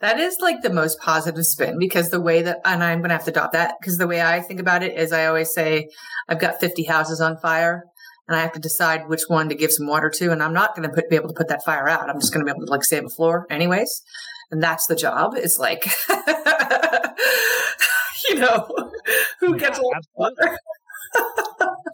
That 0.00 0.18
is 0.20 0.38
like 0.40 0.60
the 0.62 0.70
most 0.70 1.00
positive 1.00 1.46
spin 1.46 1.78
because 1.78 2.10
the 2.10 2.20
way 2.20 2.42
that, 2.42 2.58
and 2.66 2.84
I'm 2.84 2.98
going 2.98 3.08
to 3.08 3.14
have 3.14 3.24
to 3.24 3.30
adopt 3.30 3.54
that 3.54 3.76
because 3.80 3.96
the 3.96 4.06
way 4.06 4.20
I 4.20 4.40
think 4.40 4.60
about 4.60 4.82
it 4.82 4.98
is 4.98 5.10
I 5.10 5.24
always 5.26 5.54
say, 5.54 5.88
I've 6.28 6.38
got 6.40 6.60
50 6.60 6.84
houses 6.84 7.20
on 7.20 7.38
fire 7.38 7.84
and 8.28 8.36
I 8.36 8.42
have 8.42 8.52
to 8.52 8.60
decide 8.60 9.08
which 9.08 9.22
one 9.28 9.48
to 9.48 9.54
give 9.54 9.72
some 9.72 9.86
water 9.86 10.10
to. 10.10 10.32
And 10.32 10.42
I'm 10.42 10.52
not 10.52 10.76
going 10.76 10.90
to 10.90 11.02
be 11.08 11.16
able 11.16 11.28
to 11.28 11.34
put 11.34 11.48
that 11.48 11.64
fire 11.64 11.88
out. 11.88 12.10
I'm 12.10 12.20
just 12.20 12.34
going 12.34 12.44
to 12.44 12.52
be 12.52 12.54
able 12.54 12.66
to 12.66 12.70
like 12.70 12.84
save 12.84 13.06
a 13.06 13.08
floor 13.08 13.46
anyways. 13.48 14.02
And 14.50 14.62
that's 14.62 14.86
the 14.86 14.96
job 14.96 15.34
is 15.34 15.56
like, 15.58 15.86
you 18.28 18.34
know, 18.34 18.68
who 19.40 19.56
gets 19.56 19.78
yeah, 19.78 20.00
water? 20.14 20.58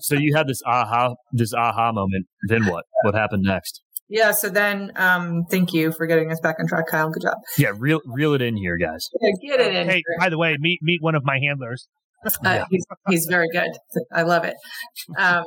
So 0.00 0.16
you 0.16 0.34
had 0.34 0.46
this 0.46 0.60
aha 0.66 1.14
this 1.32 1.52
aha 1.54 1.92
moment. 1.92 2.26
Then 2.48 2.66
what? 2.66 2.84
What 3.02 3.14
happened 3.14 3.44
next? 3.44 3.82
Yeah, 4.08 4.32
so 4.32 4.48
then 4.48 4.92
um 4.96 5.44
thank 5.50 5.72
you 5.72 5.92
for 5.92 6.06
getting 6.06 6.30
us 6.30 6.40
back 6.40 6.56
on 6.60 6.66
track, 6.66 6.86
Kyle. 6.90 7.10
Good 7.10 7.22
job. 7.22 7.38
Yeah, 7.56 7.72
reel 7.76 8.00
reel 8.06 8.34
it 8.34 8.42
in 8.42 8.56
here, 8.56 8.76
guys. 8.76 9.08
Yeah, 9.20 9.56
get 9.56 9.60
it 9.60 9.74
in. 9.74 9.88
Hey, 9.88 10.02
by 10.18 10.28
the 10.28 10.38
way, 10.38 10.56
meet 10.58 10.80
meet 10.82 11.00
one 11.00 11.14
of 11.14 11.24
my 11.24 11.38
handlers. 11.38 11.86
Uh, 12.24 12.30
yeah. 12.44 12.64
he's, 12.70 12.84
he's 13.08 13.26
very 13.26 13.48
good. 13.52 13.70
I 14.12 14.22
love 14.22 14.44
it. 14.44 14.54
Um, 15.18 15.44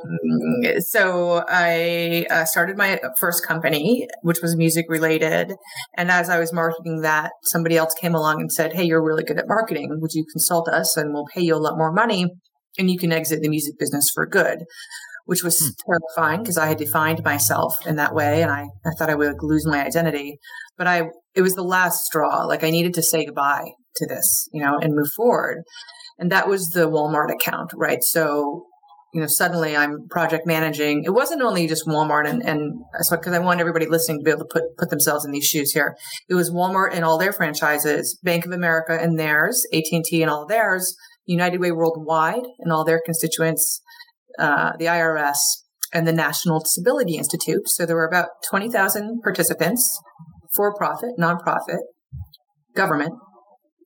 so 0.80 1.42
I 1.48 2.26
uh, 2.28 2.44
started 2.44 2.76
my 2.76 3.00
first 3.18 3.46
company, 3.46 4.06
which 4.20 4.38
was 4.42 4.56
music 4.56 4.84
related. 4.88 5.54
And 5.96 6.10
as 6.10 6.28
I 6.28 6.38
was 6.38 6.52
marketing 6.52 7.00
that, 7.00 7.32
somebody 7.44 7.78
else 7.78 7.94
came 7.94 8.14
along 8.14 8.40
and 8.40 8.52
said, 8.52 8.74
Hey, 8.74 8.84
you're 8.84 9.02
really 9.02 9.24
good 9.24 9.38
at 9.38 9.48
marketing. 9.48 9.88
Would 10.00 10.12
you 10.12 10.26
consult 10.30 10.68
us 10.68 10.96
and 10.98 11.14
we'll 11.14 11.26
pay 11.32 11.40
you 11.40 11.54
a 11.54 11.56
lot 11.56 11.78
more 11.78 11.92
money 11.92 12.26
and 12.78 12.90
you 12.90 12.98
can 12.98 13.12
exit 13.12 13.42
the 13.42 13.48
music 13.48 13.78
business 13.78 14.10
for 14.14 14.26
good? 14.26 14.64
Which 15.24 15.42
was 15.42 15.58
hmm. 15.58 15.90
terrifying 16.14 16.42
because 16.42 16.58
I 16.58 16.66
had 16.66 16.78
defined 16.78 17.24
myself 17.24 17.74
in 17.86 17.96
that 17.96 18.14
way 18.14 18.42
and 18.42 18.50
I, 18.50 18.62
I 18.62 18.90
thought 18.98 19.10
I 19.10 19.16
would 19.16 19.42
lose 19.42 19.66
my 19.66 19.84
identity. 19.84 20.38
But 20.78 20.86
I, 20.86 21.04
it 21.34 21.42
was 21.42 21.54
the 21.54 21.64
last 21.64 22.04
straw. 22.04 22.44
Like 22.44 22.62
I 22.62 22.70
needed 22.70 22.94
to 22.94 23.02
say 23.02 23.24
goodbye 23.24 23.72
to 23.96 24.06
this, 24.06 24.48
you 24.52 24.62
know, 24.62 24.78
and 24.80 24.94
move 24.94 25.08
forward. 25.16 25.64
And 26.18 26.30
that 26.32 26.48
was 26.48 26.70
the 26.70 26.88
Walmart 26.88 27.32
account, 27.32 27.72
right? 27.74 28.02
So, 28.02 28.66
you 29.12 29.20
know, 29.20 29.26
suddenly 29.26 29.76
I'm 29.76 30.08
project 30.08 30.46
managing. 30.46 31.04
It 31.04 31.10
wasn't 31.10 31.42
only 31.42 31.66
just 31.66 31.86
Walmart 31.86 32.28
and, 32.28 32.42
and 32.42 32.74
so 33.00 33.16
because 33.16 33.32
I 33.32 33.38
want 33.38 33.60
everybody 33.60 33.86
listening 33.86 34.20
to 34.20 34.24
be 34.24 34.30
able 34.30 34.46
to 34.46 34.50
put, 34.50 34.64
put 34.78 34.90
themselves 34.90 35.24
in 35.24 35.32
these 35.32 35.46
shoes 35.46 35.72
here. 35.72 35.96
It 36.28 36.34
was 36.34 36.50
Walmart 36.50 36.90
and 36.92 37.04
all 37.04 37.18
their 37.18 37.32
franchises, 37.32 38.18
Bank 38.22 38.46
of 38.46 38.52
America 38.52 38.98
and 39.00 39.18
theirs, 39.18 39.66
AT&T 39.72 40.22
and 40.22 40.30
all 40.30 40.46
theirs, 40.46 40.94
United 41.26 41.60
Way 41.60 41.72
Worldwide 41.72 42.44
and 42.58 42.72
all 42.72 42.84
their 42.84 43.00
constituents, 43.04 43.82
uh, 44.38 44.72
the 44.78 44.86
IRS 44.86 45.38
and 45.92 46.06
the 46.06 46.12
National 46.12 46.60
Disability 46.60 47.16
Institute. 47.16 47.68
So 47.68 47.86
there 47.86 47.96
were 47.96 48.06
about 48.06 48.28
20,000 48.48 49.20
participants, 49.22 50.00
for 50.56 50.74
profit, 50.74 51.10
nonprofit, 51.18 51.80
government, 52.74 53.14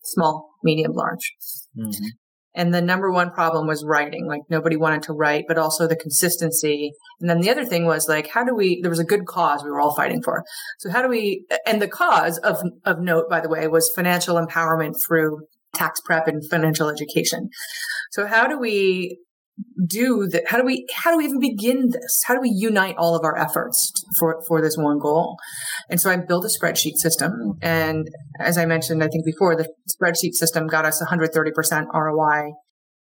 small, 0.05 0.51
medium, 0.63 0.93
large. 0.93 1.35
Mm-hmm. 1.77 2.07
And 2.53 2.75
the 2.75 2.83
number 2.83 3.13
one 3.13 3.31
problem 3.31 3.67
was 3.67 3.85
writing. 3.85 4.27
Like 4.27 4.43
nobody 4.49 4.77
wanted 4.77 5.03
to 5.05 5.13
write, 5.13 5.45
but 5.47 5.59
also 5.59 5.87
the 5.87 5.97
consistency. 5.97 6.93
And 7.21 7.31
then 7.31 7.41
the 7.41 7.51
other 7.51 7.65
thing 7.65 7.87
was 7.87 8.09
like, 8.09 8.29
how 8.29 8.45
do 8.45 8.55
we, 8.55 8.81
there 8.83 8.91
was 8.91 8.99
a 8.99 9.05
good 9.05 9.27
cause 9.27 9.63
we 9.63 9.71
were 9.71 9.81
all 9.81 9.95
fighting 9.95 10.23
for. 10.23 10.43
So 10.79 10.91
how 10.91 11.03
do 11.03 11.09
we, 11.09 11.45
and 11.65 11.81
the 11.81 11.89
cause 11.89 12.39
of, 12.39 12.61
of 12.85 13.01
note, 13.01 13.29
by 13.31 13.41
the 13.41 13.49
way, 13.49 13.69
was 13.69 13.93
financial 13.95 14.35
empowerment 14.35 14.95
through 15.07 15.43
tax 15.75 16.01
prep 16.05 16.27
and 16.27 16.43
financial 16.51 16.89
education. 16.89 17.49
So 18.11 18.27
how 18.27 18.47
do 18.47 18.59
we 18.59 19.19
do 19.87 20.27
that? 20.29 20.45
How 20.49 20.59
do 20.59 20.65
we, 20.65 20.87
how 20.95 21.11
do 21.11 21.19
we 21.19 21.25
even 21.25 21.41
begin 21.41 21.91
this? 21.91 22.23
How 22.27 22.35
do 22.35 22.41
we 22.41 22.51
unite 22.53 22.97
all 22.97 23.15
of 23.15 23.25
our 23.25 23.37
efforts 23.37 23.93
for, 24.19 24.43
for 24.47 24.61
this 24.61 24.77
one 24.77 24.99
goal? 24.99 25.37
And 25.89 26.01
so 26.01 26.11
I 26.11 26.17
built 26.17 26.45
a 26.45 26.49
spreadsheet 26.49 26.97
system. 26.97 27.55
And 27.63 28.09
as 28.39 28.59
I 28.59 28.67
mentioned, 28.67 29.03
I 29.03 29.09
think 29.09 29.25
before 29.25 29.57
the 29.57 29.69
spreadsheet 29.89 30.35
system 30.35 30.67
got 30.67 30.85
us 30.87 31.03
130% 31.03 31.87
ROI 31.93 32.53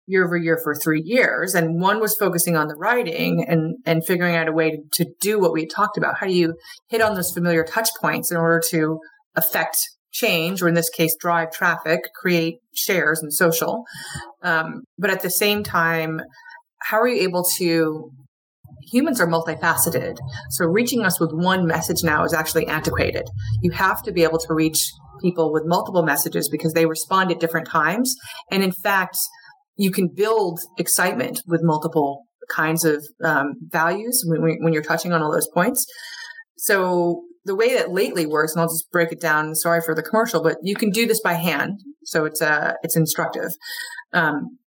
year 0.07 0.25
over 0.25 0.37
year 0.37 0.59
for 0.62 0.75
three 0.75 1.03
years. 1.05 1.55
And 1.55 1.81
one 1.81 2.01
was 2.01 2.16
focusing 2.16 2.57
on 2.57 2.68
the 2.68 2.75
writing 2.75 3.44
and, 3.47 3.77
and 3.85 4.05
figuring 4.05 4.37
out 4.37 4.49
a 4.49 4.53
way 4.53 4.71
to, 4.71 5.05
to 5.05 5.11
do 5.21 5.38
what 5.38 5.53
we 5.53 5.66
talked 5.66 5.99
about. 5.99 6.18
How 6.18 6.27
do 6.27 6.33
you 6.33 6.55
hit 6.88 7.03
on 7.03 7.14
those 7.14 7.31
familiar 7.31 7.62
touch 7.62 7.90
points 8.01 8.31
in 8.31 8.38
order 8.38 8.61
to 8.71 8.99
affect 9.37 9.77
change, 10.20 10.62
or 10.62 10.68
in 10.68 10.74
this 10.74 10.90
case, 10.90 11.14
drive 11.18 11.50
traffic, 11.52 12.00
create 12.20 12.57
shares 12.74 13.20
and 13.22 13.33
social. 13.33 13.85
Um, 14.42 14.83
but 14.98 15.11
at 15.11 15.22
the 15.22 15.31
same 15.31 15.62
time, 15.62 16.20
how 16.83 16.98
are 17.00 17.09
you 17.09 17.22
able 17.22 17.44
to? 17.59 18.11
Humans 18.92 19.20
are 19.20 19.26
multifaceted. 19.26 20.16
So 20.50 20.64
reaching 20.64 21.02
us 21.04 21.20
with 21.20 21.31
one 21.33 21.66
message 21.66 22.02
now 22.02 22.24
is 22.24 22.33
actually 22.33 22.66
antiquated. 22.66 23.24
You 23.61 23.70
have 23.72 24.02
to 24.04 24.12
be 24.12 24.22
able 24.22 24.38
to 24.38 24.54
reach 24.54 24.81
people 25.20 25.52
with 25.52 25.64
multiple 25.66 26.02
messages 26.02 26.48
because 26.48 26.72
they 26.72 26.87
respond 26.87 27.31
at 27.31 27.40
different 27.40 27.68
times. 27.68 28.14
And 28.50 28.62
in 28.62 28.72
fact, 28.72 29.16
you 29.76 29.90
can 29.90 30.09
build 30.14 30.61
excitement 30.78 31.42
with 31.46 31.61
multiple 31.62 32.22
kinds 32.50 32.85
of 32.85 33.04
um, 33.22 33.54
values 33.70 34.24
when, 34.26 34.40
when 34.61 34.72
you're 34.72 34.83
touching 34.83 35.12
on 35.12 35.22
all 35.22 35.33
those 35.33 35.48
points. 35.52 35.85
So 36.57 37.22
the 37.44 37.55
way 37.55 37.74
that 37.74 37.90
lately 37.90 38.27
works, 38.27 38.53
and 38.53 38.61
I'll 38.61 38.68
just 38.68 38.90
break 38.90 39.12
it 39.12 39.20
down. 39.20 39.55
Sorry 39.55 39.81
for 39.81 39.94
the 39.94 40.03
commercial, 40.03 40.42
but 40.42 40.57
you 40.62 40.74
can 40.74 40.90
do 40.90 41.07
this 41.07 41.20
by 41.20 41.35
hand, 41.35 41.81
so 42.05 42.24
it's 42.24 42.42
uh 42.42 42.74
it's 42.83 42.96
instructive. 42.96 43.51
Um, 44.12 44.59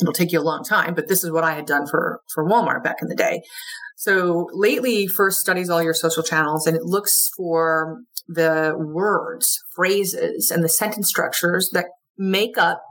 it'll 0.00 0.12
take 0.12 0.32
you 0.32 0.40
a 0.40 0.42
long 0.42 0.64
time, 0.64 0.94
but 0.94 1.08
this 1.08 1.24
is 1.24 1.30
what 1.30 1.44
I 1.44 1.54
had 1.54 1.66
done 1.66 1.86
for 1.86 2.20
for 2.32 2.48
Walmart 2.48 2.82
back 2.82 2.96
in 3.02 3.08
the 3.08 3.16
day. 3.16 3.42
So 3.96 4.48
lately, 4.52 5.08
first 5.08 5.40
studies 5.40 5.68
all 5.68 5.82
your 5.82 5.94
social 5.94 6.22
channels, 6.22 6.66
and 6.66 6.76
it 6.76 6.84
looks 6.84 7.30
for 7.36 8.02
the 8.28 8.74
words, 8.78 9.58
phrases, 9.74 10.50
and 10.50 10.62
the 10.62 10.68
sentence 10.68 11.08
structures 11.08 11.70
that 11.72 11.86
make 12.16 12.58
up 12.58 12.82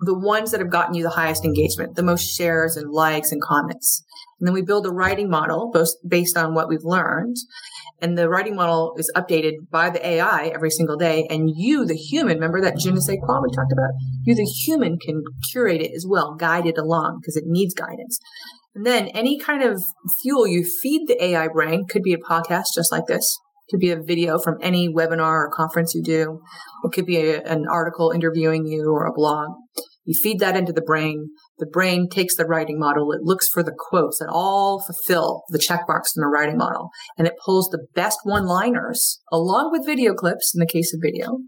the 0.00 0.18
ones 0.18 0.50
that 0.50 0.60
have 0.60 0.70
gotten 0.70 0.94
you 0.94 1.02
the 1.02 1.10
highest 1.10 1.44
engagement, 1.44 1.94
the 1.94 2.02
most 2.02 2.24
shares 2.24 2.76
and 2.76 2.90
likes 2.90 3.32
and 3.32 3.42
comments. 3.42 4.04
And 4.40 4.46
then 4.46 4.54
we 4.54 4.62
build 4.62 4.86
a 4.86 4.90
writing 4.90 5.30
model 5.30 5.72
based 6.06 6.36
on 6.36 6.54
what 6.54 6.68
we've 6.68 6.84
learned. 6.84 7.36
And 8.00 8.18
the 8.18 8.28
writing 8.28 8.54
model 8.54 8.94
is 8.98 9.10
updated 9.16 9.70
by 9.70 9.88
the 9.88 10.06
AI 10.06 10.48
every 10.54 10.70
single 10.70 10.96
day. 10.96 11.26
And 11.30 11.50
you, 11.54 11.86
the 11.86 11.94
human, 11.94 12.34
remember 12.34 12.60
that 12.60 12.76
je 12.78 12.90
ne 12.90 13.00
quoi 13.00 13.40
we 13.40 13.48
talked 13.54 13.72
about? 13.72 13.90
You, 14.24 14.34
the 14.34 14.44
human, 14.44 14.98
can 14.98 15.22
curate 15.50 15.80
it 15.80 15.92
as 15.94 16.06
well, 16.06 16.34
guide 16.34 16.66
it 16.66 16.76
along 16.76 17.20
because 17.20 17.36
it 17.36 17.44
needs 17.46 17.72
guidance. 17.72 18.18
And 18.74 18.84
then 18.84 19.08
any 19.08 19.38
kind 19.38 19.62
of 19.62 19.82
fuel 20.20 20.46
you 20.46 20.62
feed 20.82 21.08
the 21.08 21.22
AI 21.24 21.48
brain 21.48 21.86
could 21.88 22.02
be 22.02 22.12
a 22.12 22.18
podcast 22.18 22.74
just 22.74 22.92
like 22.92 23.06
this. 23.06 23.38
Could 23.70 23.80
be 23.80 23.90
a 23.90 24.00
video 24.00 24.38
from 24.38 24.58
any 24.60 24.92
webinar 24.92 25.46
or 25.46 25.50
conference 25.50 25.94
you 25.94 26.02
do. 26.02 26.40
It 26.84 26.92
could 26.92 27.06
be 27.06 27.16
a, 27.16 27.42
an 27.42 27.64
article 27.70 28.10
interviewing 28.10 28.66
you 28.66 28.92
or 28.92 29.06
a 29.06 29.12
blog. 29.12 29.48
You 30.04 30.14
feed 30.22 30.38
that 30.40 30.56
into 30.56 30.72
the 30.72 30.82
brain. 30.82 31.30
The 31.58 31.66
brain 31.66 32.08
takes 32.08 32.36
the 32.36 32.44
writing 32.44 32.78
model. 32.78 33.12
It 33.12 33.22
looks 33.22 33.48
for 33.48 33.62
the 33.62 33.74
quotes 33.76 34.18
that 34.18 34.28
all 34.30 34.82
fulfill 34.82 35.44
the 35.48 35.58
check 35.58 35.82
marks 35.88 36.14
in 36.14 36.20
the 36.20 36.28
writing 36.28 36.58
model. 36.58 36.90
And 37.16 37.26
it 37.26 37.38
pulls 37.42 37.68
the 37.68 37.86
best 37.94 38.18
one 38.24 38.46
liners 38.46 39.20
along 39.32 39.70
with 39.72 39.86
video 39.86 40.14
clips 40.14 40.54
in 40.54 40.60
the 40.60 40.66
case 40.66 40.92
of 40.92 41.00
video 41.02 41.38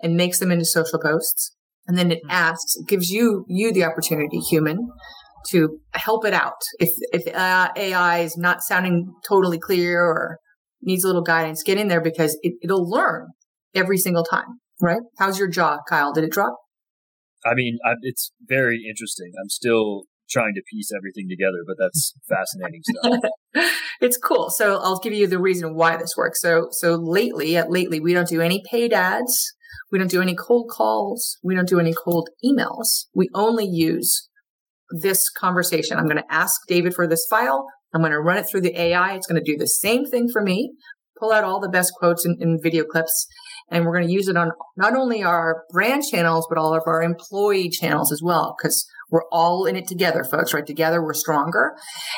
and 0.00 0.16
makes 0.16 0.38
them 0.38 0.52
into 0.52 0.64
social 0.64 1.00
posts. 1.00 1.54
And 1.86 1.98
then 1.98 2.10
it 2.10 2.20
hmm. 2.24 2.30
asks, 2.30 2.76
it 2.76 2.86
gives 2.88 3.10
you, 3.10 3.44
you 3.48 3.72
the 3.72 3.84
opportunity, 3.84 4.38
human, 4.38 4.88
to 5.50 5.78
help 5.94 6.24
it 6.24 6.34
out. 6.34 6.60
If, 6.78 6.90
if 7.12 7.34
uh, 7.34 7.70
AI 7.76 8.18
is 8.18 8.36
not 8.36 8.62
sounding 8.62 9.12
totally 9.26 9.58
clear 9.58 10.04
or 10.04 10.38
needs 10.82 11.04
a 11.04 11.08
little 11.08 11.22
guidance, 11.22 11.62
get 11.62 11.78
in 11.78 11.88
there 11.88 12.00
because 12.00 12.38
it, 12.42 12.54
it'll 12.62 12.88
learn 12.88 13.28
every 13.74 13.98
single 13.98 14.24
time, 14.24 14.60
right? 14.80 15.02
How's 15.18 15.38
your 15.38 15.48
jaw, 15.48 15.78
Kyle? 15.88 16.12
Did 16.12 16.24
it 16.24 16.32
drop? 16.32 16.56
I 17.44 17.54
mean, 17.54 17.78
I, 17.84 17.94
it's 18.02 18.32
very 18.46 18.84
interesting. 18.88 19.32
I'm 19.40 19.48
still 19.48 20.04
trying 20.28 20.54
to 20.54 20.62
piece 20.70 20.90
everything 20.96 21.28
together, 21.28 21.58
but 21.66 21.76
that's 21.78 22.12
fascinating 22.28 22.82
stuff. 22.82 23.70
it's 24.00 24.16
cool. 24.16 24.50
So 24.50 24.78
I'll 24.78 24.98
give 24.98 25.12
you 25.12 25.26
the 25.26 25.38
reason 25.38 25.74
why 25.74 25.96
this 25.96 26.14
works. 26.16 26.40
So, 26.40 26.68
so 26.72 26.94
lately, 26.94 27.56
at 27.56 27.70
lately, 27.70 28.00
we 28.00 28.14
don't 28.14 28.28
do 28.28 28.40
any 28.40 28.62
paid 28.70 28.92
ads. 28.92 29.52
We 29.92 29.98
don't 29.98 30.10
do 30.10 30.22
any 30.22 30.34
cold 30.34 30.70
calls. 30.70 31.38
We 31.44 31.54
don't 31.54 31.68
do 31.68 31.78
any 31.78 31.94
cold 32.04 32.28
emails. 32.44 33.06
We 33.14 33.28
only 33.34 33.66
use 33.66 34.28
this 34.90 35.28
conversation. 35.30 35.98
I'm 35.98 36.06
going 36.06 36.16
to 36.16 36.32
ask 36.34 36.60
David 36.68 36.94
for 36.94 37.06
this 37.06 37.26
file. 37.28 37.66
I'm 37.94 38.00
going 38.00 38.12
to 38.12 38.20
run 38.20 38.36
it 38.36 38.46
through 38.50 38.62
the 38.62 38.78
AI. 38.78 39.14
It's 39.14 39.26
going 39.26 39.42
to 39.42 39.52
do 39.52 39.58
the 39.58 39.66
same 39.66 40.04
thing 40.04 40.28
for 40.28 40.42
me, 40.42 40.72
pull 41.18 41.32
out 41.32 41.44
all 41.44 41.60
the 41.60 41.68
best 41.68 41.92
quotes 41.98 42.24
and, 42.24 42.40
and 42.40 42.60
video 42.62 42.84
clips, 42.84 43.26
and 43.68 43.84
we're 43.84 43.96
going 43.96 44.06
to 44.06 44.12
use 44.12 44.28
it 44.28 44.36
on 44.36 44.50
not 44.76 44.94
only 44.94 45.22
our 45.22 45.64
brand 45.70 46.04
channels, 46.08 46.46
but 46.48 46.58
all 46.58 46.74
of 46.74 46.82
our 46.86 47.02
employee 47.02 47.68
channels 47.68 48.12
as 48.12 48.20
well, 48.22 48.54
because 48.56 48.86
we're 49.10 49.28
all 49.30 49.66
in 49.66 49.76
it 49.76 49.86
together, 49.86 50.24
folks, 50.24 50.52
right? 50.52 50.66
Together 50.66 51.02
we're 51.02 51.14
stronger. 51.14 51.74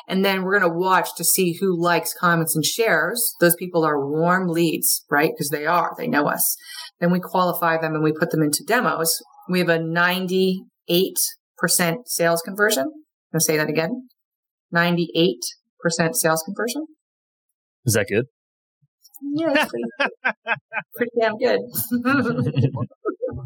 And 0.07 0.25
then 0.25 0.43
we're 0.43 0.59
going 0.59 0.71
to 0.71 0.79
watch 0.79 1.09
to 1.17 1.25
see 1.25 1.55
who 1.61 1.81
likes, 1.81 2.15
comments, 2.15 2.55
and 2.55 2.65
shares. 2.65 3.35
Those 3.41 3.55
people 3.57 3.85
are 3.85 4.09
warm 4.09 4.49
leads, 4.49 5.05
right? 5.11 5.31
Because 5.35 5.51
they 5.51 5.67
are, 5.67 5.93
they 5.99 6.07
know 6.07 6.27
us. 6.27 6.57
Then 7.01 7.11
we 7.11 7.21
qualify 7.21 7.79
them 7.79 7.95
and 7.95 8.03
we 8.03 8.13
put 8.13 8.31
them 8.31 8.43
into 8.43 8.65
demos. 8.67 9.15
We 9.49 9.59
have 9.61 9.69
a 9.69 9.79
98% 9.79 10.57
sales 12.07 12.43
conversion. 12.43 12.85
I'm 12.85 13.33
going 13.33 13.41
to 13.41 13.41
say 13.41 13.57
that 13.57 13.69
again. 13.69 14.09
98% 14.75 15.35
sales 16.15 16.43
conversion. 16.43 16.87
Is 17.85 17.95
that 17.95 18.07
good? 18.09 18.27
Yeah, 19.23 19.67
pretty, 19.67 19.85
pretty 20.97 21.13
damn 21.21 21.37
good. 21.39 21.61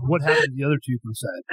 what 0.07 0.23
happened 0.23 0.45
to 0.45 0.53
the 0.57 0.65
other 0.65 0.79
two 0.85 0.99
percent? 1.03 1.45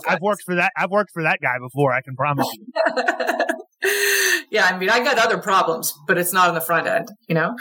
I've 0.08 0.20
worked 0.20 0.42
for 0.44 0.56
that. 0.56 0.72
I've 0.76 0.90
worked 0.90 1.10
for 1.12 1.22
that 1.22 1.40
guy 1.40 1.58
before. 1.60 1.92
I 1.92 2.02
can 2.02 2.14
promise 2.14 2.46
you. 2.52 2.66
yeah, 4.50 4.66
I 4.66 4.76
mean, 4.76 4.90
I 4.90 5.00
got 5.00 5.18
other 5.18 5.38
problems, 5.38 5.94
but 6.06 6.18
it's 6.18 6.32
not 6.32 6.48
on 6.48 6.54
the 6.54 6.60
front 6.60 6.86
end, 6.86 7.08
you 7.28 7.34
know. 7.34 7.54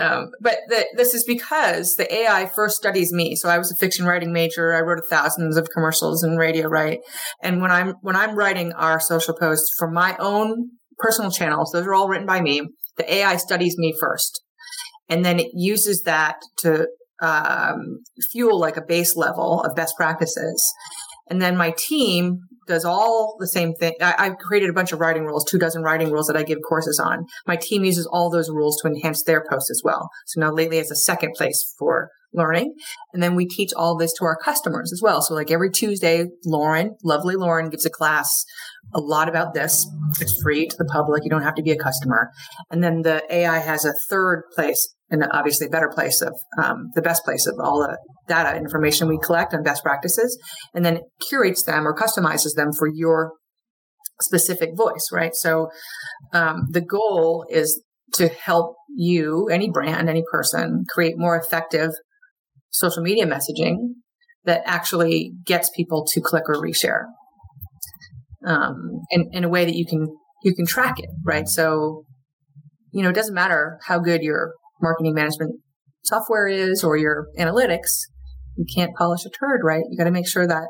Um, 0.00 0.30
but 0.40 0.58
the, 0.68 0.86
this 0.96 1.14
is 1.14 1.24
because 1.24 1.94
the 1.96 2.12
AI 2.12 2.46
first 2.46 2.76
studies 2.76 3.12
me. 3.12 3.36
So 3.36 3.48
I 3.48 3.58
was 3.58 3.70
a 3.70 3.76
fiction 3.76 4.04
writing 4.04 4.32
major. 4.32 4.74
I 4.74 4.80
wrote 4.80 5.02
thousands 5.08 5.56
of 5.56 5.68
commercials 5.72 6.22
and 6.22 6.38
radio, 6.38 6.68
right? 6.68 7.00
And 7.42 7.60
when 7.60 7.70
I'm 7.70 7.94
when 8.02 8.16
I'm 8.16 8.36
writing 8.36 8.72
our 8.72 9.00
social 9.00 9.34
posts 9.34 9.74
for 9.78 9.90
my 9.90 10.16
own 10.18 10.70
personal 11.02 11.30
channels, 11.30 11.70
those 11.72 11.86
are 11.86 11.94
all 11.94 12.08
written 12.08 12.26
by 12.26 12.40
me. 12.40 12.62
The 12.96 13.12
AI 13.12 13.36
studies 13.36 13.76
me 13.78 13.94
first, 13.98 14.42
and 15.08 15.24
then 15.24 15.38
it 15.38 15.50
uses 15.54 16.02
that 16.02 16.36
to 16.58 16.88
um, 17.22 18.00
fuel 18.30 18.58
like 18.58 18.76
a 18.76 18.82
base 18.86 19.16
level 19.16 19.62
of 19.62 19.76
best 19.76 19.96
practices. 19.96 20.62
And 21.28 21.40
then 21.40 21.56
my 21.56 21.72
team 21.76 22.40
does 22.66 22.84
all 22.84 23.36
the 23.38 23.48
same 23.48 23.74
thing. 23.74 23.94
I, 24.00 24.14
I've 24.18 24.38
created 24.38 24.70
a 24.70 24.72
bunch 24.72 24.92
of 24.92 25.00
writing 25.00 25.24
rules, 25.24 25.44
two 25.44 25.58
dozen 25.58 25.82
writing 25.82 26.10
rules 26.10 26.26
that 26.26 26.36
I 26.36 26.42
give 26.42 26.58
courses 26.66 26.98
on. 26.98 27.26
My 27.46 27.56
team 27.56 27.84
uses 27.84 28.06
all 28.06 28.30
those 28.30 28.50
rules 28.50 28.80
to 28.82 28.88
enhance 28.88 29.22
their 29.22 29.44
posts 29.48 29.70
as 29.70 29.82
well. 29.84 30.08
So 30.26 30.40
now 30.40 30.52
lately 30.52 30.78
it's 30.78 30.90
a 30.90 30.96
second 30.96 31.34
place 31.34 31.74
for 31.78 32.10
learning. 32.34 32.74
And 33.12 33.22
then 33.22 33.34
we 33.34 33.46
teach 33.46 33.72
all 33.76 33.96
this 33.96 34.12
to 34.14 34.24
our 34.24 34.36
customers 34.36 34.92
as 34.92 35.00
well. 35.02 35.20
So 35.20 35.34
like 35.34 35.50
every 35.50 35.70
Tuesday, 35.70 36.26
Lauren, 36.44 36.96
lovely 37.04 37.36
Lauren 37.36 37.68
gives 37.68 37.84
a 37.84 37.90
class 37.90 38.44
a 38.94 39.00
lot 39.00 39.28
about 39.28 39.54
this. 39.54 39.86
It's 40.20 40.40
free 40.42 40.66
to 40.66 40.76
the 40.78 40.84
public. 40.86 41.24
You 41.24 41.30
don't 41.30 41.42
have 41.42 41.54
to 41.56 41.62
be 41.62 41.72
a 41.72 41.76
customer. 41.76 42.30
And 42.70 42.82
then 42.82 43.02
the 43.02 43.22
AI 43.30 43.58
has 43.58 43.84
a 43.84 43.94
third 44.08 44.44
place 44.54 44.94
and 45.12 45.22
obviously 45.30 45.68
better 45.68 45.90
place 45.94 46.20
of 46.22 46.34
um, 46.60 46.90
the 46.94 47.02
best 47.02 47.22
place 47.24 47.46
of 47.46 47.54
all 47.62 47.80
the 47.80 47.98
data 48.26 48.56
information 48.56 49.06
we 49.06 49.18
collect 49.22 49.52
and 49.52 49.64
best 49.64 49.82
practices 49.84 50.38
and 50.74 50.84
then 50.84 51.00
curates 51.28 51.62
them 51.64 51.86
or 51.86 51.94
customizes 51.94 52.54
them 52.56 52.70
for 52.76 52.88
your 52.92 53.32
specific 54.20 54.70
voice 54.74 55.08
right? 55.12 55.34
So 55.34 55.68
um, 56.32 56.62
the 56.70 56.80
goal 56.80 57.44
is 57.50 57.82
to 58.14 58.28
help 58.28 58.74
you 58.88 59.48
any 59.50 59.70
brand 59.70 60.08
any 60.08 60.24
person 60.32 60.84
create 60.88 61.14
more 61.16 61.36
effective 61.38 61.90
social 62.70 63.02
media 63.02 63.26
messaging 63.26 63.76
that 64.44 64.62
actually 64.64 65.32
gets 65.44 65.70
people 65.76 66.04
to 66.06 66.20
click 66.20 66.44
or 66.48 66.60
reshare 66.60 67.04
um, 68.46 69.00
in, 69.10 69.28
in 69.32 69.44
a 69.44 69.48
way 69.48 69.64
that 69.64 69.76
you 69.76 69.86
can 69.86 70.08
you 70.42 70.54
can 70.54 70.66
track 70.66 70.98
it 70.98 71.10
right? 71.24 71.46
So 71.46 72.04
you 72.92 73.02
know 73.02 73.10
it 73.10 73.14
doesn't 73.14 73.34
matter 73.34 73.78
how 73.86 73.98
good 73.98 74.22
your 74.22 74.52
marketing 74.82 75.14
management 75.14 75.54
software 76.04 76.46
is 76.46 76.82
or 76.82 76.96
your 76.96 77.28
analytics 77.38 78.02
you 78.56 78.66
can't 78.74 78.94
polish 78.96 79.24
a 79.24 79.30
turd 79.30 79.60
right 79.62 79.84
you 79.88 79.96
got 79.96 80.04
to 80.04 80.10
make 80.10 80.28
sure 80.28 80.46
that 80.46 80.68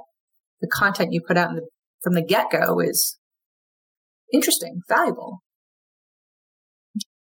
the 0.61 0.69
content 0.69 1.13
you 1.13 1.21
put 1.27 1.37
out 1.37 1.51
the, 1.55 1.67
from 2.03 2.15
the 2.15 2.23
get-go 2.23 2.79
is 2.81 3.19
interesting 4.33 4.81
valuable 4.89 5.43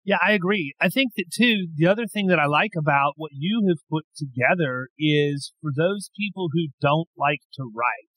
yeah, 0.04 0.18
I 0.26 0.32
agree. 0.32 0.74
I 0.82 0.90
think 0.90 1.12
that 1.16 1.26
too, 1.32 1.68
the 1.76 1.86
other 1.86 2.08
thing 2.08 2.28
that 2.28 2.40
I 2.40 2.48
like 2.48 2.72
about 2.78 3.14
what 3.18 3.32
you 3.34 3.68
have 3.70 3.78
put 3.90 4.06
together 4.18 4.90
is 4.98 5.54
for 5.62 5.70
those 5.76 6.10
people 6.18 6.50
who 6.52 6.70
don't 6.82 7.08
like 7.16 7.42
to 7.54 7.64
write. 7.76 8.10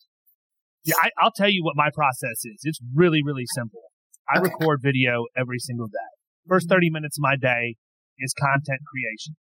Yeah, 0.84 0.94
I, 1.02 1.24
will 1.24 1.32
tell 1.36 1.50
you 1.50 1.62
what 1.62 1.76
my 1.76 1.90
process 1.94 2.44
is. 2.44 2.60
It's 2.62 2.80
really, 2.94 3.20
really 3.22 3.44
simple. 3.54 3.82
I 4.28 4.38
okay. 4.38 4.50
record 4.50 4.80
video 4.82 5.26
every 5.36 5.58
single 5.58 5.86
day. 5.86 6.12
First 6.48 6.68
mm-hmm. 6.68 6.76
30 6.76 6.90
minutes 6.90 7.18
of 7.18 7.22
my 7.22 7.36
day 7.36 7.76
is 8.18 8.34
content 8.38 8.80
creation. 8.86 9.36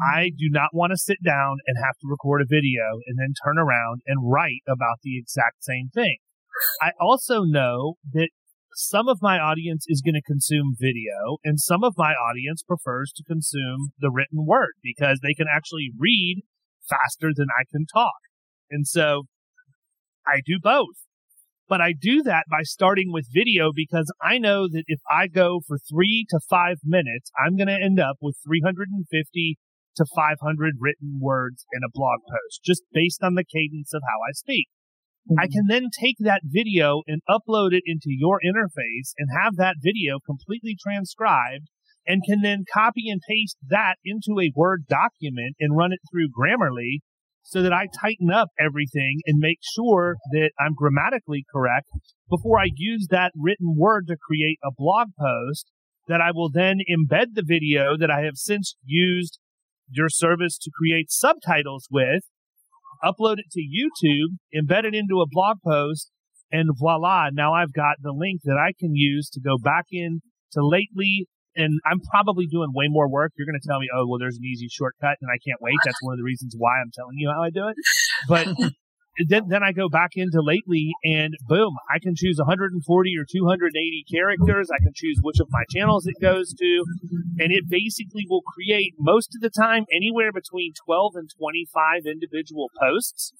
I 0.00 0.30
do 0.36 0.48
not 0.50 0.70
want 0.72 0.90
to 0.90 0.98
sit 0.98 1.16
down 1.24 1.56
and 1.66 1.76
have 1.82 1.96
to 2.00 2.08
record 2.08 2.42
a 2.42 2.48
video 2.48 3.00
and 3.06 3.18
then 3.18 3.32
turn 3.44 3.58
around 3.58 4.02
and 4.06 4.30
write 4.30 4.62
about 4.68 5.00
the 5.02 5.18
exact 5.18 5.64
same 5.64 5.88
thing. 5.94 6.18
I 6.82 6.90
also 7.00 7.42
know 7.42 7.94
that 8.12 8.28
some 8.74 9.08
of 9.08 9.18
my 9.22 9.38
audience 9.38 9.84
is 9.88 10.02
going 10.02 10.14
to 10.14 10.22
consume 10.22 10.76
video 10.78 11.38
and 11.44 11.58
some 11.58 11.82
of 11.82 11.94
my 11.96 12.12
audience 12.12 12.62
prefers 12.62 13.12
to 13.16 13.24
consume 13.24 13.92
the 13.98 14.10
written 14.10 14.46
word 14.46 14.74
because 14.82 15.20
they 15.22 15.34
can 15.34 15.46
actually 15.50 15.90
read 15.98 16.42
faster 16.88 17.30
than 17.34 17.46
I 17.50 17.64
can 17.70 17.86
talk. 17.86 18.20
And 18.70 18.86
so 18.86 19.24
I 20.26 20.40
do 20.44 20.58
both. 20.62 21.09
But 21.70 21.80
I 21.80 21.94
do 21.94 22.24
that 22.24 22.46
by 22.50 22.62
starting 22.64 23.12
with 23.12 23.32
video 23.32 23.70
because 23.72 24.12
I 24.20 24.38
know 24.38 24.66
that 24.66 24.82
if 24.88 24.98
I 25.08 25.28
go 25.28 25.60
for 25.68 25.78
three 25.78 26.26
to 26.30 26.40
five 26.50 26.78
minutes, 26.82 27.30
I'm 27.38 27.56
going 27.56 27.68
to 27.68 27.80
end 27.80 28.00
up 28.00 28.16
with 28.20 28.34
350 28.44 29.56
to 29.96 30.04
500 30.04 30.74
written 30.80 31.20
words 31.22 31.64
in 31.72 31.82
a 31.86 31.94
blog 31.94 32.18
post 32.26 32.64
just 32.66 32.82
based 32.92 33.22
on 33.22 33.36
the 33.36 33.44
cadence 33.44 33.94
of 33.94 34.02
how 34.02 34.18
I 34.28 34.32
speak. 34.32 34.66
I 35.38 35.46
mm-hmm. 35.46 35.52
can 35.52 35.66
then 35.68 35.88
take 35.94 36.16
that 36.18 36.42
video 36.44 37.02
and 37.06 37.22
upload 37.30 37.70
it 37.72 37.84
into 37.86 38.10
your 38.10 38.40
interface 38.44 39.14
and 39.16 39.28
have 39.30 39.54
that 39.56 39.76
video 39.80 40.18
completely 40.26 40.74
transcribed 40.74 41.70
and 42.04 42.24
can 42.26 42.40
then 42.42 42.64
copy 42.72 43.10
and 43.10 43.20
paste 43.28 43.58
that 43.68 43.96
into 44.04 44.40
a 44.40 44.50
Word 44.56 44.86
document 44.88 45.54
and 45.60 45.76
run 45.76 45.92
it 45.92 46.00
through 46.10 46.34
Grammarly 46.34 46.98
so 47.42 47.62
that 47.62 47.72
I 47.72 47.86
tighten 48.00 48.30
up 48.30 48.48
everything 48.58 49.20
and 49.26 49.38
make 49.38 49.58
sure 49.74 50.16
that 50.32 50.50
I'm 50.58 50.74
grammatically 50.74 51.44
correct 51.52 51.88
before 52.28 52.58
I 52.58 52.68
use 52.76 53.08
that 53.10 53.32
written 53.36 53.74
word 53.76 54.06
to 54.08 54.16
create 54.16 54.58
a 54.64 54.70
blog 54.76 55.08
post 55.18 55.66
that 56.08 56.20
I 56.20 56.30
will 56.32 56.50
then 56.50 56.78
embed 56.88 57.34
the 57.34 57.44
video 57.46 57.96
that 57.96 58.10
I 58.10 58.22
have 58.22 58.36
since 58.36 58.76
used 58.84 59.38
your 59.88 60.08
service 60.08 60.56
to 60.58 60.70
create 60.76 61.10
subtitles 61.10 61.88
with 61.90 62.22
upload 63.02 63.38
it 63.38 63.50
to 63.52 63.60
YouTube, 63.60 64.36
embed 64.54 64.84
it 64.84 64.94
into 64.94 65.20
a 65.20 65.28
blog 65.28 65.58
post, 65.64 66.10
and 66.52 66.70
voila, 66.76 67.28
now 67.32 67.54
I've 67.54 67.72
got 67.72 67.96
the 68.02 68.12
link 68.12 68.40
that 68.44 68.58
I 68.58 68.72
can 68.78 68.94
use 68.94 69.30
to 69.30 69.40
go 69.40 69.56
back 69.56 69.86
in 69.90 70.20
to 70.52 70.66
lately. 70.66 71.26
And 71.56 71.80
I'm 71.84 72.00
probably 72.10 72.46
doing 72.46 72.70
way 72.72 72.86
more 72.88 73.08
work. 73.08 73.32
You're 73.36 73.46
going 73.46 73.58
to 73.60 73.66
tell 73.66 73.80
me, 73.80 73.88
oh, 73.94 74.06
well, 74.06 74.18
there's 74.18 74.36
an 74.36 74.44
easy 74.44 74.68
shortcut 74.70 75.18
and 75.20 75.30
I 75.30 75.38
can't 75.44 75.60
wait. 75.60 75.76
That's 75.84 75.98
one 76.02 76.14
of 76.14 76.18
the 76.18 76.24
reasons 76.24 76.54
why 76.56 76.80
I'm 76.80 76.90
telling 76.94 77.18
you 77.18 77.30
how 77.30 77.42
I 77.42 77.50
do 77.50 77.68
it. 77.68 77.76
But 78.28 78.46
then, 79.28 79.48
then 79.48 79.62
I 79.62 79.72
go 79.72 79.88
back 79.88 80.10
into 80.14 80.40
lately 80.40 80.92
and 81.04 81.34
boom, 81.48 81.74
I 81.92 81.98
can 81.98 82.14
choose 82.16 82.38
140 82.38 83.16
or 83.18 83.26
280 83.30 84.04
characters. 84.10 84.70
I 84.70 84.78
can 84.82 84.92
choose 84.94 85.18
which 85.22 85.40
of 85.40 85.48
my 85.50 85.64
channels 85.74 86.06
it 86.06 86.14
goes 86.20 86.52
to. 86.54 86.84
And 87.38 87.52
it 87.52 87.64
basically 87.68 88.26
will 88.28 88.42
create 88.42 88.94
most 88.98 89.34
of 89.34 89.40
the 89.40 89.50
time 89.50 89.84
anywhere 89.92 90.32
between 90.32 90.72
12 90.86 91.12
and 91.16 91.30
25 91.36 92.06
individual 92.06 92.70
posts. 92.80 93.32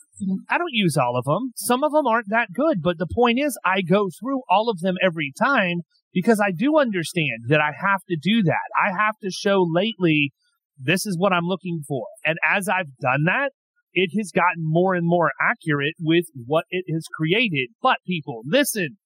I 0.48 0.58
don't 0.58 0.74
use 0.74 0.96
all 0.96 1.16
of 1.16 1.24
them. 1.24 1.52
Some 1.56 1.82
of 1.84 1.92
them 1.92 2.06
aren't 2.06 2.28
that 2.28 2.52
good, 2.52 2.82
but 2.82 2.98
the 2.98 3.06
point 3.06 3.38
is 3.38 3.58
I 3.64 3.82
go 3.82 4.08
through 4.10 4.42
all 4.50 4.68
of 4.68 4.80
them 4.80 4.96
every 5.02 5.32
time 5.38 5.82
because 6.12 6.40
I 6.44 6.50
do 6.50 6.78
understand 6.78 7.44
that 7.48 7.60
I 7.60 7.70
have 7.78 8.00
to 8.08 8.16
do 8.20 8.42
that. 8.42 8.68
I 8.76 8.90
have 8.90 9.14
to 9.22 9.30
show 9.30 9.64
lately 9.68 10.32
this 10.78 11.06
is 11.06 11.16
what 11.18 11.32
I'm 11.32 11.44
looking 11.44 11.82
for. 11.86 12.06
And 12.24 12.38
as 12.44 12.68
I've 12.68 12.96
done 13.00 13.24
that, 13.26 13.50
it 13.92 14.10
has 14.16 14.30
gotten 14.30 14.62
more 14.62 14.94
and 14.94 15.06
more 15.06 15.30
accurate 15.40 15.94
with 16.00 16.26
what 16.46 16.64
it 16.70 16.84
has 16.92 17.04
created. 17.14 17.70
But 17.82 17.98
people, 18.06 18.42
listen, 18.46 18.96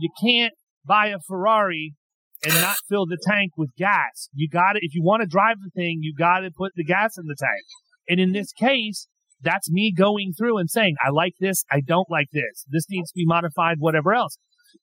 you 0.00 0.10
can't 0.22 0.52
buy 0.84 1.08
a 1.08 1.18
Ferrari 1.26 1.94
and 2.42 2.54
not 2.54 2.76
fill 2.88 3.06
the 3.06 3.18
tank 3.26 3.52
with 3.56 3.70
gas. 3.76 4.28
You 4.32 4.48
got 4.48 4.72
to, 4.72 4.80
if 4.82 4.94
you 4.94 5.02
want 5.02 5.22
to 5.22 5.26
drive 5.26 5.56
the 5.62 5.70
thing, 5.70 5.98
you 6.00 6.14
got 6.16 6.40
to 6.40 6.50
put 6.50 6.72
the 6.74 6.84
gas 6.84 7.16
in 7.18 7.26
the 7.26 7.36
tank. 7.38 7.64
And 8.08 8.20
in 8.20 8.32
this 8.32 8.52
case, 8.52 9.06
that's 9.42 9.70
me 9.70 9.92
going 9.96 10.32
through 10.36 10.58
and 10.58 10.68
saying, 10.68 10.96
I 11.04 11.10
like 11.10 11.34
this. 11.40 11.64
I 11.70 11.80
don't 11.80 12.10
like 12.10 12.28
this. 12.32 12.64
This 12.68 12.86
needs 12.90 13.10
to 13.10 13.16
be 13.16 13.24
modified, 13.24 13.76
whatever 13.78 14.12
else. 14.12 14.36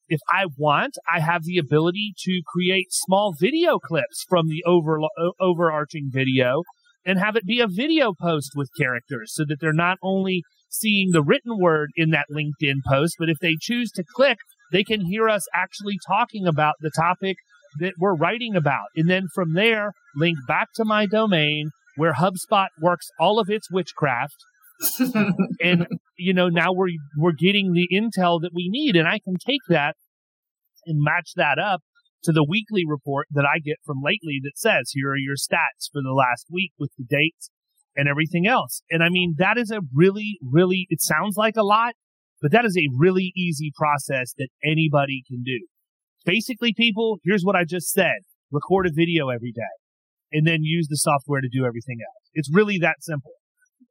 If 0.10 0.19
I 0.32 0.45
want, 0.58 0.95
I 1.12 1.19
have 1.19 1.43
the 1.43 1.58
ability 1.58 2.13
to 2.23 2.41
create 2.45 2.88
small 2.91 3.34
video 3.39 3.80
clips 3.80 4.26
from 4.28 4.47
the 4.47 4.63
over, 4.65 5.00
overarching 5.39 6.10
video 6.12 6.63
and 7.06 7.19
have 7.19 7.36
it 7.36 7.45
be 7.45 7.60
a 7.60 7.67
video 7.67 8.13
post 8.19 8.52
with 8.56 8.69
characters 8.78 9.32
so 9.34 9.45
that 9.47 9.58
they're 9.62 9.73
not 9.73 9.97
only 10.04 10.43
seeing 10.69 11.12
the 11.12 11.23
written 11.23 11.58
word 11.58 11.89
in 11.95 12.10
that 12.12 12.26
LinkedIn 12.30 12.82
post, 12.86 13.15
but 13.17 13.30
if 13.30 13.38
they 13.39 13.56
choose 13.60 13.91
to 13.91 14.04
click, 14.15 14.38
they 14.71 14.84
can 14.84 15.06
hear 15.06 15.30
us 15.30 15.45
actually 15.54 15.97
talking 16.06 16.45
about 16.45 16.76
the 16.82 16.91
topic 16.95 17.38
that 17.80 17.93
we're 17.97 18.15
writing 18.15 18.56
about. 18.56 18.88
And 18.95 19.10
then 19.10 19.28
from 19.34 19.54
there, 19.54 19.93
link 20.15 20.38
back 20.47 20.69
to 20.76 20.86
my 20.86 21.06
domain 21.06 21.69
where 21.95 22.13
HubSpot 22.13 22.67
works 22.82 23.08
all 23.19 23.39
of 23.39 23.50
its 23.50 23.71
witchcraft. 23.71 24.36
and 25.62 25.88
you 26.17 26.34
know 26.34 26.49
now 26.49 26.73
we're 26.73 26.89
we're 27.17 27.32
getting 27.32 27.73
the 27.73 27.88
intel 27.91 28.41
that 28.41 28.51
we 28.53 28.69
need 28.69 28.95
and 28.95 29.08
I 29.08 29.19
can 29.19 29.36
take 29.36 29.62
that 29.69 29.95
and 30.86 31.01
match 31.01 31.32
that 31.36 31.60
up 31.60 31.82
to 32.23 32.32
the 32.32 32.45
weekly 32.47 32.84
report 32.88 33.27
that 33.32 33.45
I 33.45 33.60
get 33.60 33.77
from 33.86 33.97
lately 34.03 34.39
that 34.43 34.58
says 34.58 34.91
here 34.93 35.12
are 35.12 35.17
your 35.17 35.36
stats 35.36 35.89
for 35.91 36.01
the 36.01 36.13
last 36.13 36.47
week 36.51 36.71
with 36.80 36.91
the 36.97 37.06
dates 37.08 37.49
and 37.95 38.08
everything 38.08 38.47
else. 38.47 38.82
And 38.89 39.03
I 39.03 39.10
mean, 39.10 39.36
that 39.38 39.58
is 39.58 39.71
a 39.71 39.82
really, 39.93 40.38
really, 40.41 40.88
it 40.89 41.01
sounds 41.01 41.36
like 41.36 41.58
a 41.58 41.63
lot, 41.63 41.93
but 42.41 42.51
that 42.51 42.65
is 42.65 42.77
a 42.77 42.93
really 42.95 43.34
easy 43.36 43.71
process 43.75 44.34
that 44.38 44.49
anybody 44.63 45.23
can 45.27 45.41
do. 45.43 45.67
Basically, 46.25 46.73
people, 46.73 47.17
here's 47.23 47.43
what 47.43 47.56
I 47.56 47.63
just 47.63 47.91
said 47.91 48.19
record 48.51 48.88
a 48.88 48.91
video 48.93 49.30
every 49.30 49.51
day 49.51 49.62
and 50.32 50.47
then 50.47 50.60
use 50.62 50.88
the 50.89 50.97
software 50.97 51.41
to 51.41 51.49
do 51.51 51.65
everything 51.65 51.97
else. 52.01 52.30
It's 52.34 52.53
really 52.53 52.77
that 52.80 52.97
simple. 53.01 53.32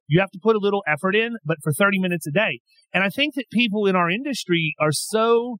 You 0.07 0.21
have 0.21 0.31
to 0.31 0.41
put 0.43 0.57
a 0.57 0.61
little 0.61 0.83
effort 0.87 1.17
in, 1.17 1.37
but 1.45 1.59
for 1.63 1.73
30 1.73 1.99
minutes 1.99 2.27
a 2.27 2.31
day. 2.31 2.61
And 2.93 3.03
I 3.03 3.09
think 3.09 3.35
that 3.35 3.47
people 3.53 3.87
in 3.87 3.97
our 3.97 4.11
industry 4.11 4.75
are 4.81 4.93
so 4.93 5.57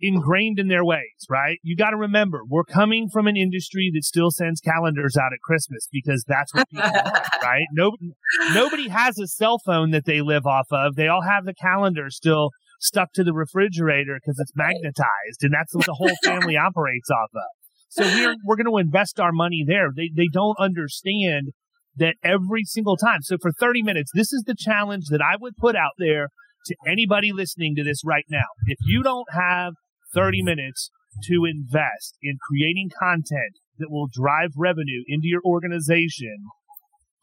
ingrained 0.00 0.58
in 0.58 0.68
their 0.68 0.84
ways, 0.84 1.26
right? 1.28 1.58
You 1.62 1.76
got 1.76 1.90
to 1.90 1.96
remember, 1.96 2.40
we're 2.48 2.64
coming 2.64 3.08
from 3.12 3.26
an 3.26 3.36
industry 3.36 3.90
that 3.94 4.04
still 4.04 4.30
sends 4.30 4.60
calendars 4.60 5.16
out 5.16 5.32
at 5.32 5.40
Christmas 5.42 5.88
because 5.92 6.24
that's 6.26 6.54
what 6.54 6.68
people 6.70 6.90
want, 6.90 7.26
right? 7.42 7.66
Nobody, 7.72 8.12
nobody 8.54 8.88
has 8.88 9.18
a 9.18 9.26
cell 9.26 9.58
phone 9.64 9.90
that 9.90 10.04
they 10.04 10.20
live 10.20 10.46
off 10.46 10.66
of. 10.70 10.94
They 10.94 11.08
all 11.08 11.22
have 11.22 11.44
the 11.44 11.54
calendar 11.54 12.10
still 12.10 12.50
stuck 12.80 13.12
to 13.14 13.24
the 13.24 13.32
refrigerator 13.32 14.18
because 14.20 14.38
it's 14.38 14.52
magnetized, 14.54 15.42
and 15.42 15.52
that's 15.52 15.74
what 15.74 15.86
the 15.86 15.94
whole 15.94 16.14
family 16.24 16.56
operates 16.56 17.10
off 17.10 17.30
of. 17.34 17.50
So 17.90 18.04
we're 18.04 18.36
we're 18.44 18.56
going 18.56 18.70
to 18.70 18.76
invest 18.78 19.18
our 19.18 19.32
money 19.32 19.64
there. 19.66 19.88
They 19.94 20.10
they 20.14 20.28
don't 20.32 20.56
understand 20.58 21.52
that 21.98 22.14
every 22.24 22.64
single 22.64 22.96
time. 22.96 23.22
So 23.22 23.36
for 23.40 23.52
30 23.52 23.82
minutes, 23.82 24.10
this 24.14 24.32
is 24.32 24.44
the 24.46 24.56
challenge 24.56 25.04
that 25.10 25.22
I 25.22 25.36
would 25.40 25.56
put 25.56 25.76
out 25.76 25.92
there 25.98 26.28
to 26.66 26.76
anybody 26.86 27.32
listening 27.32 27.74
to 27.76 27.84
this 27.84 28.02
right 28.04 28.24
now. 28.30 28.46
If 28.66 28.78
you 28.86 29.02
don't 29.02 29.26
have 29.32 29.74
30 30.14 30.42
minutes 30.42 30.90
to 31.24 31.44
invest 31.44 32.16
in 32.22 32.36
creating 32.48 32.90
content 32.98 33.58
that 33.78 33.90
will 33.90 34.08
drive 34.12 34.50
revenue 34.56 35.02
into 35.06 35.26
your 35.26 35.42
organization, 35.44 36.36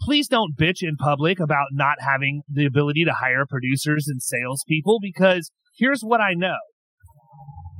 please 0.01 0.27
don't 0.27 0.57
bitch 0.57 0.81
in 0.81 0.95
public 0.97 1.39
about 1.39 1.67
not 1.71 1.97
having 2.01 2.41
the 2.49 2.65
ability 2.65 3.05
to 3.05 3.13
hire 3.13 3.45
producers 3.47 4.07
and 4.07 4.21
salespeople 4.21 4.99
because 5.01 5.51
here's 5.77 6.01
what 6.01 6.21
I 6.21 6.33
know. 6.33 6.57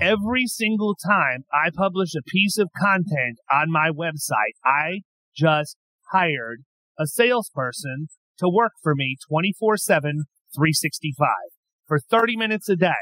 Every 0.02 0.46
single 0.46 0.96
time 0.96 1.46
I 1.54 1.70
publish 1.74 2.10
a 2.16 2.30
piece 2.30 2.58
of 2.58 2.70
content 2.78 3.38
on 3.52 3.72
my 3.72 3.90
website, 3.90 4.56
I 4.66 5.02
just 5.36 5.78
hired 6.12 6.64
a 7.00 7.08
salesperson 7.08 8.08
to 8.40 8.50
work 8.50 8.74
for 8.82 8.96
me 8.96 9.18
24 9.28 9.78
7, 9.78 10.26
365 10.54 11.28
for 11.88 12.00
30 12.00 12.38
minutes 12.38 12.70
a 12.70 12.76
day. 12.76 12.94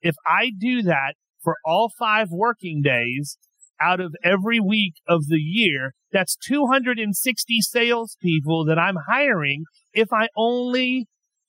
If 0.00 0.14
I 0.26 0.50
do 0.58 0.82
that 0.82 1.14
for 1.42 1.56
all 1.64 1.90
five 1.98 2.28
working 2.30 2.82
days 2.82 3.36
out 3.80 4.00
of 4.00 4.14
every 4.24 4.60
week 4.60 4.94
of 5.08 5.26
the 5.28 5.38
year, 5.38 5.92
that's 6.12 6.36
260 6.36 7.60
salespeople 7.60 8.64
that 8.66 8.78
I'm 8.78 8.96
hiring 9.08 9.64
if 9.92 10.12
I 10.12 10.28
only 10.36 11.06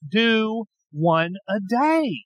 do 0.07 0.65
one 0.91 1.35
a 1.47 1.59
day. 1.59 2.25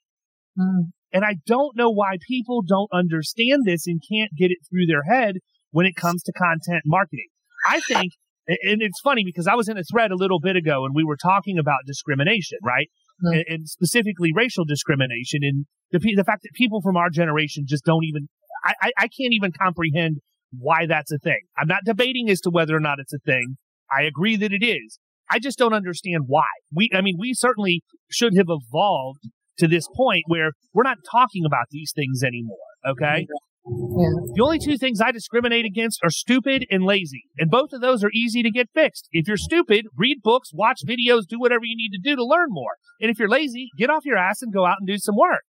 Mm. 0.57 0.91
And 1.11 1.23
I 1.23 1.35
don't 1.45 1.77
know 1.77 1.91
why 1.91 2.17
people 2.27 2.63
don't 2.67 2.89
understand 2.91 3.63
this 3.65 3.85
and 3.85 4.01
can't 4.11 4.31
get 4.35 4.49
it 4.49 4.57
through 4.67 4.87
their 4.87 5.03
head 5.03 5.35
when 5.71 5.85
it 5.85 5.95
comes 5.95 6.23
to 6.23 6.31
content 6.31 6.83
marketing. 6.85 7.27
I 7.67 7.79
think, 7.81 8.13
and 8.47 8.81
it's 8.81 8.99
funny 9.01 9.23
because 9.25 9.47
I 9.47 9.55
was 9.55 9.69
in 9.69 9.77
a 9.77 9.83
thread 9.83 10.11
a 10.11 10.15
little 10.15 10.39
bit 10.39 10.55
ago 10.55 10.85
and 10.85 10.93
we 10.93 11.03
were 11.03 11.17
talking 11.17 11.57
about 11.57 11.79
discrimination, 11.85 12.57
right? 12.63 12.89
Mm. 13.23 13.35
And, 13.35 13.45
and, 13.47 13.67
specifically 13.69 14.31
racial 14.35 14.65
discrimination 14.65 15.41
and 15.43 15.65
the, 15.91 15.99
the 15.99 16.23
fact 16.23 16.41
that 16.43 16.49
people 16.53 16.81
from 16.81 16.97
our 16.97 17.09
generation 17.09 17.63
just 17.67 17.85
don't 17.85 18.03
even, 18.03 18.27
I, 18.65 18.73
I, 18.81 18.91
I 18.97 19.01
can't 19.03 19.33
even 19.33 19.51
comprehend 19.61 20.17
why 20.57 20.85
that's 20.85 21.11
a 21.11 21.19
thing. 21.19 21.39
I'm 21.57 21.67
not 21.67 21.81
debating 21.85 22.29
as 22.29 22.41
to 22.41 22.49
whether 22.49 22.75
or 22.75 22.79
not 22.79 22.99
it's 22.99 23.13
a 23.13 23.19
thing. 23.19 23.57
I 23.95 24.03
agree 24.03 24.35
that 24.37 24.51
it 24.51 24.65
is. 24.65 24.99
I 25.29 25.39
just 25.39 25.57
don't 25.57 25.73
understand 25.73 26.23
why. 26.27 26.47
We, 26.73 26.89
I 26.93 27.01
mean, 27.01 27.15
we 27.17 27.33
certainly 27.33 27.83
should 28.09 28.35
have 28.35 28.47
evolved 28.49 29.29
to 29.59 29.67
this 29.67 29.87
point 29.95 30.23
where 30.27 30.51
we're 30.73 30.83
not 30.83 30.97
talking 31.09 31.43
about 31.45 31.65
these 31.71 31.91
things 31.95 32.23
anymore. 32.23 32.57
Okay. 32.87 33.27
Yeah. 33.65 34.09
The 34.35 34.43
only 34.43 34.59
two 34.59 34.77
things 34.77 34.99
I 34.99 35.11
discriminate 35.11 35.65
against 35.65 36.01
are 36.03 36.09
stupid 36.09 36.65
and 36.69 36.83
lazy. 36.83 37.25
And 37.37 37.49
both 37.49 37.71
of 37.71 37.81
those 37.81 38.03
are 38.03 38.11
easy 38.13 38.43
to 38.43 38.51
get 38.51 38.69
fixed. 38.73 39.07
If 39.11 39.27
you're 39.27 39.37
stupid, 39.37 39.85
read 39.97 40.21
books, 40.21 40.51
watch 40.53 40.81
videos, 40.85 41.27
do 41.27 41.39
whatever 41.39 41.63
you 41.63 41.75
need 41.75 41.91
to 41.95 42.01
do 42.01 42.15
to 42.15 42.25
learn 42.25 42.47
more. 42.49 42.73
And 42.99 43.09
if 43.09 43.19
you're 43.19 43.29
lazy, 43.29 43.69
get 43.77 43.89
off 43.89 44.05
your 44.05 44.17
ass 44.17 44.41
and 44.41 44.53
go 44.53 44.65
out 44.65 44.77
and 44.79 44.87
do 44.87 44.97
some 44.97 45.15
work. 45.15 45.43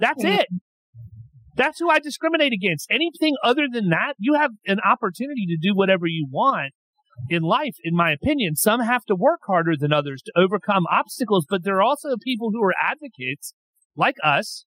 That's 0.00 0.24
it. 0.24 0.48
That's 1.56 1.78
who 1.78 1.90
I 1.90 1.98
discriminate 1.98 2.52
against. 2.52 2.88
Anything 2.90 3.36
other 3.42 3.66
than 3.70 3.90
that, 3.90 4.14
you 4.18 4.34
have 4.34 4.52
an 4.66 4.80
opportunity 4.80 5.46
to 5.46 5.58
do 5.60 5.74
whatever 5.74 6.06
you 6.06 6.26
want 6.30 6.72
in 7.28 7.42
life, 7.42 7.74
in 7.84 7.94
my 7.94 8.12
opinion. 8.12 8.56
Some 8.56 8.80
have 8.80 9.04
to 9.06 9.14
work 9.14 9.40
harder 9.46 9.74
than 9.78 9.92
others 9.92 10.22
to 10.22 10.32
overcome 10.36 10.86
obstacles, 10.90 11.46
but 11.48 11.62
there 11.62 11.76
are 11.76 11.82
also 11.82 12.16
people 12.22 12.50
who 12.50 12.62
are 12.64 12.74
advocates 12.80 13.52
like 13.96 14.16
us 14.24 14.64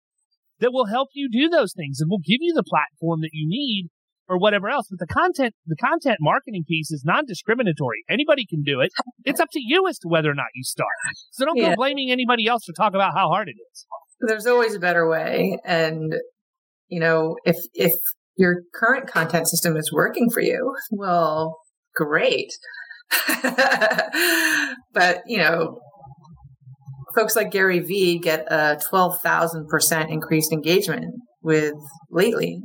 that 0.64 0.72
will 0.72 0.86
help 0.86 1.10
you 1.14 1.30
do 1.30 1.50
those 1.50 1.74
things 1.74 2.00
and 2.00 2.10
will 2.10 2.24
give 2.26 2.40
you 2.40 2.54
the 2.54 2.64
platform 2.64 3.20
that 3.20 3.32
you 3.34 3.46
need 3.48 3.90
or 4.30 4.40
whatever 4.40 4.70
else. 4.70 4.88
But 4.90 5.06
the 5.06 5.14
content, 5.14 5.54
the 5.68 5.76
content 5.76 6.18
marketing 6.22 6.64
piece 6.66 6.90
is 6.90 7.04
non-discriminatory. 7.06 8.06
Anybody 8.10 8.46
can 8.50 8.64
do 8.64 8.80
it. 8.80 8.92
It's 9.26 9.42
up 9.42 9.50
to 9.52 9.60
you 9.62 9.88
as 9.90 10.00
to 10.00 10.08
whether 10.08 10.32
or 10.32 10.36
not 10.36 10.48
you 10.56 10.64
start. 10.64 10.88
So 11.32 11.46
don't 11.46 11.58
yeah. 11.58 11.72
go 11.72 11.76
blaming 11.76 12.12
anybody 12.12 12.48
else 12.48 12.64
to 12.66 12.74
talk 12.74 12.94
about 12.94 13.14
how 13.14 13.28
hard 13.28 13.50
it 13.50 13.56
is. 13.72 13.86
There's 14.22 14.48
always 14.48 14.74
a 14.74 14.80
better 14.80 15.08
way. 15.08 15.60
And, 15.66 16.14
you 16.88 17.02
know, 17.02 17.36
if, 17.44 17.58
if 17.74 17.92
your 18.38 18.62
current 18.74 19.08
content 19.08 19.50
system 19.50 19.76
is 19.76 19.92
working 19.92 20.30
for 20.34 20.42
you, 20.42 20.74
well, 20.92 21.58
great. 21.94 22.54
but, 24.94 25.24
you 25.28 25.40
know, 25.40 25.82
folks 27.16 27.36
like 27.36 27.52
Gary 27.52 27.80
Vee 27.80 28.20
get 28.20 28.46
a 28.52 28.80
12,000% 28.92 30.10
increased 30.10 30.52
engagement 30.52 31.16
with 31.42 31.74
lately, 32.10 32.60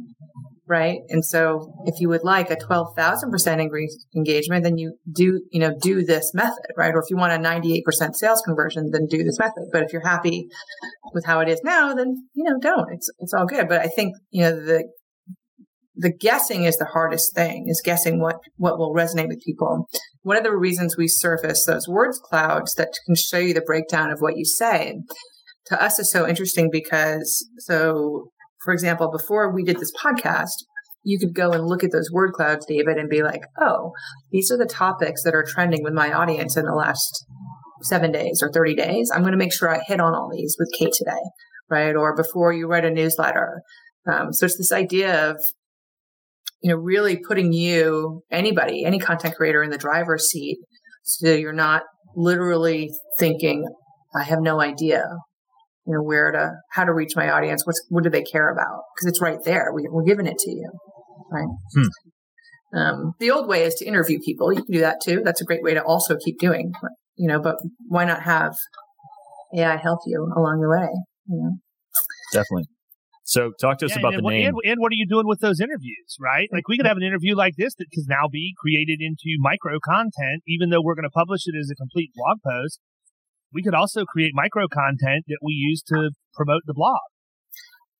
right? 0.66 0.98
And 1.08 1.24
so 1.24 1.72
if 1.86 2.00
you 2.00 2.08
would 2.08 2.24
like 2.24 2.50
a 2.50 2.56
12,000% 2.56 3.60
increased 3.60 4.06
engagement, 4.14 4.64
then 4.64 4.78
you 4.78 4.96
do, 5.12 5.40
you 5.50 5.60
know, 5.60 5.72
do 5.80 6.04
this 6.04 6.32
method, 6.34 6.66
right? 6.76 6.94
Or 6.94 6.98
if 6.98 7.10
you 7.10 7.16
want 7.16 7.32
a 7.32 7.48
98% 7.48 7.82
sales 8.14 8.42
conversion, 8.44 8.90
then 8.92 9.06
do 9.08 9.24
this 9.24 9.38
method. 9.38 9.68
But 9.72 9.82
if 9.82 9.92
you're 9.92 10.06
happy 10.06 10.48
with 11.12 11.24
how 11.24 11.40
it 11.40 11.48
is 11.48 11.60
now, 11.64 11.94
then, 11.94 12.14
you 12.34 12.44
know, 12.44 12.58
don't. 12.60 12.92
It's, 12.92 13.10
it's 13.18 13.32
all 13.34 13.46
good. 13.46 13.68
But 13.68 13.80
I 13.80 13.88
think, 13.88 14.14
you 14.30 14.42
know, 14.42 14.52
the, 14.52 14.84
the 15.98 16.12
guessing 16.12 16.64
is 16.64 16.76
the 16.76 16.84
hardest 16.84 17.34
thing 17.34 17.64
is 17.68 17.82
guessing 17.84 18.20
what 18.20 18.36
what 18.56 18.78
will 18.78 18.94
resonate 18.94 19.28
with 19.28 19.42
people. 19.44 19.88
One 20.22 20.36
of 20.36 20.44
the 20.44 20.56
reasons 20.56 20.96
we 20.96 21.08
surface 21.08 21.64
those 21.64 21.88
words 21.88 22.20
clouds 22.22 22.74
that 22.74 22.92
can 23.06 23.16
show 23.16 23.38
you 23.38 23.52
the 23.52 23.60
breakdown 23.60 24.10
of 24.10 24.20
what 24.20 24.36
you 24.36 24.44
say 24.44 25.00
to 25.66 25.82
us 25.82 25.98
is 25.98 26.10
so 26.10 26.26
interesting 26.26 26.70
because 26.70 27.46
so 27.58 28.30
for 28.64 28.72
example 28.72 29.10
before 29.10 29.52
we 29.52 29.64
did 29.64 29.78
this 29.78 29.92
podcast 30.02 30.64
you 31.04 31.18
could 31.18 31.34
go 31.34 31.52
and 31.52 31.66
look 31.66 31.84
at 31.84 31.92
those 31.92 32.10
word 32.10 32.32
clouds 32.32 32.64
david 32.66 32.96
and 32.96 33.10
be 33.10 33.22
like 33.22 33.42
oh 33.60 33.92
these 34.32 34.50
are 34.50 34.56
the 34.56 34.66
topics 34.66 35.22
that 35.22 35.34
are 35.34 35.44
trending 35.46 35.82
with 35.82 35.92
my 35.92 36.10
audience 36.12 36.56
in 36.56 36.64
the 36.64 36.74
last 36.74 37.26
seven 37.82 38.10
days 38.10 38.40
or 38.42 38.50
30 38.50 38.74
days. 38.74 39.08
I'm 39.14 39.20
going 39.20 39.32
to 39.32 39.38
make 39.38 39.52
sure 39.52 39.70
i 39.70 39.80
hit 39.86 40.00
on 40.00 40.14
all 40.14 40.30
these 40.32 40.56
with 40.58 40.70
kate 40.78 40.92
today 40.92 41.20
right? 41.70 41.94
Or 41.94 42.14
before 42.14 42.52
you 42.52 42.66
write 42.66 42.84
a 42.84 42.90
newsletter. 42.90 43.62
Um, 44.10 44.32
so 44.32 44.46
it's 44.46 44.56
this 44.56 44.72
idea 44.72 45.30
of 45.30 45.36
you 46.60 46.70
know, 46.70 46.76
really 46.76 47.16
putting 47.16 47.52
you, 47.52 48.22
anybody, 48.30 48.84
any 48.84 48.98
content 48.98 49.34
creator 49.36 49.62
in 49.62 49.70
the 49.70 49.78
driver's 49.78 50.28
seat. 50.28 50.58
So 51.04 51.32
you're 51.32 51.52
not 51.52 51.82
literally 52.16 52.90
thinking, 53.18 53.64
I 54.14 54.24
have 54.24 54.40
no 54.40 54.60
idea, 54.60 55.04
you 55.86 55.94
know, 55.94 56.02
where 56.02 56.32
to, 56.32 56.52
how 56.72 56.84
to 56.84 56.92
reach 56.92 57.12
my 57.14 57.30
audience. 57.30 57.64
What's, 57.64 57.82
what 57.88 58.04
do 58.04 58.10
they 58.10 58.22
care 58.22 58.50
about? 58.50 58.82
Because 58.94 59.10
it's 59.10 59.22
right 59.22 59.38
there. 59.44 59.72
We, 59.74 59.86
are 59.86 60.02
giving 60.02 60.26
it 60.26 60.38
to 60.38 60.50
you. 60.50 60.70
Right. 61.30 61.48
Hmm. 61.74 62.78
Um, 62.78 63.12
the 63.18 63.30
old 63.30 63.48
way 63.48 63.62
is 63.62 63.74
to 63.76 63.86
interview 63.86 64.18
people. 64.24 64.52
You 64.52 64.62
can 64.62 64.74
do 64.74 64.80
that 64.80 64.98
too. 65.02 65.22
That's 65.24 65.40
a 65.40 65.44
great 65.44 65.62
way 65.62 65.74
to 65.74 65.82
also 65.82 66.16
keep 66.22 66.38
doing, 66.38 66.72
you 67.16 67.28
know, 67.28 67.40
but 67.40 67.56
why 67.86 68.04
not 68.04 68.22
have 68.24 68.54
AI 69.56 69.76
help 69.76 70.00
you 70.06 70.30
along 70.36 70.60
the 70.60 70.68
way? 70.68 70.88
You 71.28 71.42
know? 71.42 71.50
Definitely. 72.32 72.66
So 73.28 73.52
talk 73.60 73.76
to 73.80 73.84
us 73.84 73.92
yeah, 73.92 73.98
about 73.98 74.14
and, 74.14 74.24
the 74.24 74.30
name. 74.30 74.46
And, 74.46 74.56
and, 74.64 74.80
what 74.80 74.90
are 74.90 74.96
you 74.96 75.06
doing 75.06 75.26
with 75.26 75.40
those 75.40 75.60
interviews, 75.60 76.16
right? 76.18 76.48
Like 76.50 76.66
we 76.66 76.78
could 76.78 76.86
have 76.86 76.96
an 76.96 77.02
interview 77.02 77.36
like 77.36 77.56
this 77.58 77.74
that 77.74 77.84
can 77.92 78.04
now 78.08 78.24
be 78.32 78.54
created 78.56 79.00
into 79.02 79.36
micro 79.38 79.78
content, 79.84 80.42
even 80.48 80.70
though 80.70 80.80
we're 80.82 80.94
going 80.94 81.04
to 81.04 81.10
publish 81.10 81.42
it 81.44 81.54
as 81.54 81.68
a 81.70 81.74
complete 81.74 82.10
blog 82.14 82.38
post. 82.42 82.80
We 83.52 83.62
could 83.62 83.74
also 83.74 84.06
create 84.06 84.32
micro 84.32 84.66
content 84.66 85.24
that 85.28 85.40
we 85.42 85.52
use 85.52 85.82
to 85.88 86.10
promote 86.32 86.62
the 86.64 86.72
blog. 86.72 86.96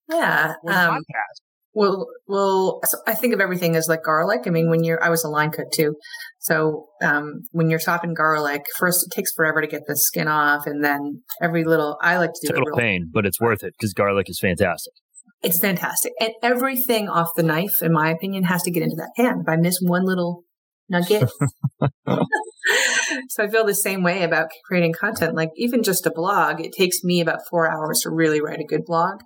Yeah. 0.09 0.55
Or 0.63 0.73
the 0.73 0.79
um, 0.79 0.95
podcast. 0.95 1.41
Well, 1.75 2.07
well, 2.27 2.79
so 2.85 2.97
I 3.05 3.13
think 3.13 3.35
of 3.35 3.39
everything 3.39 3.75
as 3.75 3.87
like 3.87 4.01
garlic. 4.03 4.41
I 4.47 4.49
mean, 4.49 4.71
when 4.71 4.83
you're, 4.83 5.03
I 5.03 5.09
was 5.09 5.23
a 5.23 5.29
line 5.29 5.51
cook 5.51 5.67
too. 5.71 5.95
So, 6.39 6.87
um, 7.03 7.41
when 7.51 7.69
you're 7.69 7.77
chopping 7.77 8.15
garlic, 8.15 8.63
first 8.79 9.05
it 9.05 9.15
takes 9.15 9.31
forever 9.31 9.61
to 9.61 9.67
get 9.67 9.83
the 9.85 9.95
skin 9.95 10.27
off. 10.27 10.65
And 10.65 10.83
then 10.83 11.21
every 11.39 11.65
little, 11.65 11.99
I 12.01 12.17
like 12.17 12.31
to 12.33 12.47
do 12.47 12.53
Total 12.55 12.75
pain, 12.75 13.11
but 13.13 13.27
it's 13.27 13.39
worth 13.39 13.63
it 13.63 13.75
because 13.77 13.93
garlic 13.93 14.27
is 14.27 14.39
fantastic. 14.39 14.93
It's 15.41 15.59
fantastic. 15.59 16.11
And 16.19 16.31
everything 16.43 17.07
off 17.07 17.29
the 17.35 17.43
knife, 17.43 17.81
in 17.81 17.93
my 17.93 18.09
opinion, 18.09 18.43
has 18.43 18.63
to 18.63 18.71
get 18.71 18.83
into 18.83 18.97
that 18.97 19.11
pan. 19.15 19.41
If 19.41 19.49
I 19.49 19.55
miss 19.55 19.79
one 19.81 20.05
little 20.05 20.43
nugget. 20.89 21.29
so 23.29 23.43
I 23.43 23.47
feel 23.47 23.65
the 23.65 23.75
same 23.75 24.03
way 24.03 24.23
about 24.23 24.49
creating 24.65 24.93
content. 24.93 25.35
Like 25.35 25.51
even 25.55 25.83
just 25.83 26.05
a 26.05 26.11
blog, 26.11 26.59
it 26.59 26.73
takes 26.77 27.03
me 27.03 27.21
about 27.21 27.39
four 27.49 27.69
hours 27.69 28.01
to 28.01 28.09
really 28.09 28.41
write 28.41 28.59
a 28.59 28.65
good 28.65 28.85
blog. 28.85 29.21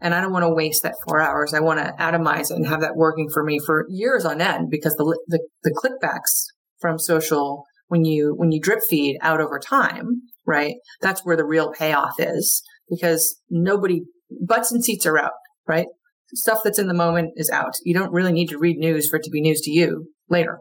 And 0.00 0.14
I 0.14 0.20
don't 0.20 0.32
want 0.32 0.44
to 0.44 0.52
waste 0.52 0.82
that 0.82 0.94
four 1.06 1.20
hours. 1.20 1.54
I 1.54 1.60
want 1.60 1.80
to 1.80 1.92
atomize 1.98 2.50
it 2.50 2.56
and 2.56 2.66
have 2.66 2.82
that 2.82 2.96
working 2.96 3.28
for 3.32 3.42
me 3.42 3.58
for 3.64 3.86
years 3.88 4.24
on 4.24 4.40
end 4.40 4.68
because 4.70 4.94
the, 4.96 5.18
the, 5.26 5.40
the 5.62 5.72
clickbacks 5.72 6.44
from 6.78 6.98
social, 6.98 7.64
when 7.88 8.04
you, 8.04 8.34
when 8.36 8.52
you 8.52 8.60
drip 8.60 8.80
feed 8.88 9.16
out 9.22 9.40
over 9.40 9.58
time, 9.58 10.22
right? 10.44 10.74
That's 11.00 11.24
where 11.24 11.36
the 11.36 11.46
real 11.46 11.72
payoff 11.72 12.14
is 12.18 12.62
because 12.90 13.40
nobody, 13.48 14.02
butts 14.30 14.70
and 14.70 14.84
seats 14.84 15.06
are 15.06 15.18
out 15.18 15.32
right? 15.68 15.86
Stuff 16.34 16.60
that's 16.64 16.78
in 16.78 16.88
the 16.88 16.94
moment 16.94 17.32
is 17.36 17.50
out. 17.50 17.74
You 17.84 17.94
don't 17.94 18.12
really 18.12 18.32
need 18.32 18.48
to 18.48 18.58
read 18.58 18.78
news 18.78 19.08
for 19.08 19.16
it 19.16 19.22
to 19.24 19.30
be 19.30 19.40
news 19.40 19.60
to 19.62 19.70
you 19.70 20.08
later. 20.28 20.58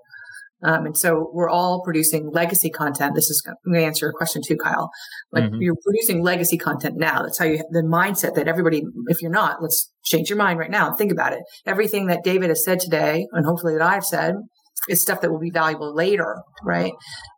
Um, 0.63 0.85
and 0.85 0.97
so 0.97 1.29
we're 1.33 1.49
all 1.49 1.83
producing 1.83 2.31
legacy 2.31 2.69
content. 2.69 3.13
This 3.13 3.29
is 3.29 3.43
I'm 3.47 3.71
going 3.71 3.81
to 3.81 3.85
answer 3.85 4.05
your 4.07 4.13
question 4.13 4.41
too, 4.45 4.57
Kyle. 4.57 4.89
Like 5.31 5.43
mm-hmm. 5.43 5.61
you're 5.61 5.75
producing 5.83 6.23
legacy 6.23 6.57
content 6.57 6.95
now. 6.97 7.21
That's 7.21 7.37
how 7.37 7.45
you 7.45 7.57
have 7.57 7.67
the 7.71 7.83
mindset 7.83 8.35
that 8.35 8.47
everybody. 8.47 8.81
If 9.07 9.21
you're 9.21 9.31
not, 9.31 9.61
let's 9.61 9.91
change 10.03 10.29
your 10.29 10.37
mind 10.37 10.57
right 10.57 10.71
now 10.71 10.87
and 10.87 10.97
think 10.97 11.11
about 11.11 11.33
it. 11.33 11.41
Everything 11.65 12.07
that 12.07 12.23
David 12.23 12.49
has 12.49 12.63
said 12.63 12.79
today, 12.79 13.27
and 13.33 13.45
hopefully 13.45 13.73
that 13.73 13.83
I've 13.83 14.05
said, 14.05 14.35
is 14.89 15.01
stuff 15.01 15.21
that 15.21 15.31
will 15.31 15.39
be 15.39 15.51
valuable 15.51 15.93
later, 15.93 16.37
right? 16.63 16.93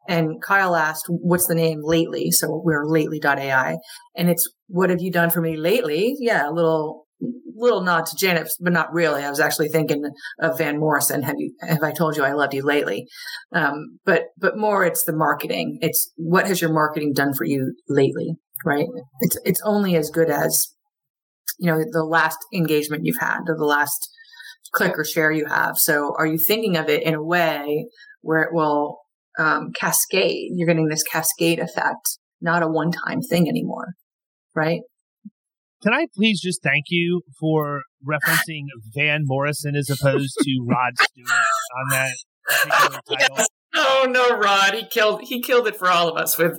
And 0.08 0.42
Kyle 0.42 0.76
asked, 0.76 1.06
what's 1.08 1.48
the 1.48 1.56
name 1.56 1.80
lately? 1.82 2.32
So 2.32 2.62
we're 2.64 2.86
lately.ai. 2.86 3.78
And 4.16 4.30
it's, 4.30 4.50
what 4.68 4.90
have 4.90 5.02
you 5.02 5.12
done 5.12 5.30
for 5.30 5.42
me 5.42 5.58
lately? 5.58 6.16
Yeah, 6.20 6.50
a 6.50 6.52
little, 6.52 7.07
little 7.56 7.82
nod 7.82 8.06
to 8.06 8.16
Janet, 8.16 8.50
but 8.60 8.74
not 8.74 8.94
really. 8.94 9.24
I 9.24 9.30
was 9.30 9.40
actually 9.40 9.70
thinking 9.70 10.04
of 10.40 10.58
Van 10.58 10.80
Morrison. 10.80 11.24
Have 11.24 11.36
you, 11.38 11.54
have 11.62 11.84
I 11.84 11.92
told 11.92 12.16
you 12.16 12.24
I 12.24 12.34
loved 12.34 12.54
you 12.54 12.64
lately? 12.64 13.08
Um, 13.54 14.00
but, 14.06 14.26
but 14.38 14.58
more 14.58 14.86
it's 14.86 15.04
the 15.04 15.16
marketing. 15.16 15.80
It's 15.82 16.12
what 16.18 16.48
has 16.48 16.62
your 16.62 16.72
marketing 16.72 17.14
done 17.16 17.34
for 17.34 17.46
you 17.46 17.74
lately, 17.90 18.36
right? 18.64 18.86
It's, 19.22 19.38
it's 19.44 19.62
only 19.66 19.96
as 19.96 20.10
good 20.12 20.30
as, 20.30 20.74
you 21.60 21.66
know, 21.66 21.84
the 21.92 22.04
last 22.04 22.38
engagement 22.54 23.06
you've 23.06 23.20
had 23.20 23.40
or 23.48 23.58
the 23.58 23.66
last 23.66 24.08
click 24.74 24.98
or 24.98 25.04
share 25.04 25.32
you 25.32 25.46
have. 25.48 25.78
So 25.78 26.14
are 26.18 26.28
you 26.28 26.38
thinking 26.38 26.78
of 26.78 26.90
it 26.90 27.04
in 27.04 27.16
a 27.16 27.24
way 27.24 27.88
where 28.22 28.44
it 28.44 28.54
will 28.54 29.00
um, 29.40 29.72
cascade? 29.74 30.52
You're 30.54 30.68
getting 30.68 30.90
this 30.90 31.04
cascade 31.04 31.60
effect, 31.60 32.20
not 32.42 32.62
a 32.62 32.68
one 32.68 32.92
time 32.92 33.22
thing 33.22 33.48
anymore, 33.48 33.94
right? 34.56 34.82
Can 35.84 35.94
I 35.94 36.08
please 36.16 36.42
just 36.42 36.64
thank 36.64 36.86
you 36.90 37.22
for 37.40 37.82
referencing 38.06 38.64
Van 38.96 39.22
Morrison 39.26 39.76
as 39.76 39.90
opposed 39.90 40.36
to 40.42 40.66
Rod 40.68 40.94
Stewart 40.98 41.30
on 41.30 41.90
that 41.92 42.14
particular 42.46 43.02
title? 43.20 43.46
Oh 43.76 44.08
no, 44.10 44.38
Rod! 44.38 44.74
He 44.74 44.88
killed 44.88 45.22
he 45.24 45.42
killed 45.42 45.68
it 45.68 45.76
for 45.76 45.88
all 45.88 46.10
of 46.10 46.18
us 46.18 46.38
with 46.38 46.58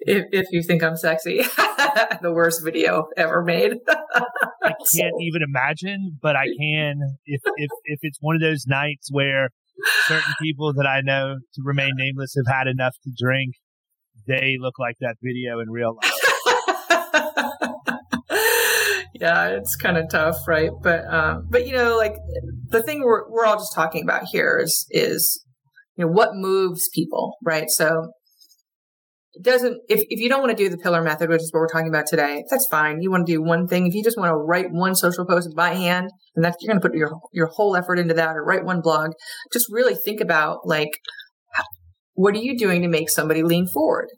"If, 0.00 0.26
if 0.32 0.46
you 0.50 0.62
think 0.62 0.82
I'm 0.82 0.96
sexy," 0.96 1.38
the 2.22 2.32
worst 2.32 2.62
video 2.62 3.06
ever 3.16 3.42
made. 3.42 3.72
I 3.88 4.72
can't 4.94 5.14
even 5.20 5.42
imagine, 5.42 6.18
but 6.20 6.36
I 6.36 6.44
can 6.60 7.00
if 7.24 7.40
if 7.56 7.70
if 7.84 7.98
it's 8.02 8.18
one 8.20 8.34
of 8.34 8.42
those 8.42 8.66
nights 8.66 9.08
where 9.10 9.48
certain 10.06 10.34
people 10.42 10.74
that 10.74 10.86
I 10.86 11.00
know 11.00 11.36
to 11.54 11.62
remain 11.64 11.92
nameless 11.96 12.34
have 12.36 12.54
had 12.54 12.66
enough 12.66 12.96
to 13.04 13.10
drink, 13.16 13.54
they 14.26 14.56
look 14.60 14.78
like 14.78 14.96
that 15.00 15.16
video 15.22 15.60
in 15.60 15.70
real 15.70 15.96
life. 16.02 16.17
Yeah, 19.20 19.48
it's 19.48 19.76
kind 19.76 19.96
of 19.96 20.08
tough, 20.10 20.36
right? 20.46 20.70
But 20.82 21.12
um, 21.12 21.46
but 21.50 21.66
you 21.66 21.72
know, 21.72 21.96
like 21.96 22.14
the 22.68 22.82
thing 22.82 23.02
we're 23.02 23.28
we're 23.30 23.44
all 23.44 23.56
just 23.56 23.74
talking 23.74 24.02
about 24.02 24.24
here 24.30 24.60
is 24.62 24.86
is 24.90 25.44
you 25.96 26.04
know 26.04 26.12
what 26.12 26.30
moves 26.34 26.88
people, 26.94 27.36
right? 27.44 27.68
So 27.68 28.12
it 29.38 29.44
doesn't 29.44 29.80
if, 29.88 30.00
if 30.08 30.20
you 30.20 30.28
don't 30.28 30.40
want 30.40 30.56
to 30.56 30.62
do 30.64 30.68
the 30.68 30.78
pillar 30.78 31.02
method 31.02 31.28
which 31.28 31.40
is 31.40 31.52
what 31.52 31.60
we're 31.60 31.68
talking 31.68 31.88
about 31.88 32.06
today 32.06 32.42
that's 32.50 32.66
fine 32.70 33.00
you 33.00 33.10
want 33.10 33.26
to 33.26 33.32
do 33.32 33.42
one 33.42 33.68
thing 33.68 33.86
if 33.86 33.94
you 33.94 34.02
just 34.02 34.18
want 34.18 34.30
to 34.30 34.36
write 34.36 34.66
one 34.70 34.94
social 34.94 35.24
post 35.24 35.50
by 35.54 35.74
hand 35.74 36.10
and 36.34 36.44
that's 36.44 36.56
you're 36.60 36.72
going 36.72 36.80
to 36.80 36.86
put 36.86 36.96
your 36.96 37.10
your 37.32 37.46
whole 37.46 37.76
effort 37.76 37.98
into 37.98 38.14
that 38.14 38.36
or 38.36 38.44
write 38.44 38.64
one 38.64 38.80
blog 38.80 39.12
just 39.52 39.66
really 39.70 39.94
think 39.94 40.20
about 40.20 40.66
like 40.66 40.90
what 42.14 42.34
are 42.34 42.40
you 42.40 42.58
doing 42.58 42.82
to 42.82 42.88
make 42.88 43.08
somebody 43.08 43.42
lean 43.42 43.66
forward 43.68 44.08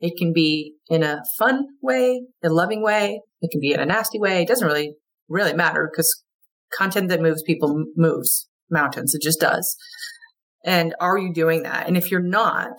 it 0.00 0.12
can 0.16 0.32
be 0.32 0.74
in 0.88 1.02
a 1.02 1.22
fun 1.38 1.64
way 1.82 2.20
a 2.44 2.48
loving 2.48 2.82
way 2.82 3.20
it 3.40 3.50
can 3.50 3.60
be 3.60 3.72
in 3.72 3.80
a 3.80 3.86
nasty 3.86 4.18
way 4.18 4.42
it 4.42 4.48
doesn't 4.48 4.66
really 4.66 4.94
really 5.28 5.52
matter 5.52 5.90
because 5.90 6.22
content 6.76 7.08
that 7.08 7.20
moves 7.20 7.42
people 7.42 7.84
moves 7.96 8.48
mountains 8.70 9.14
it 9.14 9.22
just 9.22 9.40
does 9.40 9.76
and 10.64 10.94
are 11.00 11.18
you 11.18 11.32
doing 11.32 11.62
that 11.62 11.86
and 11.86 11.96
if 11.96 12.10
you're 12.10 12.20
not 12.20 12.78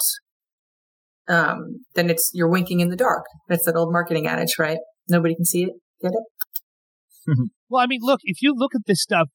um, 1.30 1.86
then 1.94 2.10
it's 2.10 2.32
you're 2.34 2.50
winking 2.50 2.80
in 2.80 2.90
the 2.90 2.96
dark. 2.96 3.26
That's 3.48 3.66
that 3.66 3.76
old 3.76 3.94
marketing 3.94 4.28
adage, 4.28 4.56
right? 4.58 4.80
Nobody 5.08 5.36
can 5.36 5.46
see 5.46 5.64
it. 5.64 5.74
Get 6.02 6.12
it? 6.12 7.50
well, 7.70 7.82
I 7.82 7.88
mean, 7.88 8.00
look, 8.02 8.20
if 8.24 8.42
you 8.42 8.54
look 8.56 8.74
at 8.76 8.82
this 8.88 9.02
stuff, 9.02 9.30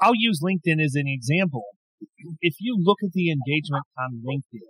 I'll 0.00 0.14
use 0.14 0.40
LinkedIn 0.42 0.82
as 0.82 0.94
an 0.94 1.06
example. 1.06 1.64
If 2.40 2.54
you 2.60 2.76
look 2.78 2.98
at 3.02 3.12
the 3.12 3.30
engagement 3.30 3.84
on 3.98 4.22
LinkedIn 4.24 4.60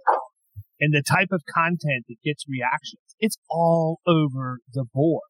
and 0.81 0.95
the 0.95 1.03
type 1.03 1.29
of 1.31 1.43
content 1.53 2.07
that 2.09 2.17
gets 2.25 2.45
reactions, 2.49 3.03
it's 3.21 3.37
all 3.51 4.01
over 4.07 4.61
the 4.73 4.85
board. 4.93 5.23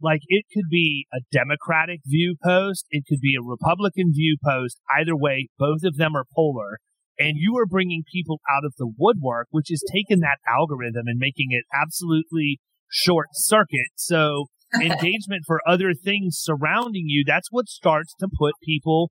Like 0.00 0.20
it 0.28 0.44
could 0.52 0.68
be 0.70 1.06
a 1.12 1.20
Democratic 1.32 2.00
view 2.06 2.36
post, 2.42 2.86
it 2.90 3.04
could 3.08 3.20
be 3.20 3.34
a 3.38 3.44
Republican 3.44 4.12
view 4.14 4.36
post. 4.44 4.80
Either 4.98 5.16
way, 5.16 5.48
both 5.58 5.84
of 5.84 5.96
them 5.96 6.16
are 6.16 6.24
polar 6.34 6.78
and 7.18 7.34
you 7.36 7.56
are 7.58 7.66
bringing 7.66 8.02
people 8.10 8.40
out 8.50 8.64
of 8.64 8.72
the 8.78 8.90
woodwork, 8.96 9.46
which 9.50 9.70
is 9.70 9.84
taking 9.92 10.20
that 10.20 10.38
algorithm 10.48 11.02
and 11.06 11.18
making 11.18 11.48
it 11.50 11.64
absolutely 11.74 12.58
short 12.88 13.28
circuit. 13.32 13.92
So 13.96 14.46
engagement 14.74 15.42
for 15.46 15.60
other 15.68 15.92
things 15.92 16.38
surrounding 16.40 17.04
you, 17.06 17.24
that's 17.26 17.48
what 17.50 17.68
starts 17.68 18.14
to 18.20 18.28
put 18.38 18.54
people 18.64 19.10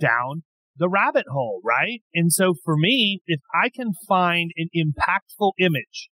down 0.00 0.42
the 0.76 0.88
rabbit 0.88 1.26
hole, 1.30 1.60
right? 1.62 2.00
And 2.14 2.32
so 2.32 2.54
for 2.64 2.76
me, 2.76 3.20
if 3.26 3.40
I 3.54 3.68
can 3.68 3.92
find 4.08 4.50
an 4.56 4.68
impactful 4.74 5.52
image 5.60 6.08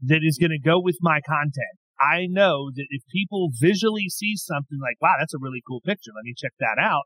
that 0.00 0.20
is 0.22 0.38
going 0.38 0.52
to 0.52 0.60
go 0.60 0.80
with 0.80 0.98
my 1.00 1.20
content, 1.26 1.80
I 2.00 2.26
know 2.28 2.70
that 2.74 2.86
if 2.90 3.02
people 3.12 3.50
visually 3.60 4.08
see 4.08 4.34
something 4.36 4.78
like, 4.80 5.00
wow, 5.00 5.14
that's 5.18 5.34
a 5.34 5.40
really 5.40 5.62
cool 5.66 5.80
picture, 5.80 6.10
let 6.14 6.24
me 6.24 6.34
check 6.36 6.52
that 6.58 6.80
out. 6.80 7.04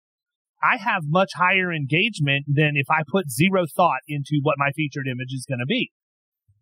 I 0.62 0.76
have 0.76 1.03
much 1.07 1.30
higher 1.36 1.72
engagement 1.72 2.47
than 2.49 2.72
if 2.74 2.91
I 2.91 3.03
put 3.07 3.30
zero 3.30 3.64
thought 3.76 4.01
into 4.09 4.41
what 4.43 4.57
my 4.59 4.70
featured 4.74 5.07
image 5.07 5.32
is 5.32 5.47
going 5.49 5.61
to 5.61 5.66
be. 5.66 5.93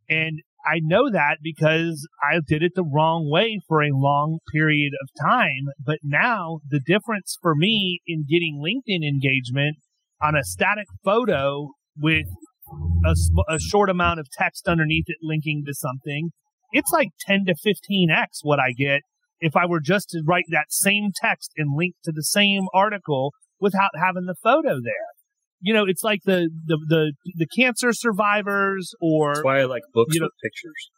And 0.09 0.41
I 0.67 0.81
know 0.83 1.11
that 1.11 1.39
because 1.43 2.07
I 2.23 2.41
did 2.47 2.63
it 2.63 2.73
the 2.75 2.85
wrong 2.85 3.31
way 3.31 3.61
for 3.69 3.83
a 3.83 3.91
long 3.93 4.39
period 4.53 4.93
of 5.01 5.09
time. 5.25 5.73
But 5.85 5.99
now 6.03 6.59
the 6.69 6.81
difference 6.85 7.39
for 7.41 7.55
me 7.55 8.01
in 8.07 8.27
getting 8.29 8.61
LinkedIn 8.63 9.07
engagement 9.07 9.79
on 10.21 10.35
a 10.35 10.45
static 10.45 10.87
photo 11.05 11.69
with 11.97 12.27
a, 13.05 13.15
a 13.49 13.59
short 13.59 13.89
amount 13.89 14.21
of 14.21 14.29
text 14.31 14.67
underneath 14.67 15.05
it 15.07 15.19
linking 15.23 15.63
to 15.67 15.75
something, 15.75 16.31
it's 16.77 16.93
like 16.93 17.09
10 17.27 17.47
to 17.47 17.55
15x 17.55 18.41
what 18.43 18.59
I 18.59 18.73
get 18.77 19.01
if 19.41 19.57
I 19.57 19.67
were 19.67 19.81
just 19.81 20.11
to 20.11 20.23
write 20.27 20.45
that 20.51 20.67
same 20.71 21.11
text 21.15 21.53
and 21.57 21.77
link 21.77 21.95
to 22.05 22.13
the 22.13 22.23
same 22.23 22.67
article 22.75 23.33
without 23.61 23.91
having 23.97 24.27
the 24.27 24.35
photo 24.43 24.75
there. 24.75 25.09
You 25.61 25.73
know, 25.73 25.85
it's 25.87 26.03
like 26.03 26.21
the 26.25 26.51
the 26.67 26.79
the, 26.89 27.13
the 27.35 27.47
cancer 27.47 27.93
survivors, 27.93 28.93
or 29.01 29.35
that's 29.35 29.45
why 29.45 29.61
I 29.61 29.65
like 29.65 29.83
books 29.95 30.15
you 30.15 30.21
know, 30.21 30.27
with 30.27 30.33
pictures. 30.43 30.91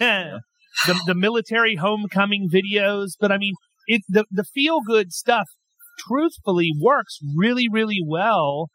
yeah. 0.00 0.38
the 0.86 1.00
the 1.06 1.14
military 1.14 1.76
homecoming 1.76 2.48
videos, 2.52 3.10
but 3.20 3.30
I 3.30 3.38
mean, 3.38 3.54
it 3.86 4.02
the 4.08 4.24
the 4.30 4.44
feel 4.44 4.80
good 4.84 5.12
stuff. 5.12 5.48
Truthfully, 5.98 6.70
works 6.80 7.18
really 7.36 7.68
really 7.70 8.00
well 8.04 8.70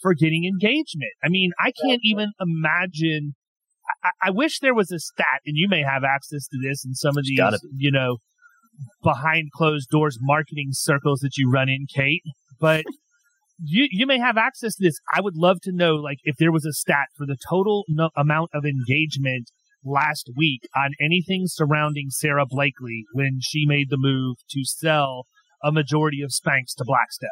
for 0.00 0.14
getting 0.14 0.44
engagement. 0.44 1.12
I 1.22 1.28
mean, 1.28 1.50
I 1.58 1.72
can't 1.84 2.00
even 2.02 2.32
imagine. 2.40 3.34
I, 4.04 4.28
I, 4.28 4.30
wish 4.30 4.60
there 4.60 4.74
was 4.74 4.90
a 4.90 4.98
stat, 4.98 5.40
and 5.46 5.56
you 5.56 5.68
may 5.68 5.82
have 5.82 6.04
access 6.04 6.46
to 6.48 6.58
this 6.62 6.84
in 6.84 6.94
some 6.94 7.16
of 7.16 7.24
these, 7.24 7.40
you 7.76 7.90
know, 7.90 8.16
behind 9.02 9.50
closed 9.52 9.88
doors 9.90 10.18
marketing 10.20 10.68
circles 10.72 11.20
that 11.20 11.36
you 11.36 11.50
run 11.50 11.68
in, 11.68 11.86
Kate 11.92 12.22
but 12.60 12.84
you 13.58 13.88
you 13.90 14.06
may 14.06 14.18
have 14.18 14.36
access 14.36 14.76
to 14.76 14.84
this. 14.84 15.00
I 15.12 15.20
would 15.20 15.36
love 15.36 15.60
to 15.62 15.72
know, 15.72 15.94
like, 15.94 16.18
if 16.22 16.36
there 16.38 16.52
was 16.52 16.66
a 16.66 16.72
stat 16.72 17.08
for 17.16 17.26
the 17.26 17.36
total 17.48 17.84
no- 17.88 18.10
amount 18.16 18.50
of 18.54 18.64
engagement 18.64 19.50
last 19.82 20.30
week 20.36 20.60
on 20.76 20.90
anything 21.00 21.44
surrounding 21.46 22.08
Sara 22.10 22.44
Blakely 22.46 23.04
when 23.14 23.38
she 23.40 23.64
made 23.66 23.88
the 23.88 23.96
move 23.98 24.36
to 24.50 24.60
sell 24.64 25.24
a 25.64 25.72
majority 25.72 26.20
of 26.22 26.30
Spanx 26.30 26.74
to 26.76 26.84
Blackstone. 26.84 27.30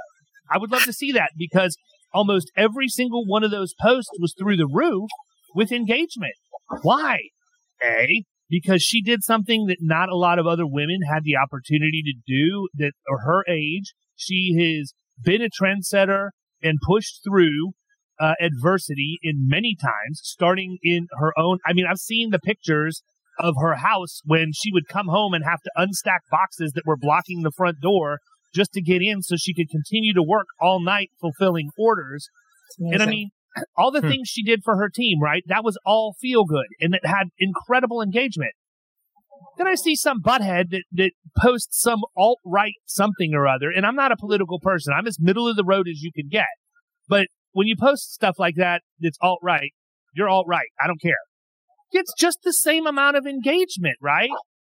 I 0.50 0.56
would 0.56 0.70
love 0.70 0.84
to 0.84 0.92
see 0.94 1.12
that 1.12 1.32
because 1.36 1.76
almost 2.12 2.50
every 2.56 2.88
single 2.88 3.26
one 3.26 3.44
of 3.44 3.50
those 3.50 3.74
posts 3.78 4.10
was 4.18 4.34
through 4.38 4.56
the 4.56 4.66
roof 4.66 5.10
with 5.54 5.70
engagement. 5.70 6.32
Why? 6.82 7.18
A, 7.82 8.24
because 8.48 8.82
she 8.82 9.02
did 9.02 9.22
something 9.22 9.66
that 9.66 9.78
not 9.80 10.08
a 10.08 10.16
lot 10.16 10.38
of 10.38 10.46
other 10.46 10.66
women 10.66 11.00
had 11.08 11.22
the 11.22 11.36
opportunity 11.36 12.02
to 12.02 12.14
do 12.26 12.68
that 12.74 12.92
or 13.08 13.20
her 13.20 13.44
age. 13.48 13.94
She 14.16 14.54
has 14.58 14.92
been 15.22 15.42
a 15.42 15.48
trendsetter 15.48 16.30
and 16.62 16.78
pushed 16.84 17.20
through 17.24 17.72
uh, 18.20 18.34
adversity 18.40 19.18
in 19.22 19.46
many 19.46 19.76
times, 19.80 20.20
starting 20.22 20.78
in 20.82 21.06
her 21.18 21.32
own. 21.38 21.58
I 21.64 21.72
mean, 21.72 21.86
I've 21.88 21.98
seen 21.98 22.30
the 22.30 22.40
pictures 22.40 23.02
of 23.38 23.54
her 23.60 23.76
house 23.76 24.20
when 24.24 24.50
she 24.52 24.72
would 24.72 24.88
come 24.88 25.06
home 25.06 25.34
and 25.34 25.44
have 25.44 25.60
to 25.62 25.70
unstack 25.76 26.20
boxes 26.30 26.72
that 26.72 26.86
were 26.86 26.96
blocking 26.96 27.42
the 27.42 27.52
front 27.56 27.80
door 27.80 28.18
just 28.52 28.72
to 28.72 28.82
get 28.82 29.02
in 29.02 29.22
so 29.22 29.36
she 29.36 29.54
could 29.54 29.70
continue 29.70 30.12
to 30.14 30.22
work 30.22 30.46
all 30.60 30.82
night 30.82 31.10
fulfilling 31.20 31.70
orders. 31.78 32.28
And 32.80 33.02
I 33.02 33.06
mean, 33.06 33.30
all 33.76 33.90
the 33.90 34.00
hmm. 34.00 34.08
things 34.08 34.28
she 34.28 34.42
did 34.42 34.62
for 34.64 34.76
her 34.76 34.88
team, 34.88 35.20
right? 35.20 35.42
That 35.46 35.64
was 35.64 35.78
all 35.84 36.14
feel 36.20 36.44
good 36.44 36.66
and 36.80 36.94
it 36.94 37.04
had 37.04 37.28
incredible 37.38 38.02
engagement. 38.02 38.52
Then 39.56 39.66
I 39.66 39.74
see 39.74 39.96
some 39.96 40.22
butthead 40.22 40.70
that, 40.70 40.84
that 40.92 41.10
posts 41.40 41.80
some 41.80 42.00
alt 42.16 42.38
right 42.44 42.74
something 42.86 43.34
or 43.34 43.46
other, 43.46 43.70
and 43.70 43.84
I'm 43.84 43.96
not 43.96 44.12
a 44.12 44.16
political 44.16 44.60
person. 44.60 44.94
I'm 44.96 45.06
as 45.06 45.18
middle 45.20 45.48
of 45.48 45.56
the 45.56 45.64
road 45.64 45.88
as 45.88 46.00
you 46.00 46.12
can 46.14 46.28
get. 46.28 46.46
But 47.08 47.26
when 47.52 47.66
you 47.66 47.74
post 47.78 48.12
stuff 48.12 48.36
like 48.38 48.54
that 48.56 48.82
that's 49.00 49.18
alt 49.20 49.40
right, 49.42 49.72
you're 50.14 50.28
alt 50.28 50.46
right. 50.48 50.68
I 50.80 50.86
don't 50.86 51.00
care. 51.00 51.18
It's 51.90 52.12
just 52.18 52.38
the 52.44 52.52
same 52.52 52.86
amount 52.86 53.16
of 53.16 53.26
engagement, 53.26 53.96
right? 54.00 54.30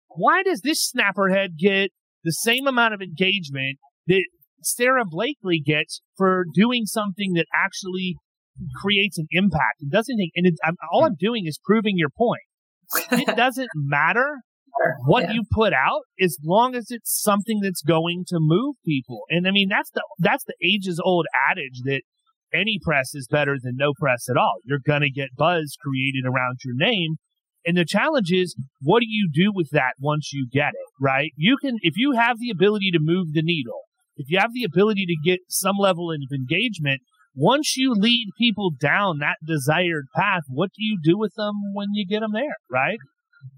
Why 0.08 0.42
does 0.42 0.60
this 0.62 0.90
snapperhead 0.90 1.58
get 1.58 1.90
the 2.24 2.32
same 2.32 2.66
amount 2.66 2.94
of 2.94 3.02
engagement 3.02 3.78
that 4.06 4.24
Sara 4.62 5.04
Blakely 5.04 5.60
gets 5.64 6.00
for 6.16 6.44
doing 6.54 6.86
something 6.86 7.32
that 7.34 7.46
actually 7.54 8.16
creates 8.76 9.18
an 9.18 9.26
impact. 9.30 9.80
It 9.80 9.90
doesn't 9.90 10.16
think, 10.16 10.32
and 10.34 10.46
I'm, 10.64 10.76
all 10.92 11.04
I'm 11.04 11.16
doing 11.18 11.44
is 11.46 11.58
proving 11.64 11.94
your 11.96 12.10
point. 12.10 12.42
It 13.12 13.36
doesn't 13.36 13.70
matter 13.74 14.38
what 15.04 15.24
yeah. 15.24 15.32
you 15.32 15.42
put 15.50 15.72
out 15.72 16.02
as 16.20 16.38
long 16.44 16.74
as 16.74 16.86
it's 16.90 17.22
something 17.22 17.60
that's 17.62 17.82
going 17.82 18.24
to 18.28 18.36
move 18.38 18.76
people. 18.84 19.22
And 19.28 19.46
I 19.46 19.50
mean, 19.50 19.68
that's 19.68 19.90
the, 19.90 20.02
that's 20.18 20.44
the 20.44 20.54
ages 20.62 21.00
old 21.02 21.26
adage 21.50 21.82
that 21.84 22.02
any 22.54 22.78
press 22.82 23.14
is 23.14 23.28
better 23.30 23.56
than 23.62 23.76
no 23.76 23.92
press 23.98 24.28
at 24.28 24.36
all. 24.36 24.56
You're 24.64 24.80
going 24.84 25.02
to 25.02 25.10
get 25.10 25.36
buzz 25.36 25.76
created 25.82 26.24
around 26.26 26.58
your 26.64 26.74
name. 26.74 27.16
And 27.64 27.76
the 27.76 27.84
challenge 27.84 28.32
is, 28.32 28.56
what 28.80 29.00
do 29.00 29.06
you 29.08 29.28
do 29.32 29.52
with 29.54 29.68
that 29.70 29.92
once 30.00 30.32
you 30.32 30.48
get 30.50 30.70
it, 30.70 30.88
right? 31.00 31.30
You 31.36 31.56
can, 31.56 31.76
if 31.82 31.94
you 31.96 32.12
have 32.12 32.38
the 32.40 32.50
ability 32.50 32.90
to 32.92 32.98
move 33.00 33.32
the 33.32 33.42
needle, 33.42 33.82
if 34.16 34.26
you 34.28 34.38
have 34.38 34.52
the 34.52 34.64
ability 34.64 35.06
to 35.06 35.30
get 35.30 35.40
some 35.48 35.76
level 35.78 36.10
of 36.10 36.18
engagement, 36.32 37.02
once 37.34 37.76
you 37.76 37.92
lead 37.92 38.28
people 38.38 38.70
down 38.78 39.18
that 39.18 39.36
desired 39.46 40.06
path, 40.14 40.42
what 40.48 40.70
do 40.76 40.84
you 40.84 40.98
do 41.02 41.18
with 41.18 41.32
them 41.36 41.54
when 41.72 41.88
you 41.92 42.06
get 42.06 42.20
them 42.20 42.32
there, 42.32 42.56
right? 42.70 42.98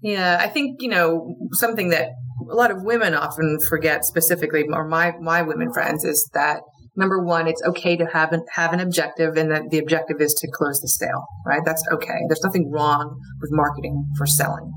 Yeah, 0.01 0.37
I 0.39 0.47
think 0.47 0.81
you 0.81 0.89
know 0.89 1.35
something 1.53 1.89
that 1.89 2.09
a 2.49 2.55
lot 2.55 2.71
of 2.71 2.83
women 2.83 3.13
often 3.13 3.59
forget 3.67 4.05
specifically, 4.05 4.65
or 4.71 4.87
my 4.87 5.13
my 5.21 5.41
women 5.41 5.71
friends, 5.73 6.03
is 6.03 6.29
that 6.33 6.61
number 6.95 7.23
one, 7.23 7.47
it's 7.47 7.61
okay 7.63 7.95
to 7.97 8.05
have 8.05 8.31
an 8.31 8.45
have 8.53 8.73
an 8.73 8.79
objective, 8.79 9.35
and 9.37 9.51
that 9.51 9.69
the 9.69 9.77
objective 9.77 10.17
is 10.19 10.33
to 10.35 10.47
close 10.51 10.79
the 10.79 10.87
sale. 10.87 11.25
Right? 11.45 11.61
That's 11.65 11.83
okay. 11.91 12.17
There's 12.27 12.43
nothing 12.43 12.71
wrong 12.71 13.19
with 13.41 13.51
marketing 13.51 14.05
for 14.17 14.25
selling, 14.25 14.71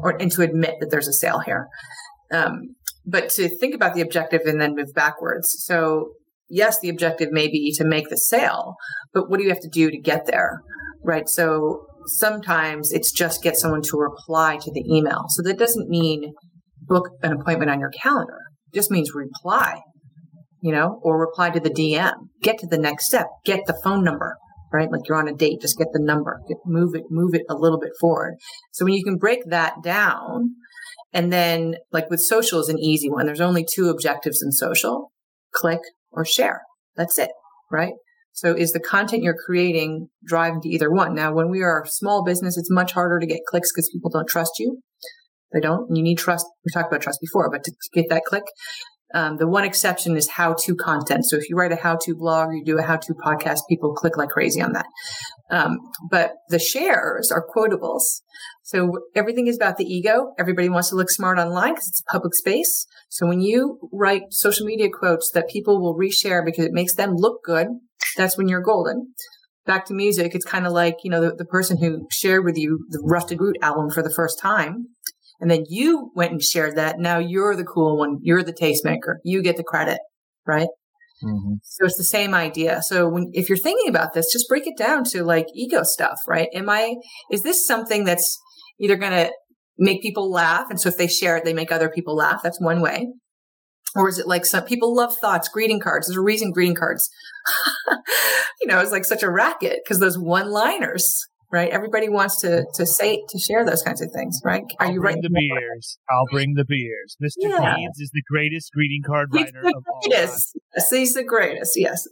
or 0.00 0.10
and 0.20 0.30
to 0.32 0.42
admit 0.42 0.76
that 0.80 0.90
there's 0.90 1.08
a 1.08 1.12
sale 1.12 1.40
here. 1.40 1.68
Um, 2.32 2.74
but 3.06 3.30
to 3.30 3.48
think 3.58 3.74
about 3.74 3.94
the 3.94 4.02
objective 4.02 4.42
and 4.44 4.60
then 4.60 4.74
move 4.74 4.92
backwards. 4.94 5.48
So 5.64 6.10
yes, 6.50 6.78
the 6.80 6.88
objective 6.88 7.30
may 7.30 7.48
be 7.48 7.72
to 7.76 7.84
make 7.84 8.08
the 8.08 8.16
sale, 8.16 8.74
but 9.14 9.30
what 9.30 9.38
do 9.38 9.44
you 9.44 9.50
have 9.50 9.60
to 9.60 9.68
do 9.68 9.90
to 9.90 9.98
get 9.98 10.26
there? 10.26 10.60
Right. 11.02 11.28
So 11.28 11.86
sometimes 12.06 12.92
it's 12.92 13.12
just 13.12 13.42
get 13.42 13.56
someone 13.56 13.82
to 13.82 13.96
reply 13.96 14.58
to 14.60 14.70
the 14.70 14.84
email. 14.86 15.24
So 15.28 15.42
that 15.42 15.58
doesn't 15.58 15.88
mean 15.88 16.32
book 16.82 17.10
an 17.22 17.32
appointment 17.32 17.70
on 17.70 17.80
your 17.80 17.90
calendar. 17.90 18.38
It 18.72 18.76
just 18.76 18.90
means 18.90 19.12
reply, 19.14 19.80
you 20.62 20.72
know, 20.72 21.00
or 21.02 21.18
reply 21.18 21.50
to 21.50 21.60
the 21.60 21.70
DM. 21.70 22.14
Get 22.42 22.58
to 22.58 22.66
the 22.66 22.78
next 22.78 23.06
step. 23.06 23.26
Get 23.44 23.60
the 23.66 23.78
phone 23.82 24.04
number, 24.04 24.36
right? 24.72 24.90
Like 24.90 25.02
you're 25.08 25.18
on 25.18 25.28
a 25.28 25.34
date, 25.34 25.60
just 25.60 25.78
get 25.78 25.88
the 25.92 26.02
number. 26.02 26.40
Get, 26.48 26.58
move 26.66 26.94
it, 26.94 27.04
move 27.10 27.34
it 27.34 27.42
a 27.48 27.54
little 27.54 27.78
bit 27.78 27.92
forward. 28.00 28.34
So 28.72 28.84
when 28.84 28.94
you 28.94 29.04
can 29.04 29.16
break 29.16 29.40
that 29.46 29.74
down, 29.82 30.54
and 31.12 31.32
then 31.32 31.76
like 31.92 32.08
with 32.08 32.20
social 32.20 32.60
is 32.60 32.68
an 32.68 32.78
easy 32.78 33.10
one. 33.10 33.26
There's 33.26 33.40
only 33.40 33.64
two 33.64 33.88
objectives 33.88 34.42
in 34.42 34.52
social: 34.52 35.10
click 35.52 35.80
or 36.12 36.24
share. 36.24 36.62
That's 36.96 37.18
it, 37.18 37.30
right? 37.70 37.94
So 38.32 38.54
is 38.54 38.72
the 38.72 38.80
content 38.80 39.22
you're 39.22 39.36
creating 39.46 40.08
driving 40.24 40.60
to 40.62 40.68
either 40.68 40.90
one? 40.90 41.14
Now, 41.14 41.32
when 41.32 41.50
we 41.50 41.62
are 41.62 41.82
a 41.82 41.88
small 41.88 42.24
business, 42.24 42.56
it's 42.56 42.70
much 42.70 42.92
harder 42.92 43.18
to 43.18 43.26
get 43.26 43.40
clicks 43.48 43.72
because 43.72 43.90
people 43.92 44.10
don't 44.10 44.28
trust 44.28 44.52
you. 44.58 44.80
They 45.52 45.60
don't. 45.60 45.88
And 45.88 45.96
you 45.96 46.02
need 46.02 46.18
trust. 46.18 46.46
We 46.64 46.72
talked 46.72 46.92
about 46.92 47.02
trust 47.02 47.20
before, 47.20 47.50
but 47.50 47.64
to, 47.64 47.70
to 47.70 47.90
get 47.92 48.06
that 48.08 48.24
click, 48.24 48.44
um, 49.14 49.38
the 49.38 49.48
one 49.48 49.64
exception 49.64 50.16
is 50.16 50.28
how 50.28 50.54
to 50.64 50.74
content. 50.76 51.24
So 51.26 51.36
if 51.36 51.48
you 51.48 51.56
write 51.56 51.72
a 51.72 51.76
how 51.76 51.96
to 52.02 52.14
blog 52.14 52.48
or 52.48 52.54
you 52.54 52.64
do 52.64 52.78
a 52.78 52.82
how 52.82 52.96
to 52.96 53.14
podcast, 53.14 53.60
people 53.68 53.92
click 53.92 54.16
like 54.16 54.28
crazy 54.28 54.60
on 54.60 54.72
that. 54.72 54.86
Um, 55.50 55.78
but 56.10 56.34
the 56.48 56.60
shares 56.60 57.32
are 57.32 57.44
quotables. 57.44 58.02
So 58.62 58.92
everything 59.16 59.48
is 59.48 59.56
about 59.56 59.78
the 59.78 59.84
ego. 59.84 60.32
Everybody 60.38 60.68
wants 60.68 60.90
to 60.90 60.96
look 60.96 61.10
smart 61.10 61.38
online 61.38 61.74
because 61.74 61.88
it's 61.88 62.02
a 62.08 62.12
public 62.12 62.34
space. 62.34 62.86
So 63.08 63.26
when 63.26 63.40
you 63.40 63.88
write 63.92 64.22
social 64.30 64.64
media 64.64 64.88
quotes 64.88 65.30
that 65.32 65.48
people 65.48 65.80
will 65.80 65.98
reshare 65.98 66.44
because 66.44 66.64
it 66.64 66.72
makes 66.72 66.94
them 66.94 67.14
look 67.14 67.42
good, 67.44 67.66
that's 68.16 68.38
when 68.38 68.48
you're 68.48 68.62
golden. 68.62 69.12
Back 69.66 69.86
to 69.86 69.94
music, 69.94 70.34
it's 70.34 70.44
kind 70.44 70.66
of 70.66 70.72
like, 70.72 70.96
you 71.02 71.10
know, 71.10 71.20
the, 71.20 71.34
the 71.34 71.44
person 71.44 71.78
who 71.78 72.06
shared 72.10 72.44
with 72.44 72.56
you 72.56 72.86
the 72.88 73.02
Rusted 73.04 73.40
Root 73.40 73.56
album 73.60 73.90
for 73.90 74.02
the 74.02 74.12
first 74.14 74.38
time. 74.40 74.86
And 75.40 75.50
then 75.50 75.64
you 75.68 76.10
went 76.14 76.32
and 76.32 76.42
shared 76.42 76.76
that. 76.76 76.98
Now 76.98 77.18
you're 77.18 77.56
the 77.56 77.64
cool 77.64 77.98
one. 77.98 78.18
You're 78.22 78.42
the 78.42 78.52
tastemaker. 78.52 79.16
You 79.24 79.42
get 79.42 79.56
the 79.56 79.64
credit, 79.64 79.98
right? 80.46 80.68
Mm-hmm. 81.22 81.54
So 81.62 81.84
it's 81.84 81.96
the 81.96 82.04
same 82.04 82.34
idea. 82.34 82.80
So 82.82 83.08
when, 83.08 83.30
if 83.32 83.48
you're 83.48 83.58
thinking 83.58 83.88
about 83.88 84.14
this, 84.14 84.32
just 84.32 84.48
break 84.48 84.66
it 84.66 84.76
down 84.76 85.04
to 85.10 85.22
like 85.24 85.46
ego 85.54 85.82
stuff, 85.82 86.18
right? 86.26 86.48
Am 86.54 86.68
I, 86.68 86.96
is 87.30 87.42
this 87.42 87.66
something 87.66 88.04
that's 88.04 88.38
either 88.78 88.96
going 88.96 89.12
to 89.12 89.32
make 89.78 90.02
people 90.02 90.30
laugh? 90.30 90.70
And 90.70 90.80
so 90.80 90.88
if 90.88 90.96
they 90.96 91.08
share 91.08 91.36
it, 91.36 91.44
they 91.44 91.54
make 91.54 91.72
other 91.72 91.90
people 91.90 92.16
laugh. 92.16 92.40
That's 92.42 92.60
one 92.60 92.80
way. 92.80 93.08
Or 93.96 94.08
is 94.08 94.18
it 94.18 94.26
like 94.26 94.46
some 94.46 94.64
people 94.64 94.94
love 94.94 95.16
thoughts, 95.18 95.48
greeting 95.48 95.80
cards? 95.80 96.06
There's 96.06 96.16
a 96.16 96.22
reason 96.22 96.52
greeting 96.52 96.76
cards, 96.76 97.10
you 98.60 98.68
know, 98.68 98.78
it's 98.78 98.92
like 98.92 99.04
such 99.04 99.22
a 99.22 99.30
racket 99.30 99.80
because 99.84 99.98
those 99.98 100.18
one 100.18 100.50
liners, 100.50 101.26
right? 101.52 101.70
Everybody 101.70 102.08
wants 102.08 102.40
to 102.40 102.64
to 102.74 102.86
say 102.86 103.22
to 103.28 103.38
share 103.38 103.64
those 103.64 103.82
kinds 103.82 104.00
of 104.00 104.10
things, 104.12 104.40
right? 104.44 104.64
Are 104.78 104.86
I'll 104.86 104.92
you 104.92 105.00
bring 105.00 105.20
the 105.20 105.30
beers? 105.30 105.98
I'll 106.10 106.26
bring 106.30 106.54
the 106.54 106.64
beers. 106.64 107.16
Mr. 107.22 107.30
Yeah. 107.38 107.76
is 107.98 108.10
the 108.12 108.22
greatest 108.30 108.72
greeting 108.72 109.02
card 109.04 109.28
writer 109.32 109.60
of 109.60 109.66
all 109.66 110.00
time. 110.02 110.10
Yes, 110.10 110.52
he's 110.90 111.14
the 111.14 111.24
greatest. 111.24 111.72
Yes, 111.76 112.06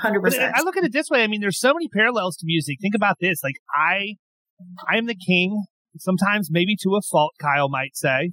hundred 0.00 0.20
uh, 0.20 0.22
percent. 0.22 0.54
I 0.56 0.62
look 0.62 0.76
at 0.76 0.84
it 0.84 0.92
this 0.92 1.10
way. 1.10 1.22
I 1.22 1.26
mean, 1.26 1.40
there's 1.40 1.60
so 1.60 1.72
many 1.74 1.88
parallels 1.88 2.36
to 2.38 2.46
music. 2.46 2.78
Think 2.80 2.94
about 2.94 3.16
this. 3.20 3.40
Like 3.42 3.56
I, 3.74 4.16
I 4.88 4.96
am 4.96 5.06
the 5.06 5.16
king. 5.16 5.64
Sometimes, 5.98 6.48
maybe 6.50 6.76
to 6.82 6.94
a 6.96 7.00
fault, 7.10 7.32
Kyle 7.40 7.68
might 7.68 7.96
say 7.96 8.30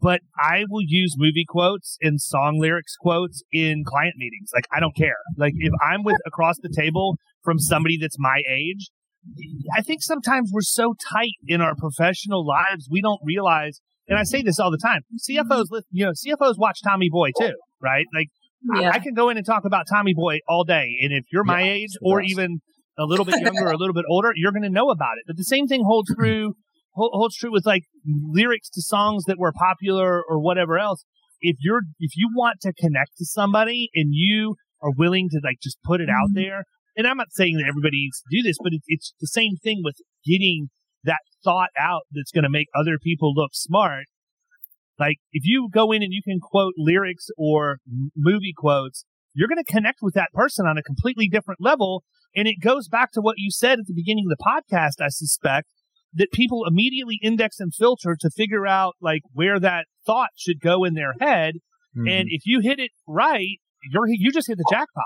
but 0.00 0.20
I 0.36 0.64
will 0.68 0.82
use 0.82 1.14
movie 1.16 1.44
quotes 1.48 1.96
and 2.00 2.20
song 2.20 2.58
lyrics 2.60 2.96
quotes 2.98 3.42
in 3.52 3.84
client 3.86 4.14
meetings. 4.16 4.50
Like 4.54 4.66
I 4.74 4.80
don't 4.80 4.96
care. 4.96 5.18
Like 5.36 5.54
if 5.56 5.72
I'm 5.82 6.02
with 6.02 6.16
across 6.26 6.56
the 6.60 6.72
table 6.74 7.16
from 7.44 7.58
somebody 7.58 7.96
that's 8.00 8.18
my 8.18 8.42
age, 8.50 8.90
I 9.76 9.82
think 9.82 10.02
sometimes 10.02 10.50
we're 10.52 10.60
so 10.62 10.94
tight 11.12 11.36
in 11.46 11.60
our 11.60 11.74
professional 11.74 12.46
lives 12.46 12.88
we 12.90 13.00
don't 13.00 13.20
realize. 13.24 13.80
And 14.08 14.18
I 14.18 14.22
say 14.22 14.42
this 14.42 14.60
all 14.60 14.70
the 14.70 14.78
time. 14.78 15.00
CFOs, 15.28 15.66
you 15.90 16.06
know, 16.06 16.12
CFOs 16.12 16.54
watch 16.58 16.80
Tommy 16.82 17.08
Boy 17.10 17.30
too, 17.38 17.54
right? 17.82 18.06
Like 18.14 18.28
yeah. 18.80 18.90
I, 18.92 18.98
can 19.00 19.14
go 19.14 19.30
in 19.30 19.36
and 19.36 19.44
talk 19.44 19.64
about 19.64 19.86
Tommy 19.90 20.14
Boy 20.14 20.38
all 20.48 20.64
day, 20.64 20.96
and 21.02 21.12
if 21.12 21.24
you're 21.32 21.44
my 21.44 21.62
yeah, 21.62 21.72
age 21.72 21.90
or 22.02 22.20
even 22.22 22.60
a 22.98 23.04
little 23.04 23.24
bit 23.24 23.40
younger 23.40 23.66
or 23.66 23.72
a 23.72 23.76
little 23.76 23.94
bit 23.94 24.04
older, 24.08 24.32
you're 24.34 24.52
going 24.52 24.62
to 24.62 24.70
know 24.70 24.90
about 24.90 25.18
it. 25.18 25.24
But 25.26 25.36
the 25.36 25.44
same 25.44 25.66
thing 25.66 25.82
holds 25.84 26.14
true 26.14 26.54
holds 26.94 27.36
true 27.36 27.52
with 27.52 27.66
like 27.66 27.82
lyrics 28.06 28.70
to 28.70 28.80
songs 28.80 29.24
that 29.26 29.38
were 29.38 29.52
popular 29.52 30.22
or 30.26 30.40
whatever 30.40 30.78
else. 30.78 31.04
If 31.40 31.56
you're 31.60 31.82
if 31.98 32.12
you 32.16 32.30
want 32.34 32.60
to 32.62 32.72
connect 32.72 33.18
to 33.18 33.26
somebody 33.26 33.90
and 33.94 34.10
you 34.12 34.54
are 34.82 34.90
willing 34.96 35.28
to 35.30 35.40
like 35.44 35.56
just 35.62 35.78
put 35.84 36.00
it 36.00 36.08
out 36.08 36.30
mm-hmm. 36.30 36.40
there, 36.40 36.64
and 36.96 37.06
I'm 37.06 37.16
not 37.16 37.32
saying 37.32 37.56
that 37.56 37.68
everybody 37.68 37.98
needs 38.04 38.20
to 38.20 38.36
do 38.36 38.42
this, 38.42 38.56
but 38.62 38.72
it, 38.72 38.82
it's 38.86 39.12
the 39.20 39.26
same 39.26 39.56
thing 39.62 39.82
with 39.84 39.96
getting 40.24 40.68
that 41.04 41.20
thought 41.44 41.70
out 41.78 42.02
that's 42.10 42.32
going 42.32 42.44
to 42.44 42.50
make 42.50 42.68
other 42.74 42.98
people 43.02 43.32
look 43.34 43.50
smart. 43.52 44.04
Like 44.98 45.16
if 45.32 45.44
you 45.44 45.68
go 45.72 45.92
in 45.92 46.02
and 46.02 46.12
you 46.12 46.22
can 46.22 46.40
quote 46.40 46.74
lyrics 46.76 47.28
or 47.36 47.78
movie 48.16 48.54
quotes, 48.56 49.04
you're 49.34 49.48
going 49.48 49.62
to 49.62 49.72
connect 49.72 49.98
with 50.00 50.14
that 50.14 50.32
person 50.32 50.66
on 50.66 50.78
a 50.78 50.82
completely 50.82 51.28
different 51.28 51.60
level. 51.60 52.02
And 52.34 52.48
it 52.48 52.56
goes 52.62 52.88
back 52.88 53.12
to 53.12 53.20
what 53.20 53.36
you 53.36 53.50
said 53.50 53.78
at 53.78 53.86
the 53.86 53.94
beginning 53.94 54.24
of 54.30 54.36
the 54.36 54.42
podcast, 54.42 55.04
I 55.04 55.08
suspect, 55.08 55.68
that 56.14 56.32
people 56.32 56.64
immediately 56.66 57.18
index 57.22 57.60
and 57.60 57.74
filter 57.74 58.16
to 58.18 58.30
figure 58.30 58.66
out 58.66 58.94
like 59.00 59.20
where 59.32 59.60
that 59.60 59.84
thought 60.06 60.30
should 60.36 60.60
go 60.60 60.84
in 60.84 60.94
their 60.94 61.12
head. 61.20 61.56
Mm-hmm. 61.96 62.08
And 62.08 62.28
if 62.30 62.42
you 62.46 62.60
hit 62.60 62.78
it 62.78 62.90
right, 63.06 63.58
you're 63.90 64.06
you 64.08 64.32
just 64.32 64.48
hit 64.48 64.56
the 64.56 64.66
jackpot. 64.70 65.04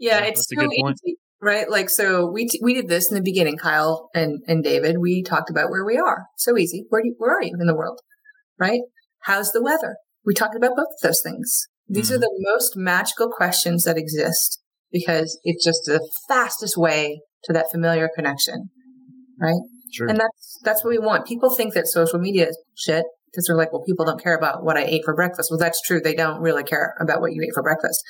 Yeah, 0.00 0.24
it's 0.24 0.48
so 0.48 0.64
easy, 0.64 1.18
right? 1.40 1.70
Like 1.70 1.90
so, 1.90 2.26
we 2.26 2.48
t- 2.48 2.60
we 2.62 2.74
did 2.74 2.88
this 2.88 3.10
in 3.10 3.14
the 3.14 3.22
beginning, 3.22 3.58
Kyle 3.58 4.08
and 4.14 4.42
and 4.48 4.64
David. 4.64 4.96
We 4.98 5.22
talked 5.22 5.50
about 5.50 5.70
where 5.70 5.84
we 5.84 5.98
are. 5.98 6.24
So 6.36 6.56
easy. 6.56 6.86
Where 6.88 7.02
do 7.02 7.08
you, 7.08 7.14
where 7.18 7.36
are 7.36 7.42
you 7.42 7.56
in 7.60 7.66
the 7.66 7.76
world? 7.76 8.00
Right? 8.58 8.80
How's 9.24 9.52
the 9.52 9.62
weather? 9.62 9.96
We 10.24 10.34
talked 10.34 10.56
about 10.56 10.70
both 10.70 10.88
of 10.88 11.00
those 11.02 11.20
things. 11.22 11.66
These 11.86 12.06
mm-hmm. 12.06 12.16
are 12.16 12.18
the 12.20 12.30
most 12.38 12.76
magical 12.76 13.30
questions 13.30 13.84
that 13.84 13.98
exist 13.98 14.60
because 14.90 15.38
it's 15.44 15.64
just 15.64 15.82
the 15.84 16.00
fastest 16.28 16.76
way 16.76 17.20
to 17.44 17.52
that 17.52 17.70
familiar 17.70 18.08
connection, 18.14 18.70
right? 19.40 19.60
Sure. 19.92 20.08
And 20.08 20.18
that's 20.18 20.58
that's 20.64 20.82
what 20.82 20.90
we 20.90 20.98
want. 20.98 21.26
People 21.26 21.54
think 21.54 21.74
that 21.74 21.86
social 21.86 22.18
media 22.18 22.48
is 22.48 22.58
shit 22.74 23.04
because 23.30 23.46
they're 23.46 23.56
like, 23.56 23.72
well, 23.72 23.84
people 23.86 24.04
don't 24.04 24.22
care 24.22 24.36
about 24.36 24.64
what 24.64 24.76
I 24.76 24.84
ate 24.84 25.02
for 25.04 25.14
breakfast. 25.14 25.50
Well, 25.50 25.58
that's 25.58 25.80
true. 25.82 26.00
They 26.00 26.14
don't 26.14 26.40
really 26.40 26.64
care 26.64 26.94
about 27.00 27.20
what 27.20 27.32
you 27.32 27.42
ate 27.42 27.54
for 27.54 27.62
breakfast. 27.62 28.02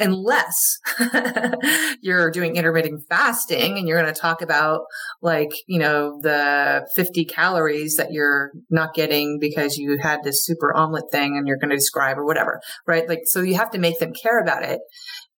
Unless 0.00 0.78
you're 2.00 2.30
doing 2.30 2.56
intermittent 2.56 3.02
fasting 3.08 3.78
and 3.78 3.86
you're 3.86 4.00
going 4.00 4.12
to 4.12 4.20
talk 4.20 4.42
about 4.42 4.80
like, 5.22 5.50
you 5.68 5.78
know, 5.78 6.18
the 6.22 6.88
50 6.96 7.24
calories 7.26 7.96
that 7.96 8.10
you're 8.10 8.50
not 8.68 8.94
getting 8.94 9.38
because 9.40 9.76
you 9.76 9.98
had 10.00 10.24
this 10.24 10.44
super 10.44 10.74
omelet 10.74 11.04
thing 11.12 11.36
and 11.36 11.46
you're 11.46 11.58
going 11.58 11.70
to 11.70 11.76
describe 11.76 12.18
or 12.18 12.24
whatever, 12.24 12.60
right? 12.86 13.08
Like, 13.08 13.20
so 13.24 13.42
you 13.42 13.54
have 13.54 13.70
to 13.70 13.78
make 13.78 13.98
them 14.00 14.12
care 14.20 14.40
about 14.40 14.64
it. 14.64 14.80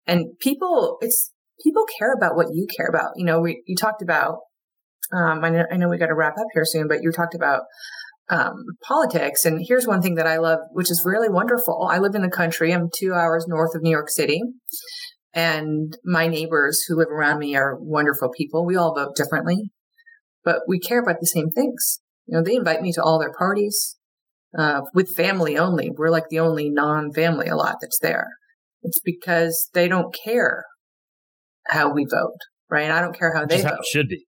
And 0.07 0.39
people, 0.39 0.97
it's, 1.01 1.31
people 1.63 1.85
care 1.99 2.13
about 2.13 2.35
what 2.35 2.47
you 2.51 2.65
care 2.75 2.87
about. 2.87 3.11
You 3.17 3.25
know, 3.25 3.41
we, 3.41 3.61
you 3.67 3.75
talked 3.75 4.01
about 4.01 4.37
um, 5.11 5.43
I 5.43 5.49
know, 5.49 5.65
I 5.71 5.77
know 5.77 5.89
we 5.89 5.97
got 5.97 6.07
to 6.07 6.15
wrap 6.15 6.37
up 6.37 6.47
here 6.53 6.65
soon, 6.65 6.87
but 6.87 7.01
you 7.01 7.11
talked 7.11 7.33
about 7.33 7.61
um, 8.29 8.63
politics. 8.83 9.45
And 9.45 9.59
here's 9.67 9.87
one 9.87 10.01
thing 10.01 10.15
that 10.15 10.27
I 10.27 10.37
love, 10.37 10.59
which 10.71 10.91
is 10.91 11.03
really 11.05 11.29
wonderful. 11.29 11.87
I 11.91 11.97
live 11.97 12.15
in 12.15 12.21
the 12.21 12.29
country. 12.29 12.73
I'm 12.73 12.89
two 12.95 13.13
hours 13.13 13.45
north 13.47 13.75
of 13.75 13.81
New 13.81 13.89
York 13.89 14.09
City. 14.09 14.41
And 15.33 15.95
my 16.03 16.27
neighbors 16.27 16.83
who 16.87 16.97
live 16.97 17.09
around 17.09 17.39
me 17.39 17.55
are 17.55 17.77
wonderful 17.79 18.29
people. 18.35 18.65
We 18.65 18.75
all 18.75 18.95
vote 18.95 19.15
differently, 19.15 19.71
but 20.43 20.61
we 20.67 20.79
care 20.79 21.01
about 21.01 21.17
the 21.19 21.27
same 21.27 21.49
things. 21.49 21.99
You 22.25 22.37
know, 22.37 22.43
they 22.43 22.55
invite 22.55 22.81
me 22.81 22.91
to 22.93 23.03
all 23.03 23.19
their 23.19 23.33
parties 23.33 23.97
uh, 24.57 24.81
with 24.93 25.15
family 25.15 25.57
only. 25.57 25.91
We're 25.95 26.09
like 26.09 26.29
the 26.29 26.39
only 26.39 26.69
non-family 26.69 27.47
a 27.47 27.55
lot 27.55 27.77
that's 27.81 27.99
there. 27.99 28.27
It's 28.81 29.01
because 29.03 29.69
they 29.73 29.87
don't 29.87 30.15
care 30.25 30.65
how 31.67 31.93
we 31.93 32.05
vote, 32.09 32.37
right? 32.69 32.89
I 32.89 33.01
don't 33.01 33.17
care 33.17 33.33
how 33.35 33.45
they 33.45 33.61
vote. 33.61 33.85
should 33.91 34.07
be. 34.07 34.25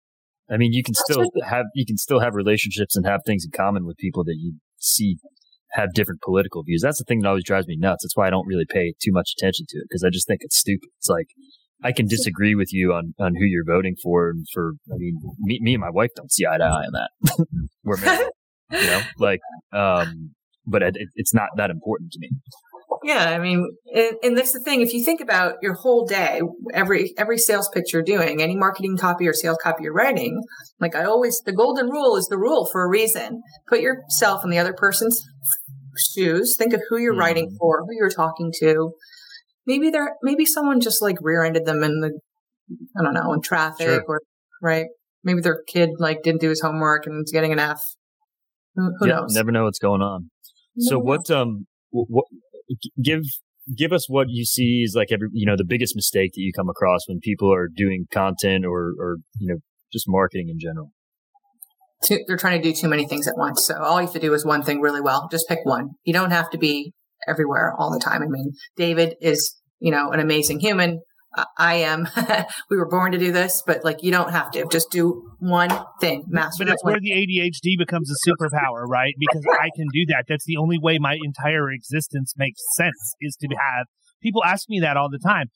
I 0.51 0.57
mean, 0.57 0.73
you 0.73 0.83
can 0.83 0.93
still 0.93 1.25
have 1.47 1.65
you 1.73 1.85
can 1.85 1.97
still 1.97 2.19
have 2.19 2.35
relationships 2.35 2.95
and 2.95 3.05
have 3.05 3.21
things 3.25 3.45
in 3.45 3.51
common 3.55 3.85
with 3.85 3.97
people 3.97 4.23
that 4.25 4.35
you 4.37 4.55
see 4.77 5.17
have 5.71 5.93
different 5.93 6.21
political 6.21 6.63
views. 6.63 6.81
That's 6.83 6.97
the 6.97 7.05
thing 7.05 7.21
that 7.21 7.29
always 7.29 7.45
drives 7.45 7.67
me 7.67 7.77
nuts. 7.77 8.03
That's 8.03 8.15
why 8.15 8.27
I 8.27 8.29
don't 8.29 8.47
really 8.47 8.65
pay 8.69 8.93
too 9.01 9.11
much 9.11 9.31
attention 9.37 9.65
to 9.69 9.77
it 9.77 9.85
because 9.89 10.03
I 10.03 10.09
just 10.09 10.27
think 10.27 10.41
it's 10.43 10.57
stupid. 10.57 10.89
It's 10.97 11.09
like 11.09 11.27
I 11.83 11.91
can 11.91 12.07
disagree 12.07 12.55
with 12.55 12.73
you 12.73 12.93
on, 12.93 13.13
on 13.19 13.35
who 13.35 13.45
you're 13.45 13.65
voting 13.65 13.95
for 14.01 14.29
and 14.29 14.45
for 14.53 14.73
I 14.91 14.97
mean 14.97 15.17
me, 15.39 15.59
me 15.61 15.73
and 15.73 15.81
my 15.81 15.89
wife 15.89 16.09
don't 16.15 16.31
see 16.31 16.45
eye 16.45 16.57
to 16.57 16.63
eye 16.63 16.85
on 16.85 16.93
that. 16.93 17.47
We're 17.83 17.97
married, 17.97 18.29
you 18.71 18.81
know, 18.81 19.01
like 19.17 19.39
um 19.73 20.31
but 20.67 20.83
it, 20.83 20.95
it's 21.15 21.33
not 21.33 21.49
that 21.57 21.69
important 21.69 22.11
to 22.11 22.19
me. 22.19 22.29
Yeah, 23.03 23.29
I 23.29 23.39
mean, 23.39 23.67
and, 23.95 24.15
and 24.21 24.37
that's 24.37 24.51
the 24.51 24.59
thing. 24.59 24.81
If 24.81 24.93
you 24.93 25.03
think 25.03 25.21
about 25.21 25.55
your 25.61 25.73
whole 25.73 26.05
day, 26.05 26.41
every 26.73 27.13
every 27.17 27.37
sales 27.37 27.69
pitch 27.73 27.93
you're 27.93 28.03
doing, 28.03 28.41
any 28.41 28.55
marketing 28.55 28.97
copy 28.97 29.27
or 29.27 29.33
sales 29.33 29.57
copy 29.63 29.83
you're 29.83 29.93
writing, 29.93 30.41
like 30.79 30.95
I 30.95 31.05
always, 31.05 31.41
the 31.45 31.53
golden 31.53 31.89
rule 31.89 32.17
is 32.17 32.27
the 32.27 32.37
rule 32.37 32.67
for 32.71 32.83
a 32.83 32.89
reason. 32.89 33.41
Put 33.69 33.79
yourself 33.81 34.43
in 34.43 34.49
the 34.49 34.59
other 34.59 34.73
person's 34.73 35.21
shoes. 36.13 36.55
Think 36.57 36.73
of 36.73 36.81
who 36.89 36.97
you're 36.97 37.13
mm-hmm. 37.13 37.19
writing 37.19 37.57
for, 37.59 37.81
who 37.81 37.95
you're 37.95 38.09
talking 38.09 38.51
to. 38.59 38.91
Maybe 39.65 39.89
they're 39.89 40.15
maybe 40.21 40.45
someone 40.45 40.81
just 40.81 41.01
like 41.01 41.17
rear-ended 41.21 41.65
them 41.65 41.83
in 41.83 42.01
the, 42.01 42.19
I 42.99 43.03
don't 43.03 43.13
know, 43.13 43.31
in 43.33 43.41
traffic 43.41 43.87
sure. 43.87 44.03
or 44.07 44.21
right. 44.61 44.87
Maybe 45.23 45.41
their 45.41 45.63
kid 45.67 45.91
like 45.97 46.23
didn't 46.23 46.41
do 46.41 46.49
his 46.49 46.61
homework 46.61 47.05
and 47.05 47.23
is 47.23 47.31
getting 47.31 47.53
an 47.53 47.59
F. 47.59 47.79
Who, 48.75 48.91
who 48.99 49.07
yeah, 49.07 49.15
knows? 49.15 49.33
Never 49.35 49.51
know 49.51 49.63
what's 49.65 49.79
going 49.79 50.01
on. 50.01 50.29
So 50.77 50.97
what 50.99 51.29
um 51.29 51.67
what 51.91 52.25
give 53.01 53.23
give 53.77 53.93
us 53.93 54.09
what 54.09 54.27
you 54.29 54.45
see 54.45 54.81
is 54.83 54.93
like 54.95 55.11
every 55.11 55.29
you 55.33 55.45
know 55.45 55.55
the 55.55 55.65
biggest 55.65 55.95
mistake 55.95 56.31
that 56.33 56.41
you 56.41 56.51
come 56.53 56.69
across 56.69 57.01
when 57.07 57.19
people 57.19 57.53
are 57.53 57.67
doing 57.67 58.05
content 58.11 58.65
or 58.65 58.93
or 58.99 59.17
you 59.39 59.47
know 59.47 59.59
just 59.91 60.05
marketing 60.07 60.49
in 60.49 60.59
general. 60.59 60.91
Too, 62.07 62.19
they're 62.27 62.37
trying 62.37 62.59
to 62.59 62.67
do 62.67 62.73
too 62.73 62.87
many 62.87 63.05
things 63.05 63.27
at 63.27 63.35
once. 63.37 63.67
So 63.67 63.75
all 63.75 63.99
you 64.01 64.07
have 64.07 64.13
to 64.13 64.19
do 64.19 64.33
is 64.33 64.43
one 64.43 64.63
thing 64.63 64.81
really 64.81 65.01
well. 65.01 65.27
Just 65.29 65.47
pick 65.47 65.59
one. 65.63 65.91
You 66.03 66.13
don't 66.13 66.31
have 66.31 66.49
to 66.49 66.57
be 66.57 66.93
everywhere 67.27 67.75
all 67.77 67.91
the 67.91 67.99
time. 67.99 68.21
I 68.23 68.27
mean 68.27 68.53
david 68.75 69.15
is 69.21 69.55
you 69.79 69.91
know 69.91 70.11
an 70.11 70.19
amazing 70.19 70.59
human 70.59 71.01
I 71.57 71.75
am. 71.75 72.07
we 72.69 72.77
were 72.77 72.87
born 72.87 73.11
to 73.13 73.17
do 73.17 73.31
this, 73.31 73.63
but 73.65 73.83
like 73.83 74.03
you 74.03 74.11
don't 74.11 74.31
have 74.31 74.51
to. 74.51 74.65
Just 74.71 74.91
do 74.91 75.31
one 75.39 75.71
thing, 75.99 76.25
master. 76.27 76.65
But 76.65 76.73
it's 76.73 76.83
where 76.83 76.99
the 76.99 77.11
ADHD 77.11 77.77
becomes 77.77 78.11
a 78.11 78.29
superpower, 78.29 78.85
right? 78.87 79.13
Because 79.17 79.45
I 79.59 79.69
can 79.75 79.87
do 79.93 80.05
that. 80.09 80.25
That's 80.27 80.45
the 80.45 80.57
only 80.57 80.77
way 80.79 80.97
my 80.99 81.17
entire 81.23 81.71
existence 81.71 82.33
makes 82.37 82.61
sense 82.75 83.15
is 83.21 83.35
to 83.41 83.47
have 83.47 83.87
people 84.21 84.43
ask 84.45 84.69
me 84.69 84.79
that 84.79 84.97
all 84.97 85.09
the 85.09 85.19
time. 85.19 85.47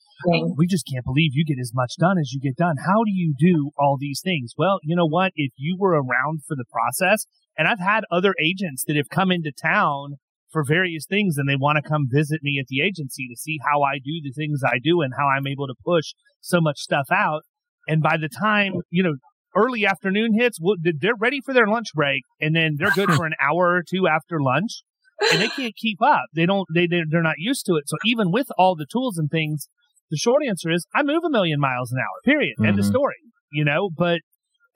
We 0.56 0.66
just 0.66 0.86
can't 0.92 1.04
believe 1.04 1.32
you 1.34 1.44
get 1.44 1.60
as 1.60 1.72
much 1.74 1.94
done 1.98 2.18
as 2.18 2.32
you 2.32 2.40
get 2.40 2.56
done. 2.56 2.76
How 2.84 3.04
do 3.04 3.12
you 3.12 3.34
do 3.38 3.70
all 3.78 3.96
these 3.98 4.20
things? 4.22 4.52
Well, 4.56 4.78
you 4.82 4.96
know 4.96 5.06
what? 5.06 5.32
If 5.36 5.52
you 5.56 5.76
were 5.78 5.92
around 5.92 6.42
for 6.46 6.56
the 6.56 6.64
process, 6.70 7.26
and 7.56 7.68
I've 7.68 7.80
had 7.80 8.04
other 8.10 8.34
agents 8.42 8.84
that 8.86 8.96
have 8.96 9.08
come 9.08 9.30
into 9.30 9.52
town 9.52 10.16
for 10.50 10.64
various 10.66 11.06
things 11.06 11.36
and 11.38 11.48
they 11.48 11.56
want 11.56 11.76
to 11.82 11.88
come 11.88 12.06
visit 12.10 12.40
me 12.42 12.58
at 12.60 12.66
the 12.68 12.80
agency 12.80 13.28
to 13.28 13.36
see 13.36 13.58
how 13.64 13.82
I 13.82 13.98
do 13.98 14.20
the 14.22 14.32
things 14.32 14.62
I 14.64 14.78
do 14.82 15.00
and 15.02 15.12
how 15.16 15.26
I'm 15.26 15.46
able 15.46 15.66
to 15.66 15.74
push 15.84 16.14
so 16.40 16.60
much 16.60 16.78
stuff 16.78 17.06
out. 17.10 17.42
And 17.88 18.02
by 18.02 18.16
the 18.16 18.28
time, 18.28 18.74
you 18.90 19.02
know, 19.02 19.14
early 19.54 19.86
afternoon 19.86 20.38
hits, 20.38 20.58
they're 20.82 21.16
ready 21.18 21.40
for 21.44 21.54
their 21.54 21.66
lunch 21.66 21.88
break 21.94 22.22
and 22.40 22.54
then 22.54 22.76
they're 22.78 22.90
good 22.90 23.12
for 23.12 23.26
an 23.26 23.34
hour 23.40 23.74
or 23.74 23.82
two 23.88 24.06
after 24.06 24.40
lunch 24.40 24.82
and 25.32 25.40
they 25.40 25.48
can't 25.48 25.74
keep 25.76 26.02
up. 26.02 26.24
They 26.34 26.46
don't, 26.46 26.66
they, 26.74 26.86
they're 26.86 27.22
not 27.22 27.36
used 27.38 27.66
to 27.66 27.76
it. 27.76 27.84
So 27.88 27.96
even 28.04 28.30
with 28.30 28.48
all 28.58 28.76
the 28.76 28.86
tools 28.90 29.18
and 29.18 29.30
things, 29.30 29.68
the 30.10 30.16
short 30.16 30.42
answer 30.46 30.70
is 30.70 30.86
I 30.94 31.02
move 31.02 31.24
a 31.24 31.30
million 31.30 31.58
miles 31.58 31.90
an 31.92 31.98
hour, 31.98 32.20
period. 32.24 32.54
Mm-hmm. 32.58 32.68
End 32.68 32.78
of 32.78 32.84
story, 32.84 33.16
you 33.52 33.64
know, 33.64 33.90
but 33.96 34.20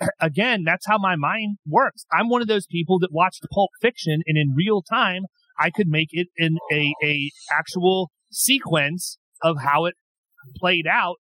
again, 0.20 0.64
that's 0.64 0.86
how 0.86 0.98
my 0.98 1.16
mind 1.16 1.58
works. 1.66 2.04
I'm 2.12 2.28
one 2.28 2.42
of 2.42 2.48
those 2.48 2.66
people 2.66 2.98
that 3.00 3.12
watched 3.12 3.46
Pulp 3.52 3.70
Fiction 3.80 4.22
and 4.26 4.36
in 4.36 4.54
real 4.56 4.82
time, 4.82 5.22
I 5.60 5.70
could 5.70 5.88
make 5.88 6.08
it 6.10 6.28
in 6.36 6.56
a, 6.72 6.92
a 7.02 7.30
actual 7.50 8.10
sequence 8.30 9.18
of 9.42 9.58
how 9.60 9.84
it 9.86 9.94
played 10.56 10.86
out 10.90 11.16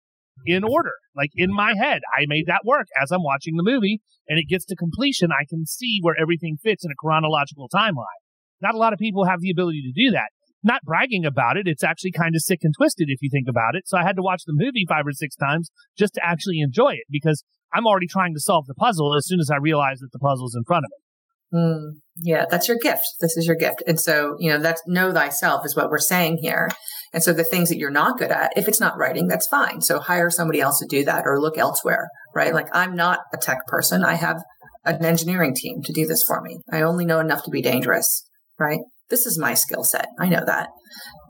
in 0.45 0.63
order. 0.63 0.93
Like 1.15 1.31
in 1.35 1.53
my 1.53 1.73
head, 1.75 2.01
I 2.17 2.25
made 2.27 2.45
that 2.47 2.61
work 2.65 2.87
as 3.01 3.11
I'm 3.11 3.23
watching 3.23 3.57
the 3.57 3.63
movie 3.63 3.99
and 4.27 4.39
it 4.39 4.47
gets 4.47 4.65
to 4.65 4.75
completion. 4.75 5.29
I 5.31 5.45
can 5.49 5.65
see 5.65 5.99
where 6.01 6.15
everything 6.19 6.57
fits 6.61 6.85
in 6.85 6.91
a 6.91 6.95
chronological 6.95 7.67
timeline. 7.73 8.21
Not 8.61 8.75
a 8.75 8.77
lot 8.77 8.93
of 8.93 8.99
people 8.99 9.25
have 9.25 9.41
the 9.41 9.51
ability 9.51 9.81
to 9.81 10.05
do 10.05 10.11
that. 10.11 10.29
Not 10.63 10.83
bragging 10.83 11.25
about 11.25 11.57
it. 11.57 11.67
It's 11.67 11.83
actually 11.83 12.11
kind 12.11 12.35
of 12.35 12.41
sick 12.41 12.59
and 12.63 12.73
twisted 12.77 13.07
if 13.09 13.21
you 13.21 13.29
think 13.31 13.47
about 13.49 13.75
it. 13.75 13.87
So 13.87 13.97
I 13.97 14.03
had 14.03 14.17
to 14.17 14.21
watch 14.21 14.43
the 14.45 14.53
movie 14.55 14.85
five 14.87 15.07
or 15.07 15.13
six 15.13 15.35
times 15.35 15.71
just 15.97 16.15
to 16.15 16.25
actually 16.25 16.59
enjoy 16.59 16.91
it 16.91 17.05
because 17.09 17.43
I'm 17.73 17.87
already 17.87 18.07
trying 18.07 18.33
to 18.33 18.39
solve 18.39 18.65
the 18.67 18.73
puzzle 18.73 19.15
as 19.15 19.25
soon 19.25 19.39
as 19.39 19.49
I 19.49 19.57
realize 19.57 19.99
that 19.99 20.09
the 20.11 20.19
puzzle's 20.19 20.55
in 20.55 20.63
front 20.63 20.85
of 20.85 20.89
me. 20.89 21.08
Mm, 21.53 21.93
yeah, 22.21 22.45
that's 22.49 22.67
your 22.67 22.77
gift. 22.77 23.03
This 23.21 23.35
is 23.37 23.47
your 23.47 23.55
gift. 23.55 23.81
And 23.87 23.99
so, 23.99 24.35
you 24.39 24.51
know, 24.51 24.59
that's 24.59 24.81
know 24.85 25.11
thyself 25.11 25.65
is 25.65 25.75
what 25.75 25.89
we're 25.89 25.97
saying 25.97 26.39
here. 26.41 26.69
And 27.13 27.23
so 27.23 27.33
the 27.33 27.43
things 27.43 27.69
that 27.69 27.77
you're 27.77 27.89
not 27.89 28.19
good 28.19 28.31
at, 28.31 28.51
if 28.55 28.67
it's 28.67 28.79
not 28.79 28.97
writing, 28.97 29.27
that's 29.27 29.47
fine. 29.47 29.81
So 29.81 29.99
hire 29.99 30.29
somebody 30.29 30.61
else 30.61 30.79
to 30.79 30.87
do 30.87 31.03
that 31.05 31.23
or 31.25 31.41
look 31.41 31.57
elsewhere, 31.57 32.09
right? 32.35 32.53
Like 32.53 32.67
I'm 32.71 32.95
not 32.95 33.19
a 33.33 33.37
tech 33.37 33.65
person. 33.67 34.03
I 34.03 34.13
have 34.13 34.43
an 34.85 35.03
engineering 35.03 35.55
team 35.55 35.81
to 35.83 35.93
do 35.93 36.05
this 36.05 36.23
for 36.23 36.41
me. 36.41 36.59
I 36.71 36.81
only 36.81 37.05
know 37.05 37.19
enough 37.19 37.43
to 37.43 37.51
be 37.51 37.61
dangerous, 37.61 38.25
right? 38.59 38.79
This 39.09 39.25
is 39.25 39.39
my 39.39 39.55
skill 39.55 39.83
set. 39.83 40.07
I 40.19 40.29
know 40.29 40.43
that. 40.45 40.69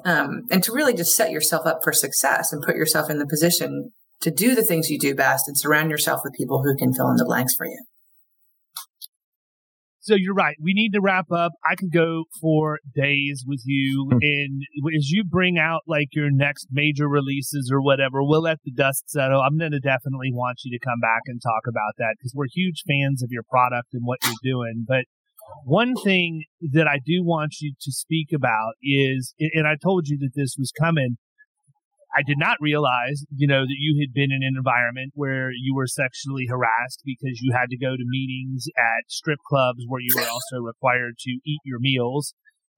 Um, 0.05 0.43
and 0.51 0.61
to 0.63 0.74
really 0.74 0.93
just 0.93 1.15
set 1.15 1.32
yourself 1.32 1.65
up 1.65 1.80
for 1.84 1.93
success 1.93 2.51
and 2.51 2.63
put 2.63 2.76
yourself 2.76 3.09
in 3.09 3.20
the 3.20 3.28
position 3.28 3.91
to 4.22 4.32
do 4.32 4.53
the 4.53 4.63
things 4.63 4.89
you 4.89 4.99
do 4.99 5.15
best 5.15 5.47
and 5.47 5.57
surround 5.57 5.89
yourself 5.89 6.22
with 6.24 6.34
people 6.34 6.63
who 6.63 6.76
can 6.76 6.93
fill 6.93 7.09
in 7.09 7.15
the 7.15 7.26
blanks 7.26 7.55
for 7.55 7.65
you. 7.65 7.80
So 10.10 10.16
you're 10.16 10.34
right. 10.34 10.55
We 10.60 10.74
need 10.74 10.93
to 10.93 11.01
wrap 11.01 11.32
up. 11.32 11.51
I 11.64 11.76
could 11.76 11.93
go 11.93 12.24
for 12.41 12.80
days 12.95 13.43
with 13.45 13.62
you. 13.64 14.07
Hmm. 14.10 14.18
and 14.24 14.64
as 14.97 15.12
you 15.12 15.24
bring 15.24 15.60
out 15.60 15.82
like 15.86 16.07
your 16.14 16.32
next 16.32 16.66
major 16.72 17.07
releases 17.07 17.70
or 17.72 17.80
whatever, 17.80 18.24
we'll 18.24 18.41
let 18.41 18.57
the 18.66 18.72
dust 18.72 19.03
settle. 19.07 19.39
I'm 19.39 19.60
going 19.60 19.72
to 19.72 19.80
definitely 19.80 20.32
want 20.34 20.62
you 20.66 20.76
to 20.76 20.84
come 20.84 20.99
back 20.99 21.22
and 21.28 21.39
talk 21.39 21.68
about 21.68 21.93
that 21.99 22.16
because 22.18 22.34
we're 22.34 22.47
huge 22.51 22.82
fans 22.88 23.22
of 23.22 23.30
your 23.30 23.43
product 23.51 23.89
and 23.93 24.01
what 24.03 24.18
you're 24.24 24.34
doing. 24.41 24.84
But 24.88 25.05
one 25.64 25.93
thing 25.93 26.45
that 26.74 26.88
I 26.88 26.97
do 27.05 27.24
want 27.24 27.57
you 27.62 27.74
to 27.80 27.91
speak 27.91 28.30
about 28.34 28.74
is, 28.82 29.36
and 29.39 29.68
I 29.68 29.76
told 29.76 30.07
you 30.07 30.18
that 30.22 30.32
this 30.34 30.55
was 30.57 30.72
coming, 30.72 31.18
I 32.16 32.24
did 32.26 32.38
not 32.38 32.57
realize, 32.60 33.24
you 33.36 33.47
know, 33.47 33.62
that 33.62 33.78
you 33.78 34.01
had 34.01 34.14
been 34.14 34.32
in 34.32 34.41
an 34.41 34.55
environment 34.57 35.12
where 35.14 35.51
you 35.51 35.76
were 35.76 35.88
sexually 35.88 36.47
harassed 36.49 37.01
because 37.05 37.39
you 37.41 37.53
had 37.53 37.70
to 37.70 37.78
go 37.78 37.95
to 37.95 38.03
meetings 38.05 38.66
at 38.78 39.10
strip 39.10 39.39
clubs 39.47 39.84
where 39.88 40.01
you 40.01 40.14
were 40.16 40.28
also 40.32 40.57
required 40.57 41.16
to 41.20 41.32
eat 41.45 41.60
your 41.64 41.80
meals. 41.80 42.34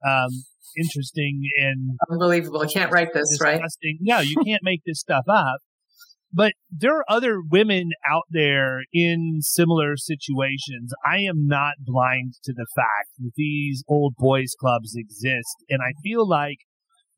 Um, 0.05 0.29
interesting 0.77 1.43
and 1.57 1.97
unbelievable. 2.09 2.61
I 2.61 2.67
can't 2.67 2.91
write 2.91 3.13
this, 3.13 3.39
right? 3.41 3.61
No, 3.99 4.19
you 4.19 4.35
can't 4.45 4.63
make 4.63 4.81
this 4.85 4.99
stuff 4.99 5.25
up. 5.27 5.59
But 6.33 6.53
there 6.69 6.95
are 6.97 7.03
other 7.09 7.41
women 7.41 7.89
out 8.09 8.23
there 8.29 8.79
in 8.93 9.39
similar 9.41 9.97
situations. 9.97 10.93
I 11.05 11.17
am 11.19 11.45
not 11.47 11.73
blind 11.79 12.35
to 12.45 12.53
the 12.53 12.67
fact 12.73 13.09
that 13.19 13.31
these 13.35 13.83
old 13.87 14.15
boys 14.17 14.55
clubs 14.57 14.93
exist. 14.95 15.57
And 15.69 15.81
I 15.81 15.91
feel 16.01 16.27
like 16.27 16.59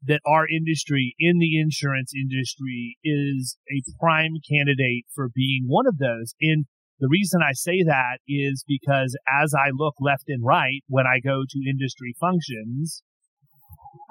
that 0.05 0.21
our 0.25 0.47
industry 0.47 1.15
in 1.19 1.39
the 1.39 1.59
insurance 1.59 2.11
industry 2.15 2.97
is 3.03 3.57
a 3.69 3.83
prime 3.99 4.35
candidate 4.49 5.05
for 5.13 5.29
being 5.33 5.63
one 5.67 5.87
of 5.87 5.97
those. 5.97 6.33
And 6.41 6.65
the 6.99 7.09
reason 7.09 7.41
I 7.41 7.53
say 7.53 7.83
that 7.83 8.19
is 8.27 8.63
because 8.67 9.17
as 9.43 9.53
I 9.53 9.71
look 9.73 9.95
left 9.99 10.25
and 10.27 10.43
right 10.45 10.81
when 10.87 11.05
I 11.05 11.19
go 11.23 11.43
to 11.47 11.69
industry 11.69 12.15
functions, 12.19 13.03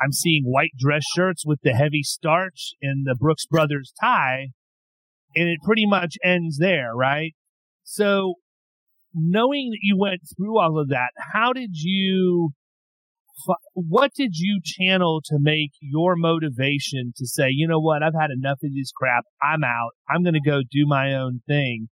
I'm 0.03 0.13
seeing 0.13 0.45
white 0.45 0.73
dress 0.79 1.03
shirts 1.15 1.45
with 1.47 1.61
the 1.63 1.73
heavy 1.73 2.03
starch 2.03 2.73
and 2.83 3.07
the 3.07 3.17
Brooks 3.19 3.47
Brothers 3.47 3.93
tie, 4.01 4.49
and 5.35 5.49
it 5.49 5.59
pretty 5.65 5.87
much 5.87 6.17
ends 6.25 6.59
there, 6.59 6.95
right? 6.95 7.33
So, 7.85 8.35
knowing 9.15 9.71
that 9.71 9.81
you 9.83 9.97
went 9.99 10.23
through 10.37 10.59
all 10.59 10.81
of 10.81 10.89
that, 10.89 11.11
how 11.33 11.53
did 11.53 11.71
you 11.73 12.53
what 13.75 14.13
did 14.15 14.33
you 14.35 14.61
channel 14.63 15.21
to 15.25 15.39
make 15.41 15.73
your 15.81 16.17
motivation 16.17 17.13
to 17.17 17.27
say, 17.27 17.47
you 17.51 17.67
know 17.67 17.81
what, 17.81 18.03
I've 18.03 18.19
had 18.19 18.31
enough 18.31 18.59
of 18.63 18.75
this 18.75 18.93
crap. 18.95 19.25
I'm 19.43 19.65
out. 19.65 19.91
I'm 20.09 20.23
going 20.23 20.35
to 20.35 20.51
go 20.51 20.61
do 20.61 20.87
my 20.87 21.15
own 21.15 21.41
thing. 21.47 21.89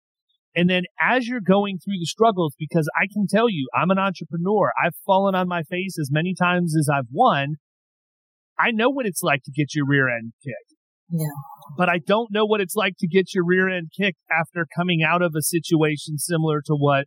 And 0.56 0.70
then 0.70 0.84
as 1.00 1.28
you're 1.28 1.40
going 1.40 1.78
through 1.78 2.00
the 2.00 2.08
struggles, 2.08 2.56
because 2.58 2.90
I 3.00 3.06
can 3.14 3.28
tell 3.28 3.48
you, 3.48 3.68
I'm 3.76 3.92
an 3.92 4.00
entrepreneur. 4.00 4.72
I've 4.84 4.96
fallen 5.06 5.36
on 5.36 5.48
my 5.48 5.62
face 5.64 6.00
as 6.00 6.10
many 6.12 6.34
times 6.34 6.76
as 6.76 6.90
I've 6.92 7.08
won. 7.12 7.58
I 8.60 8.72
know 8.72 8.90
what 8.90 9.06
it's 9.06 9.22
like 9.22 9.44
to 9.44 9.52
get 9.52 9.76
your 9.76 9.86
rear 9.88 10.10
end 10.10 10.34
kicked. 10.44 10.74
Yeah. 11.10 11.28
But 11.78 11.90
I 11.90 12.00
don't 12.00 12.32
know 12.32 12.46
what 12.46 12.60
it's 12.60 12.76
like 12.76 12.96
to 13.00 13.08
get 13.08 13.36
your 13.36 13.46
rear 13.46 13.70
end 13.70 13.92
kicked 13.96 14.18
after 14.32 14.66
coming 14.76 15.04
out 15.08 15.22
of 15.22 15.34
a 15.38 15.44
situation 15.44 16.18
similar 16.18 16.62
to 16.66 16.74
what 16.74 17.06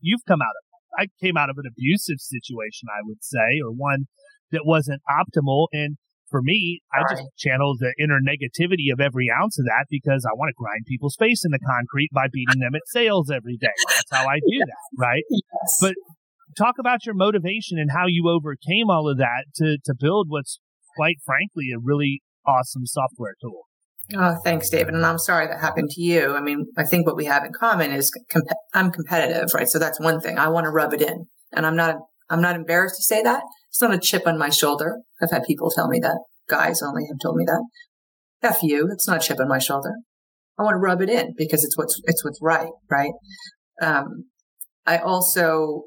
you've 0.00 0.24
come 0.26 0.40
out 0.40 0.56
of. 0.56 0.69
I 1.00 1.08
came 1.20 1.36
out 1.36 1.48
of 1.48 1.56
an 1.56 1.64
abusive 1.64 2.20
situation, 2.20 2.88
I 2.92 3.00
would 3.04 3.24
say, 3.24 3.60
or 3.64 3.72
one 3.72 4.04
that 4.52 4.62
wasn't 4.64 5.00
optimal. 5.08 5.68
And 5.72 5.96
for 6.28 6.42
me, 6.42 6.80
I 6.92 7.02
just 7.10 7.24
channel 7.38 7.74
the 7.78 7.94
inner 7.98 8.20
negativity 8.20 8.92
of 8.92 9.00
every 9.00 9.28
ounce 9.30 9.58
of 9.58 9.64
that 9.64 9.86
because 9.88 10.26
I 10.28 10.34
want 10.34 10.50
to 10.50 10.60
grind 10.60 10.84
people's 10.86 11.16
face 11.18 11.44
in 11.44 11.50
the 11.50 11.58
concrete 11.58 12.10
by 12.12 12.26
beating 12.32 12.60
them 12.60 12.74
at 12.74 12.82
sales 12.86 13.30
every 13.30 13.56
day. 13.56 13.74
That's 13.88 14.10
how 14.12 14.28
I 14.28 14.36
do 14.46 14.56
yes. 14.60 14.66
that, 14.66 15.02
right? 15.02 15.24
Yes. 15.30 15.78
But 15.80 15.94
talk 16.58 16.76
about 16.78 17.06
your 17.06 17.14
motivation 17.14 17.78
and 17.78 17.90
how 17.90 18.06
you 18.06 18.28
overcame 18.28 18.90
all 18.90 19.08
of 19.08 19.18
that 19.18 19.46
to, 19.56 19.78
to 19.84 19.94
build 19.98 20.26
what's 20.28 20.60
quite 20.96 21.16
frankly 21.24 21.70
a 21.74 21.80
really 21.80 22.22
awesome 22.46 22.86
software 22.86 23.34
tool. 23.40 23.69
Oh, 24.16 24.36
thanks, 24.44 24.70
David. 24.70 24.94
And 24.94 25.06
I'm 25.06 25.18
sorry 25.18 25.46
that 25.46 25.60
happened 25.60 25.90
to 25.90 26.00
you. 26.00 26.34
I 26.34 26.40
mean, 26.40 26.66
I 26.76 26.84
think 26.84 27.06
what 27.06 27.16
we 27.16 27.26
have 27.26 27.44
in 27.44 27.52
common 27.52 27.92
is 27.92 28.10
comp- 28.30 28.46
I'm 28.74 28.90
competitive, 28.90 29.50
right? 29.54 29.68
So 29.68 29.78
that's 29.78 30.00
one 30.00 30.20
thing. 30.20 30.38
I 30.38 30.48
want 30.48 30.64
to 30.64 30.70
rub 30.70 30.92
it 30.92 31.02
in, 31.02 31.26
and 31.52 31.66
I'm 31.66 31.76
not. 31.76 31.96
I'm 32.28 32.40
not 32.40 32.54
embarrassed 32.54 32.96
to 32.96 33.02
say 33.02 33.22
that. 33.22 33.42
It's 33.68 33.82
not 33.82 33.94
a 33.94 33.98
chip 33.98 34.26
on 34.26 34.38
my 34.38 34.50
shoulder. 34.50 34.98
I've 35.20 35.30
had 35.32 35.42
people 35.44 35.70
tell 35.70 35.88
me 35.88 35.98
that. 36.00 36.18
Guys 36.48 36.80
only 36.82 37.02
have 37.08 37.18
told 37.22 37.36
me 37.36 37.44
that. 37.44 37.64
F 38.42 38.62
you. 38.62 38.88
It's 38.92 39.06
not 39.06 39.18
a 39.18 39.20
chip 39.20 39.40
on 39.40 39.48
my 39.48 39.58
shoulder. 39.58 39.94
I 40.58 40.62
want 40.62 40.74
to 40.74 40.78
rub 40.78 41.02
it 41.02 41.10
in 41.10 41.34
because 41.36 41.64
it's 41.64 41.76
what's 41.76 42.00
it's 42.04 42.24
what's 42.24 42.40
right, 42.42 42.70
right? 42.90 43.12
Um, 43.80 44.26
I 44.86 44.98
also 44.98 45.84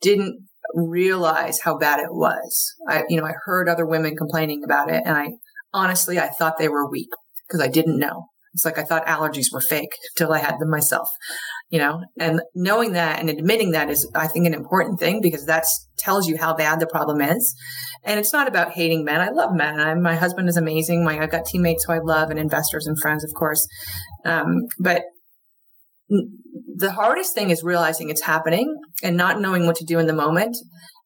didn't 0.00 0.46
realize 0.74 1.60
how 1.64 1.76
bad 1.76 2.00
it 2.00 2.12
was. 2.12 2.74
I, 2.88 3.02
you 3.08 3.20
know, 3.20 3.26
I 3.26 3.34
heard 3.44 3.68
other 3.68 3.86
women 3.86 4.16
complaining 4.16 4.62
about 4.64 4.90
it, 4.90 5.02
and 5.04 5.16
I 5.16 5.30
honestly 5.72 6.18
I 6.18 6.28
thought 6.28 6.58
they 6.58 6.68
were 6.68 6.90
weak 6.90 7.10
because 7.52 7.66
I 7.66 7.70
didn't 7.70 7.98
know. 7.98 8.26
It's 8.54 8.64
like 8.64 8.78
I 8.78 8.84
thought 8.84 9.06
allergies 9.06 9.46
were 9.52 9.62
fake 9.62 9.96
till 10.16 10.32
I 10.32 10.38
had 10.38 10.58
them 10.58 10.68
myself, 10.68 11.08
you 11.70 11.78
know, 11.78 12.02
and 12.18 12.42
knowing 12.54 12.92
that 12.92 13.18
and 13.18 13.30
admitting 13.30 13.70
that 13.72 13.88
is, 13.88 14.10
I 14.14 14.26
think, 14.26 14.46
an 14.46 14.52
important 14.52 15.00
thing 15.00 15.20
because 15.22 15.46
that 15.46 15.64
tells 15.96 16.28
you 16.28 16.36
how 16.36 16.54
bad 16.54 16.78
the 16.78 16.86
problem 16.86 17.22
is. 17.22 17.54
And 18.04 18.20
it's 18.20 18.32
not 18.32 18.48
about 18.48 18.72
hating 18.72 19.04
men. 19.04 19.20
I 19.20 19.30
love 19.30 19.54
men. 19.54 19.80
I, 19.80 19.94
my 19.94 20.16
husband 20.16 20.50
is 20.50 20.58
amazing. 20.58 21.02
My, 21.02 21.18
I've 21.18 21.30
got 21.30 21.46
teammates 21.46 21.84
who 21.84 21.94
I 21.94 22.00
love 22.00 22.28
and 22.28 22.38
investors 22.38 22.86
and 22.86 23.00
friends, 23.00 23.24
of 23.24 23.32
course. 23.32 23.66
Um, 24.26 24.66
but 24.78 25.04
the 26.76 26.92
hardest 26.92 27.34
thing 27.34 27.48
is 27.48 27.62
realizing 27.62 28.10
it's 28.10 28.22
happening 28.22 28.76
and 29.02 29.16
not 29.16 29.40
knowing 29.40 29.66
what 29.66 29.76
to 29.76 29.84
do 29.84 29.98
in 29.98 30.06
the 30.06 30.12
moment 30.12 30.56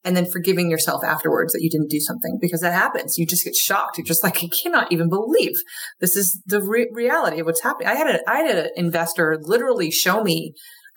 and 0.06 0.16
then 0.16 0.30
forgiving 0.30 0.70
yourself 0.70 1.02
afterwards 1.04 1.52
that 1.52 1.62
you 1.62 1.68
didn't 1.68 1.90
do 1.90 1.98
something 1.98 2.38
because 2.40 2.60
that 2.60 2.72
happens. 2.72 3.18
You 3.18 3.26
just 3.26 3.44
get 3.44 3.56
shocked. 3.56 3.98
You're 3.98 4.06
just 4.06 4.22
like, 4.22 4.42
I 4.42 4.46
cannot 4.46 4.92
even 4.92 5.10
believe 5.10 5.56
this 6.00 6.16
is 6.16 6.40
the 6.46 6.62
re- 6.62 6.88
reality 6.92 7.40
of 7.40 7.46
what's 7.46 7.62
happening. 7.62 7.88
I 7.88 7.96
had 7.96 8.14
a, 8.14 8.30
I 8.30 8.38
had 8.38 8.56
an 8.56 8.70
investor 8.76 9.36
literally 9.42 9.90
show 9.90 10.22
me 10.22 10.54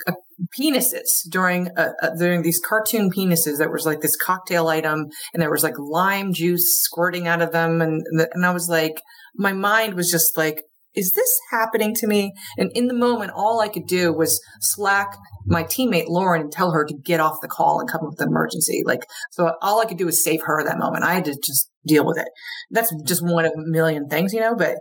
uh, 0.07 0.14
penises 0.57 1.28
during 1.30 1.70
uh, 1.76 1.93
uh, 2.01 2.12
during 2.18 2.43
these 2.43 2.62
cartoon 2.64 3.10
penises 3.12 3.57
that 3.57 3.72
was 3.72 3.86
like 3.86 3.99
this 3.99 4.16
cocktail 4.16 4.68
item 4.68 5.07
and 5.34 5.41
there 5.41 5.51
was 5.51 5.64
like 5.64 5.78
lime 5.78 6.32
juice 6.32 6.82
squirting 6.84 7.28
out 7.28 7.41
of 7.41 7.51
them 7.51 7.82
and 7.82 8.01
and 8.07 8.45
I 8.45 8.51
was 8.51 8.70
like 8.70 9.01
my 9.36 9.51
mind 9.51 9.95
was 9.95 10.10
just 10.10 10.38
like 10.38 10.62
is 10.95 11.11
this 11.11 11.39
happening 11.51 11.93
to 11.95 12.07
me? 12.07 12.33
And 12.57 12.71
in 12.73 12.87
the 12.87 12.93
moment, 12.93 13.31
all 13.35 13.61
I 13.61 13.67
could 13.67 13.85
do 13.85 14.13
was 14.13 14.41
slack 14.59 15.15
my 15.45 15.63
teammate 15.63 16.07
Lauren 16.07 16.41
and 16.41 16.51
tell 16.51 16.71
her 16.71 16.85
to 16.85 16.93
get 16.93 17.19
off 17.19 17.41
the 17.41 17.47
call 17.47 17.79
and 17.79 17.89
come 17.89 18.01
up 18.01 18.11
with 18.11 18.21
an 18.21 18.29
emergency. 18.29 18.83
Like, 18.85 19.05
so 19.31 19.53
all 19.61 19.81
I 19.81 19.85
could 19.85 19.97
do 19.97 20.05
was 20.05 20.23
save 20.23 20.41
her 20.43 20.63
that 20.63 20.77
moment. 20.77 21.03
I 21.03 21.13
had 21.13 21.25
to 21.25 21.35
just 21.43 21.69
deal 21.85 22.05
with 22.05 22.17
it. 22.17 22.27
That's 22.71 22.93
just 23.03 23.23
one 23.23 23.45
of 23.45 23.53
a 23.53 23.69
million 23.69 24.07
things, 24.07 24.33
you 24.33 24.39
know, 24.39 24.55
but 24.55 24.77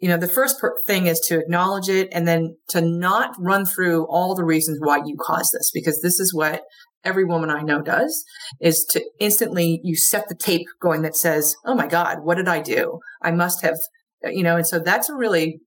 you 0.00 0.08
know, 0.08 0.16
the 0.16 0.28
first 0.28 0.60
per- 0.60 0.76
thing 0.86 1.06
is 1.06 1.18
to 1.26 1.38
acknowledge 1.38 1.88
it 1.88 2.08
and 2.12 2.26
then 2.26 2.56
to 2.68 2.80
not 2.80 3.34
run 3.38 3.66
through 3.66 4.06
all 4.06 4.34
the 4.34 4.44
reasons 4.44 4.78
why 4.80 4.98
you 4.98 5.16
caused 5.20 5.50
this, 5.52 5.70
because 5.74 6.00
this 6.00 6.20
is 6.20 6.32
what 6.32 6.62
every 7.04 7.24
woman 7.24 7.50
I 7.50 7.62
know 7.62 7.80
does 7.82 8.24
is 8.60 8.84
to 8.90 9.04
instantly 9.18 9.80
you 9.82 9.96
set 9.96 10.28
the 10.28 10.34
tape 10.34 10.66
going 10.80 11.02
that 11.02 11.16
says, 11.16 11.56
Oh 11.64 11.74
my 11.74 11.86
God, 11.86 12.18
what 12.22 12.36
did 12.36 12.48
I 12.48 12.60
do? 12.60 13.00
I 13.22 13.30
must 13.30 13.62
have 13.62 13.76
you 14.24 14.42
know, 14.42 14.56
and 14.56 14.66
so 14.66 14.78
that's 14.78 15.08
a 15.08 15.14
really, 15.14 15.60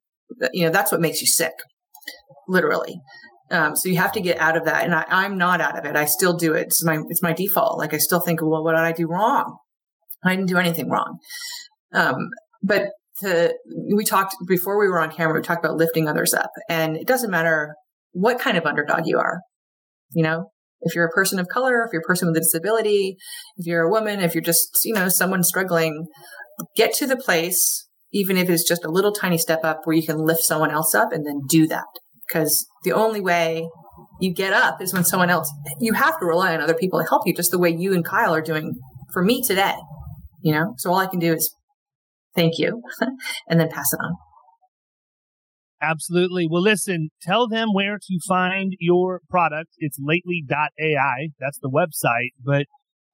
you 0.53 0.65
know, 0.65 0.71
that's 0.71 0.91
what 0.91 1.01
makes 1.01 1.21
you 1.21 1.27
sick, 1.27 1.53
literally. 2.47 2.99
Um, 3.49 3.75
so 3.75 3.89
you 3.89 3.97
have 3.97 4.13
to 4.13 4.21
get 4.21 4.39
out 4.39 4.55
of 4.55 4.65
that. 4.65 4.85
And 4.85 4.95
I, 4.95 5.25
am 5.25 5.37
not 5.37 5.59
out 5.59 5.77
of 5.77 5.85
it. 5.85 5.97
I 5.97 6.05
still 6.05 6.33
do 6.33 6.53
it. 6.53 6.67
It's 6.67 6.85
my, 6.85 7.01
it's 7.09 7.21
my 7.21 7.33
default. 7.33 7.77
Like 7.77 7.93
I 7.93 7.97
still 7.97 8.21
think, 8.21 8.41
well, 8.41 8.63
what 8.63 8.71
did 8.71 8.79
I 8.79 8.93
do 8.93 9.07
wrong? 9.07 9.57
I 10.23 10.35
didn't 10.35 10.47
do 10.47 10.57
anything 10.57 10.89
wrong. 10.89 11.17
Um, 11.93 12.29
but 12.63 12.89
to, 13.19 13.53
we 13.93 14.05
talked 14.05 14.35
before 14.47 14.79
we 14.79 14.87
were 14.87 15.01
on 15.01 15.11
camera, 15.11 15.35
we 15.35 15.41
talked 15.41 15.63
about 15.65 15.75
lifting 15.75 16.07
others 16.07 16.33
up 16.33 16.51
and 16.69 16.95
it 16.95 17.07
doesn't 17.07 17.29
matter 17.29 17.75
what 18.13 18.39
kind 18.39 18.57
of 18.57 18.65
underdog 18.65 19.01
you 19.05 19.19
are. 19.19 19.41
You 20.13 20.23
know, 20.23 20.45
if 20.81 20.95
you're 20.95 21.05
a 21.05 21.11
person 21.11 21.37
of 21.37 21.47
color, 21.47 21.83
if 21.85 21.91
you're 21.91 22.01
a 22.01 22.07
person 22.07 22.27
with 22.27 22.37
a 22.37 22.41
disability, 22.41 23.17
if 23.57 23.65
you're 23.65 23.83
a 23.83 23.89
woman, 23.89 24.21
if 24.21 24.33
you're 24.33 24.41
just, 24.41 24.79
you 24.83 24.93
know, 24.93 25.09
someone 25.09 25.43
struggling, 25.43 26.07
get 26.75 26.93
to 26.95 27.07
the 27.07 27.17
place 27.17 27.87
even 28.11 28.37
if 28.37 28.49
it's 28.49 28.67
just 28.67 28.83
a 28.83 28.89
little 28.89 29.13
tiny 29.13 29.37
step 29.37 29.63
up 29.63 29.81
where 29.83 29.95
you 29.95 30.05
can 30.05 30.17
lift 30.17 30.43
someone 30.43 30.71
else 30.71 30.93
up 30.93 31.11
and 31.11 31.25
then 31.25 31.41
do 31.47 31.67
that. 31.67 31.85
Because 32.27 32.65
the 32.83 32.93
only 32.93 33.21
way 33.21 33.67
you 34.19 34.33
get 34.33 34.53
up 34.53 34.81
is 34.81 34.93
when 34.93 35.03
someone 35.03 35.29
else, 35.29 35.51
you 35.79 35.93
have 35.93 36.19
to 36.19 36.25
rely 36.25 36.53
on 36.53 36.61
other 36.61 36.73
people 36.73 36.99
to 36.99 37.07
help 37.07 37.23
you, 37.25 37.33
just 37.33 37.51
the 37.51 37.59
way 37.59 37.69
you 37.69 37.93
and 37.93 38.05
Kyle 38.05 38.33
are 38.33 38.41
doing 38.41 38.75
for 39.13 39.23
me 39.23 39.43
today. 39.43 39.75
You 40.41 40.53
know, 40.53 40.73
so 40.77 40.91
all 40.91 40.97
I 40.97 41.07
can 41.07 41.19
do 41.19 41.33
is 41.33 41.53
thank 42.35 42.57
you 42.57 42.81
and 43.47 43.59
then 43.59 43.69
pass 43.69 43.93
it 43.93 43.99
on. 44.03 44.15
Absolutely. 45.81 46.47
Well, 46.49 46.61
listen, 46.61 47.09
tell 47.23 47.47
them 47.47 47.69
where 47.73 47.97
to 47.97 48.19
find 48.27 48.73
your 48.79 49.21
product. 49.29 49.71
It's 49.79 49.97
lately.ai. 49.99 51.29
That's 51.39 51.59
the 51.59 51.69
website. 51.69 52.29
But 52.43 52.67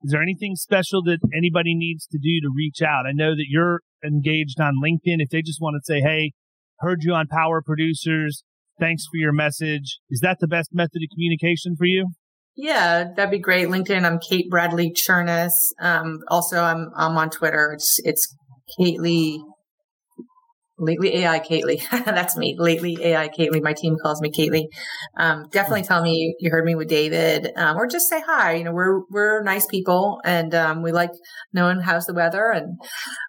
is 0.04 0.12
there 0.12 0.22
anything 0.22 0.56
special 0.56 1.02
that 1.04 1.20
anybody 1.36 1.76
needs 1.76 2.06
to 2.08 2.18
do 2.18 2.42
to 2.42 2.52
reach 2.54 2.82
out? 2.82 3.06
I 3.08 3.14
know 3.14 3.32
that 3.32 3.46
you're 3.50 3.82
engaged 4.04 4.60
on 4.60 4.76
LinkedIn, 4.84 5.18
if 5.20 5.30
they 5.30 5.42
just 5.42 5.62
want 5.62 5.76
to 5.76 5.86
say, 5.86 6.02
Hey, 6.02 6.34
heard 6.80 7.00
you 7.02 7.14
on 7.14 7.28
Power 7.28 7.62
Producers. 7.66 8.44
Thanks 8.80 9.06
for 9.06 9.18
your 9.18 9.34
message. 9.34 10.00
Is 10.10 10.20
that 10.22 10.38
the 10.40 10.48
best 10.48 10.70
method 10.72 11.02
of 11.04 11.10
communication 11.14 11.76
for 11.76 11.86
you? 11.86 12.10
Yeah, 12.56 13.06
that'd 13.16 13.32
be 13.32 13.40
great. 13.40 13.68
LinkedIn, 13.68 14.04
I'm 14.04 14.20
Kate 14.20 14.50
Bradley 14.50 14.92
Chernis. 14.92 15.52
Um, 15.80 16.20
also, 16.28 16.62
I'm 16.62 16.92
I'm 16.96 17.18
on 17.18 17.30
Twitter. 17.30 17.72
It's 17.74 18.00
it's 18.04 18.36
Kate 18.78 19.00
Lee 19.00 19.44
Lately 20.80 21.16
AI 21.18 21.40
Kately. 21.40 21.82
That's 22.06 22.38
me. 22.38 22.56
Lately 22.58 22.98
AI 23.02 23.30
Kately. 23.30 23.64
My 23.64 23.74
team 23.74 23.96
calls 24.02 24.22
me 24.22 24.30
Kately. 24.30 24.66
Um, 25.18 25.48
definitely 25.52 25.82
tell 25.84 26.04
me 26.04 26.36
you 26.40 26.52
heard 26.52 26.66
me 26.66 26.76
with 26.76 26.88
David, 26.88 27.52
um, 27.56 27.78
or 27.78 27.88
just 27.88 28.08
say 28.08 28.22
hi. 28.22 28.54
You 28.54 28.64
know, 28.64 28.74
we're 28.74 29.02
we're 29.10 29.42
nice 29.42 29.66
people, 29.66 30.22
and 30.24 30.54
um, 30.54 30.84
we 30.84 30.92
like 30.92 31.10
knowing 31.52 31.80
how's 31.80 32.06
the 32.06 32.14
weather 32.14 32.52
and 32.52 32.80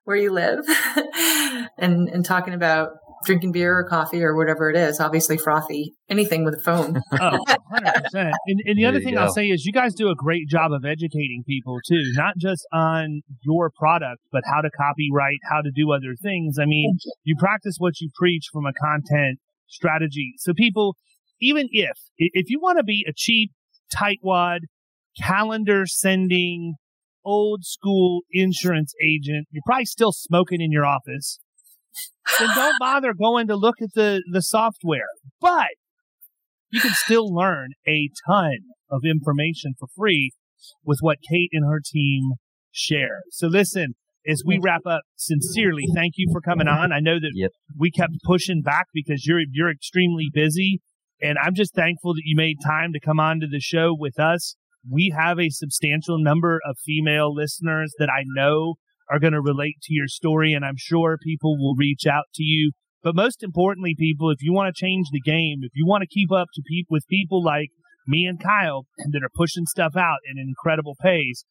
where 0.04 0.16
you 0.16 0.30
live, 0.30 0.60
and 1.78 2.08
and 2.10 2.22
talking 2.24 2.52
about 2.52 2.90
drinking 3.24 3.52
beer 3.52 3.78
or 3.78 3.84
coffee 3.84 4.22
or 4.22 4.36
whatever 4.36 4.70
it 4.70 4.76
is, 4.76 5.00
obviously 5.00 5.36
frothy, 5.36 5.94
anything 6.08 6.44
with 6.44 6.54
a 6.54 6.62
phone. 6.62 7.00
oh, 7.20 7.38
100%. 7.72 8.04
And, 8.14 8.60
and 8.64 8.78
the 8.78 8.84
other 8.84 9.00
thing 9.00 9.14
go. 9.14 9.20
I'll 9.20 9.32
say 9.32 9.46
is 9.46 9.64
you 9.64 9.72
guys 9.72 9.94
do 9.94 10.08
a 10.08 10.14
great 10.14 10.48
job 10.48 10.72
of 10.72 10.84
educating 10.84 11.42
people 11.46 11.78
too, 11.86 12.02
not 12.14 12.34
just 12.38 12.66
on 12.72 13.22
your 13.42 13.70
product, 13.70 14.20
but 14.32 14.42
how 14.46 14.60
to 14.60 14.70
copyright, 14.70 15.38
how 15.50 15.60
to 15.62 15.70
do 15.74 15.92
other 15.92 16.14
things. 16.20 16.58
I 16.60 16.66
mean, 16.66 16.96
you. 17.04 17.12
you 17.24 17.36
practice 17.38 17.76
what 17.78 18.00
you 18.00 18.10
preach 18.14 18.46
from 18.52 18.66
a 18.66 18.72
content 18.72 19.38
strategy. 19.66 20.34
So 20.38 20.52
people, 20.54 20.96
even 21.40 21.68
if, 21.70 21.96
if 22.16 22.50
you 22.50 22.60
want 22.60 22.78
to 22.78 22.84
be 22.84 23.04
a 23.08 23.12
cheap, 23.14 23.52
tightwad, 23.94 24.60
calendar 25.20 25.86
sending, 25.86 26.74
old 27.24 27.64
school 27.64 28.22
insurance 28.30 28.94
agent, 29.04 29.46
you're 29.50 29.62
probably 29.66 29.84
still 29.84 30.12
smoking 30.12 30.60
in 30.60 30.72
your 30.72 30.86
office 30.86 31.40
then 32.38 32.48
don't 32.54 32.76
bother 32.80 33.12
going 33.14 33.46
to 33.48 33.56
look 33.56 33.76
at 33.80 33.90
the, 33.94 34.22
the 34.32 34.42
software. 34.42 35.08
But 35.40 35.68
you 36.70 36.80
can 36.80 36.92
still 36.94 37.32
learn 37.32 37.70
a 37.86 38.10
ton 38.26 38.58
of 38.90 39.02
information 39.04 39.74
for 39.78 39.88
free 39.96 40.32
with 40.84 40.98
what 41.00 41.18
Kate 41.28 41.50
and 41.52 41.64
her 41.64 41.80
team 41.84 42.32
share. 42.70 43.22
So 43.30 43.46
listen, 43.46 43.94
as 44.26 44.42
we 44.44 44.58
wrap 44.62 44.82
up, 44.86 45.02
sincerely, 45.16 45.84
thank 45.94 46.14
you 46.16 46.28
for 46.32 46.40
coming 46.40 46.68
on. 46.68 46.92
I 46.92 47.00
know 47.00 47.18
that 47.18 47.32
yep. 47.34 47.50
we 47.78 47.90
kept 47.90 48.12
pushing 48.24 48.62
back 48.62 48.86
because 48.92 49.26
you're 49.26 49.40
you're 49.52 49.70
extremely 49.70 50.26
busy, 50.32 50.80
and 51.22 51.38
I'm 51.42 51.54
just 51.54 51.74
thankful 51.74 52.14
that 52.14 52.22
you 52.24 52.36
made 52.36 52.56
time 52.64 52.92
to 52.92 53.00
come 53.00 53.18
on 53.18 53.40
to 53.40 53.46
the 53.46 53.60
show 53.60 53.94
with 53.98 54.20
us. 54.20 54.56
We 54.90 55.14
have 55.16 55.38
a 55.38 55.48
substantial 55.48 56.22
number 56.22 56.60
of 56.68 56.76
female 56.84 57.34
listeners 57.34 57.94
that 57.98 58.10
I 58.10 58.22
know 58.34 58.74
are 59.10 59.18
going 59.18 59.32
to 59.32 59.40
relate 59.40 59.76
to 59.82 59.94
your 59.94 60.08
story. 60.08 60.52
And 60.52 60.64
I'm 60.64 60.76
sure 60.76 61.18
people 61.22 61.56
will 61.58 61.74
reach 61.76 62.06
out 62.06 62.24
to 62.34 62.42
you. 62.42 62.72
But 63.02 63.14
most 63.14 63.42
importantly, 63.42 63.94
people, 63.96 64.30
if 64.30 64.42
you 64.42 64.52
want 64.52 64.74
to 64.74 64.78
change 64.78 65.06
the 65.12 65.20
game, 65.20 65.60
if 65.62 65.72
you 65.74 65.86
want 65.86 66.02
to 66.02 66.08
keep 66.08 66.32
up 66.32 66.48
to 66.54 66.62
pe- 66.62 66.86
with 66.90 67.06
people 67.08 67.42
like 67.42 67.70
me 68.06 68.26
and 68.26 68.42
Kyle 68.42 68.86
that 69.12 69.22
are 69.22 69.30
pushing 69.34 69.66
stuff 69.66 69.92
out 69.96 70.18
an 70.28 70.36
incredible 70.38 70.96
pace, 71.00 71.44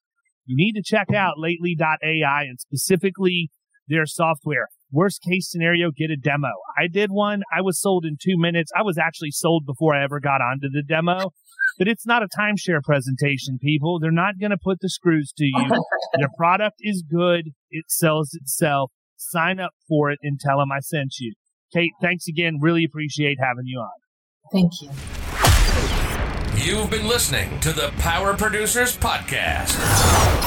you 0.46 0.56
need 0.56 0.74
to 0.74 0.84
check 0.84 1.14
out 1.14 1.36
lately.ai 1.38 2.44
and 2.44 2.60
specifically 2.60 3.50
their 3.88 4.06
software. 4.06 4.68
Worst 4.92 5.22
case 5.22 5.50
scenario, 5.50 5.92
get 5.92 6.12
a 6.12 6.18
demo. 6.18 6.52
I 6.78 6.88
did 6.88 7.12
one. 7.12 7.44
I 7.54 7.62
was 7.62 7.82
sold 7.82 8.06
in 8.06 8.16
two 8.22 8.38
minutes. 8.38 8.72
I 8.76 8.84
was 8.84 8.98
actually 8.98 9.32
sold 9.32 9.66
before 9.66 9.96
I 9.96 10.04
ever 10.04 10.20
got 10.20 10.42
onto 10.42 10.70
the 10.70 10.84
demo. 10.84 11.32
But 11.78 11.88
it's 11.88 12.06
not 12.06 12.24
a 12.24 12.28
timeshare 12.28 12.82
presentation, 12.84 13.60
people. 13.62 14.00
They're 14.00 14.12
not 14.12 14.40
going 14.40 14.52
to 14.52 14.58
put 14.58 14.80
the 14.82 14.90
screws 14.90 15.32
to 15.38 15.46
you. 15.46 15.70
Their 16.18 16.30
product 16.38 16.78
is 16.80 17.04
good. 17.10 17.52
It 17.70 17.86
sells 17.88 18.34
itself. 18.34 18.92
Sign 19.18 19.60
up 19.60 19.72
for 19.88 20.12
it 20.12 20.20
and 20.22 20.40
tell 20.40 20.60
them 20.60 20.72
I 20.72 20.80
sent 20.80 21.16
you. 21.20 21.34
Kate, 21.74 21.92
thanks 22.02 22.28
again. 22.28 22.58
Really 22.62 22.84
appreciate 22.84 23.38
having 23.42 23.66
you 23.66 23.80
on. 23.80 23.90
Thank 24.52 24.72
you. 24.82 24.90
You've 26.64 26.90
been 26.90 27.08
listening 27.08 27.60
to 27.60 27.72
the 27.72 27.94
Power 28.00 28.36
Producers 28.36 28.98
Podcast. 28.98 30.47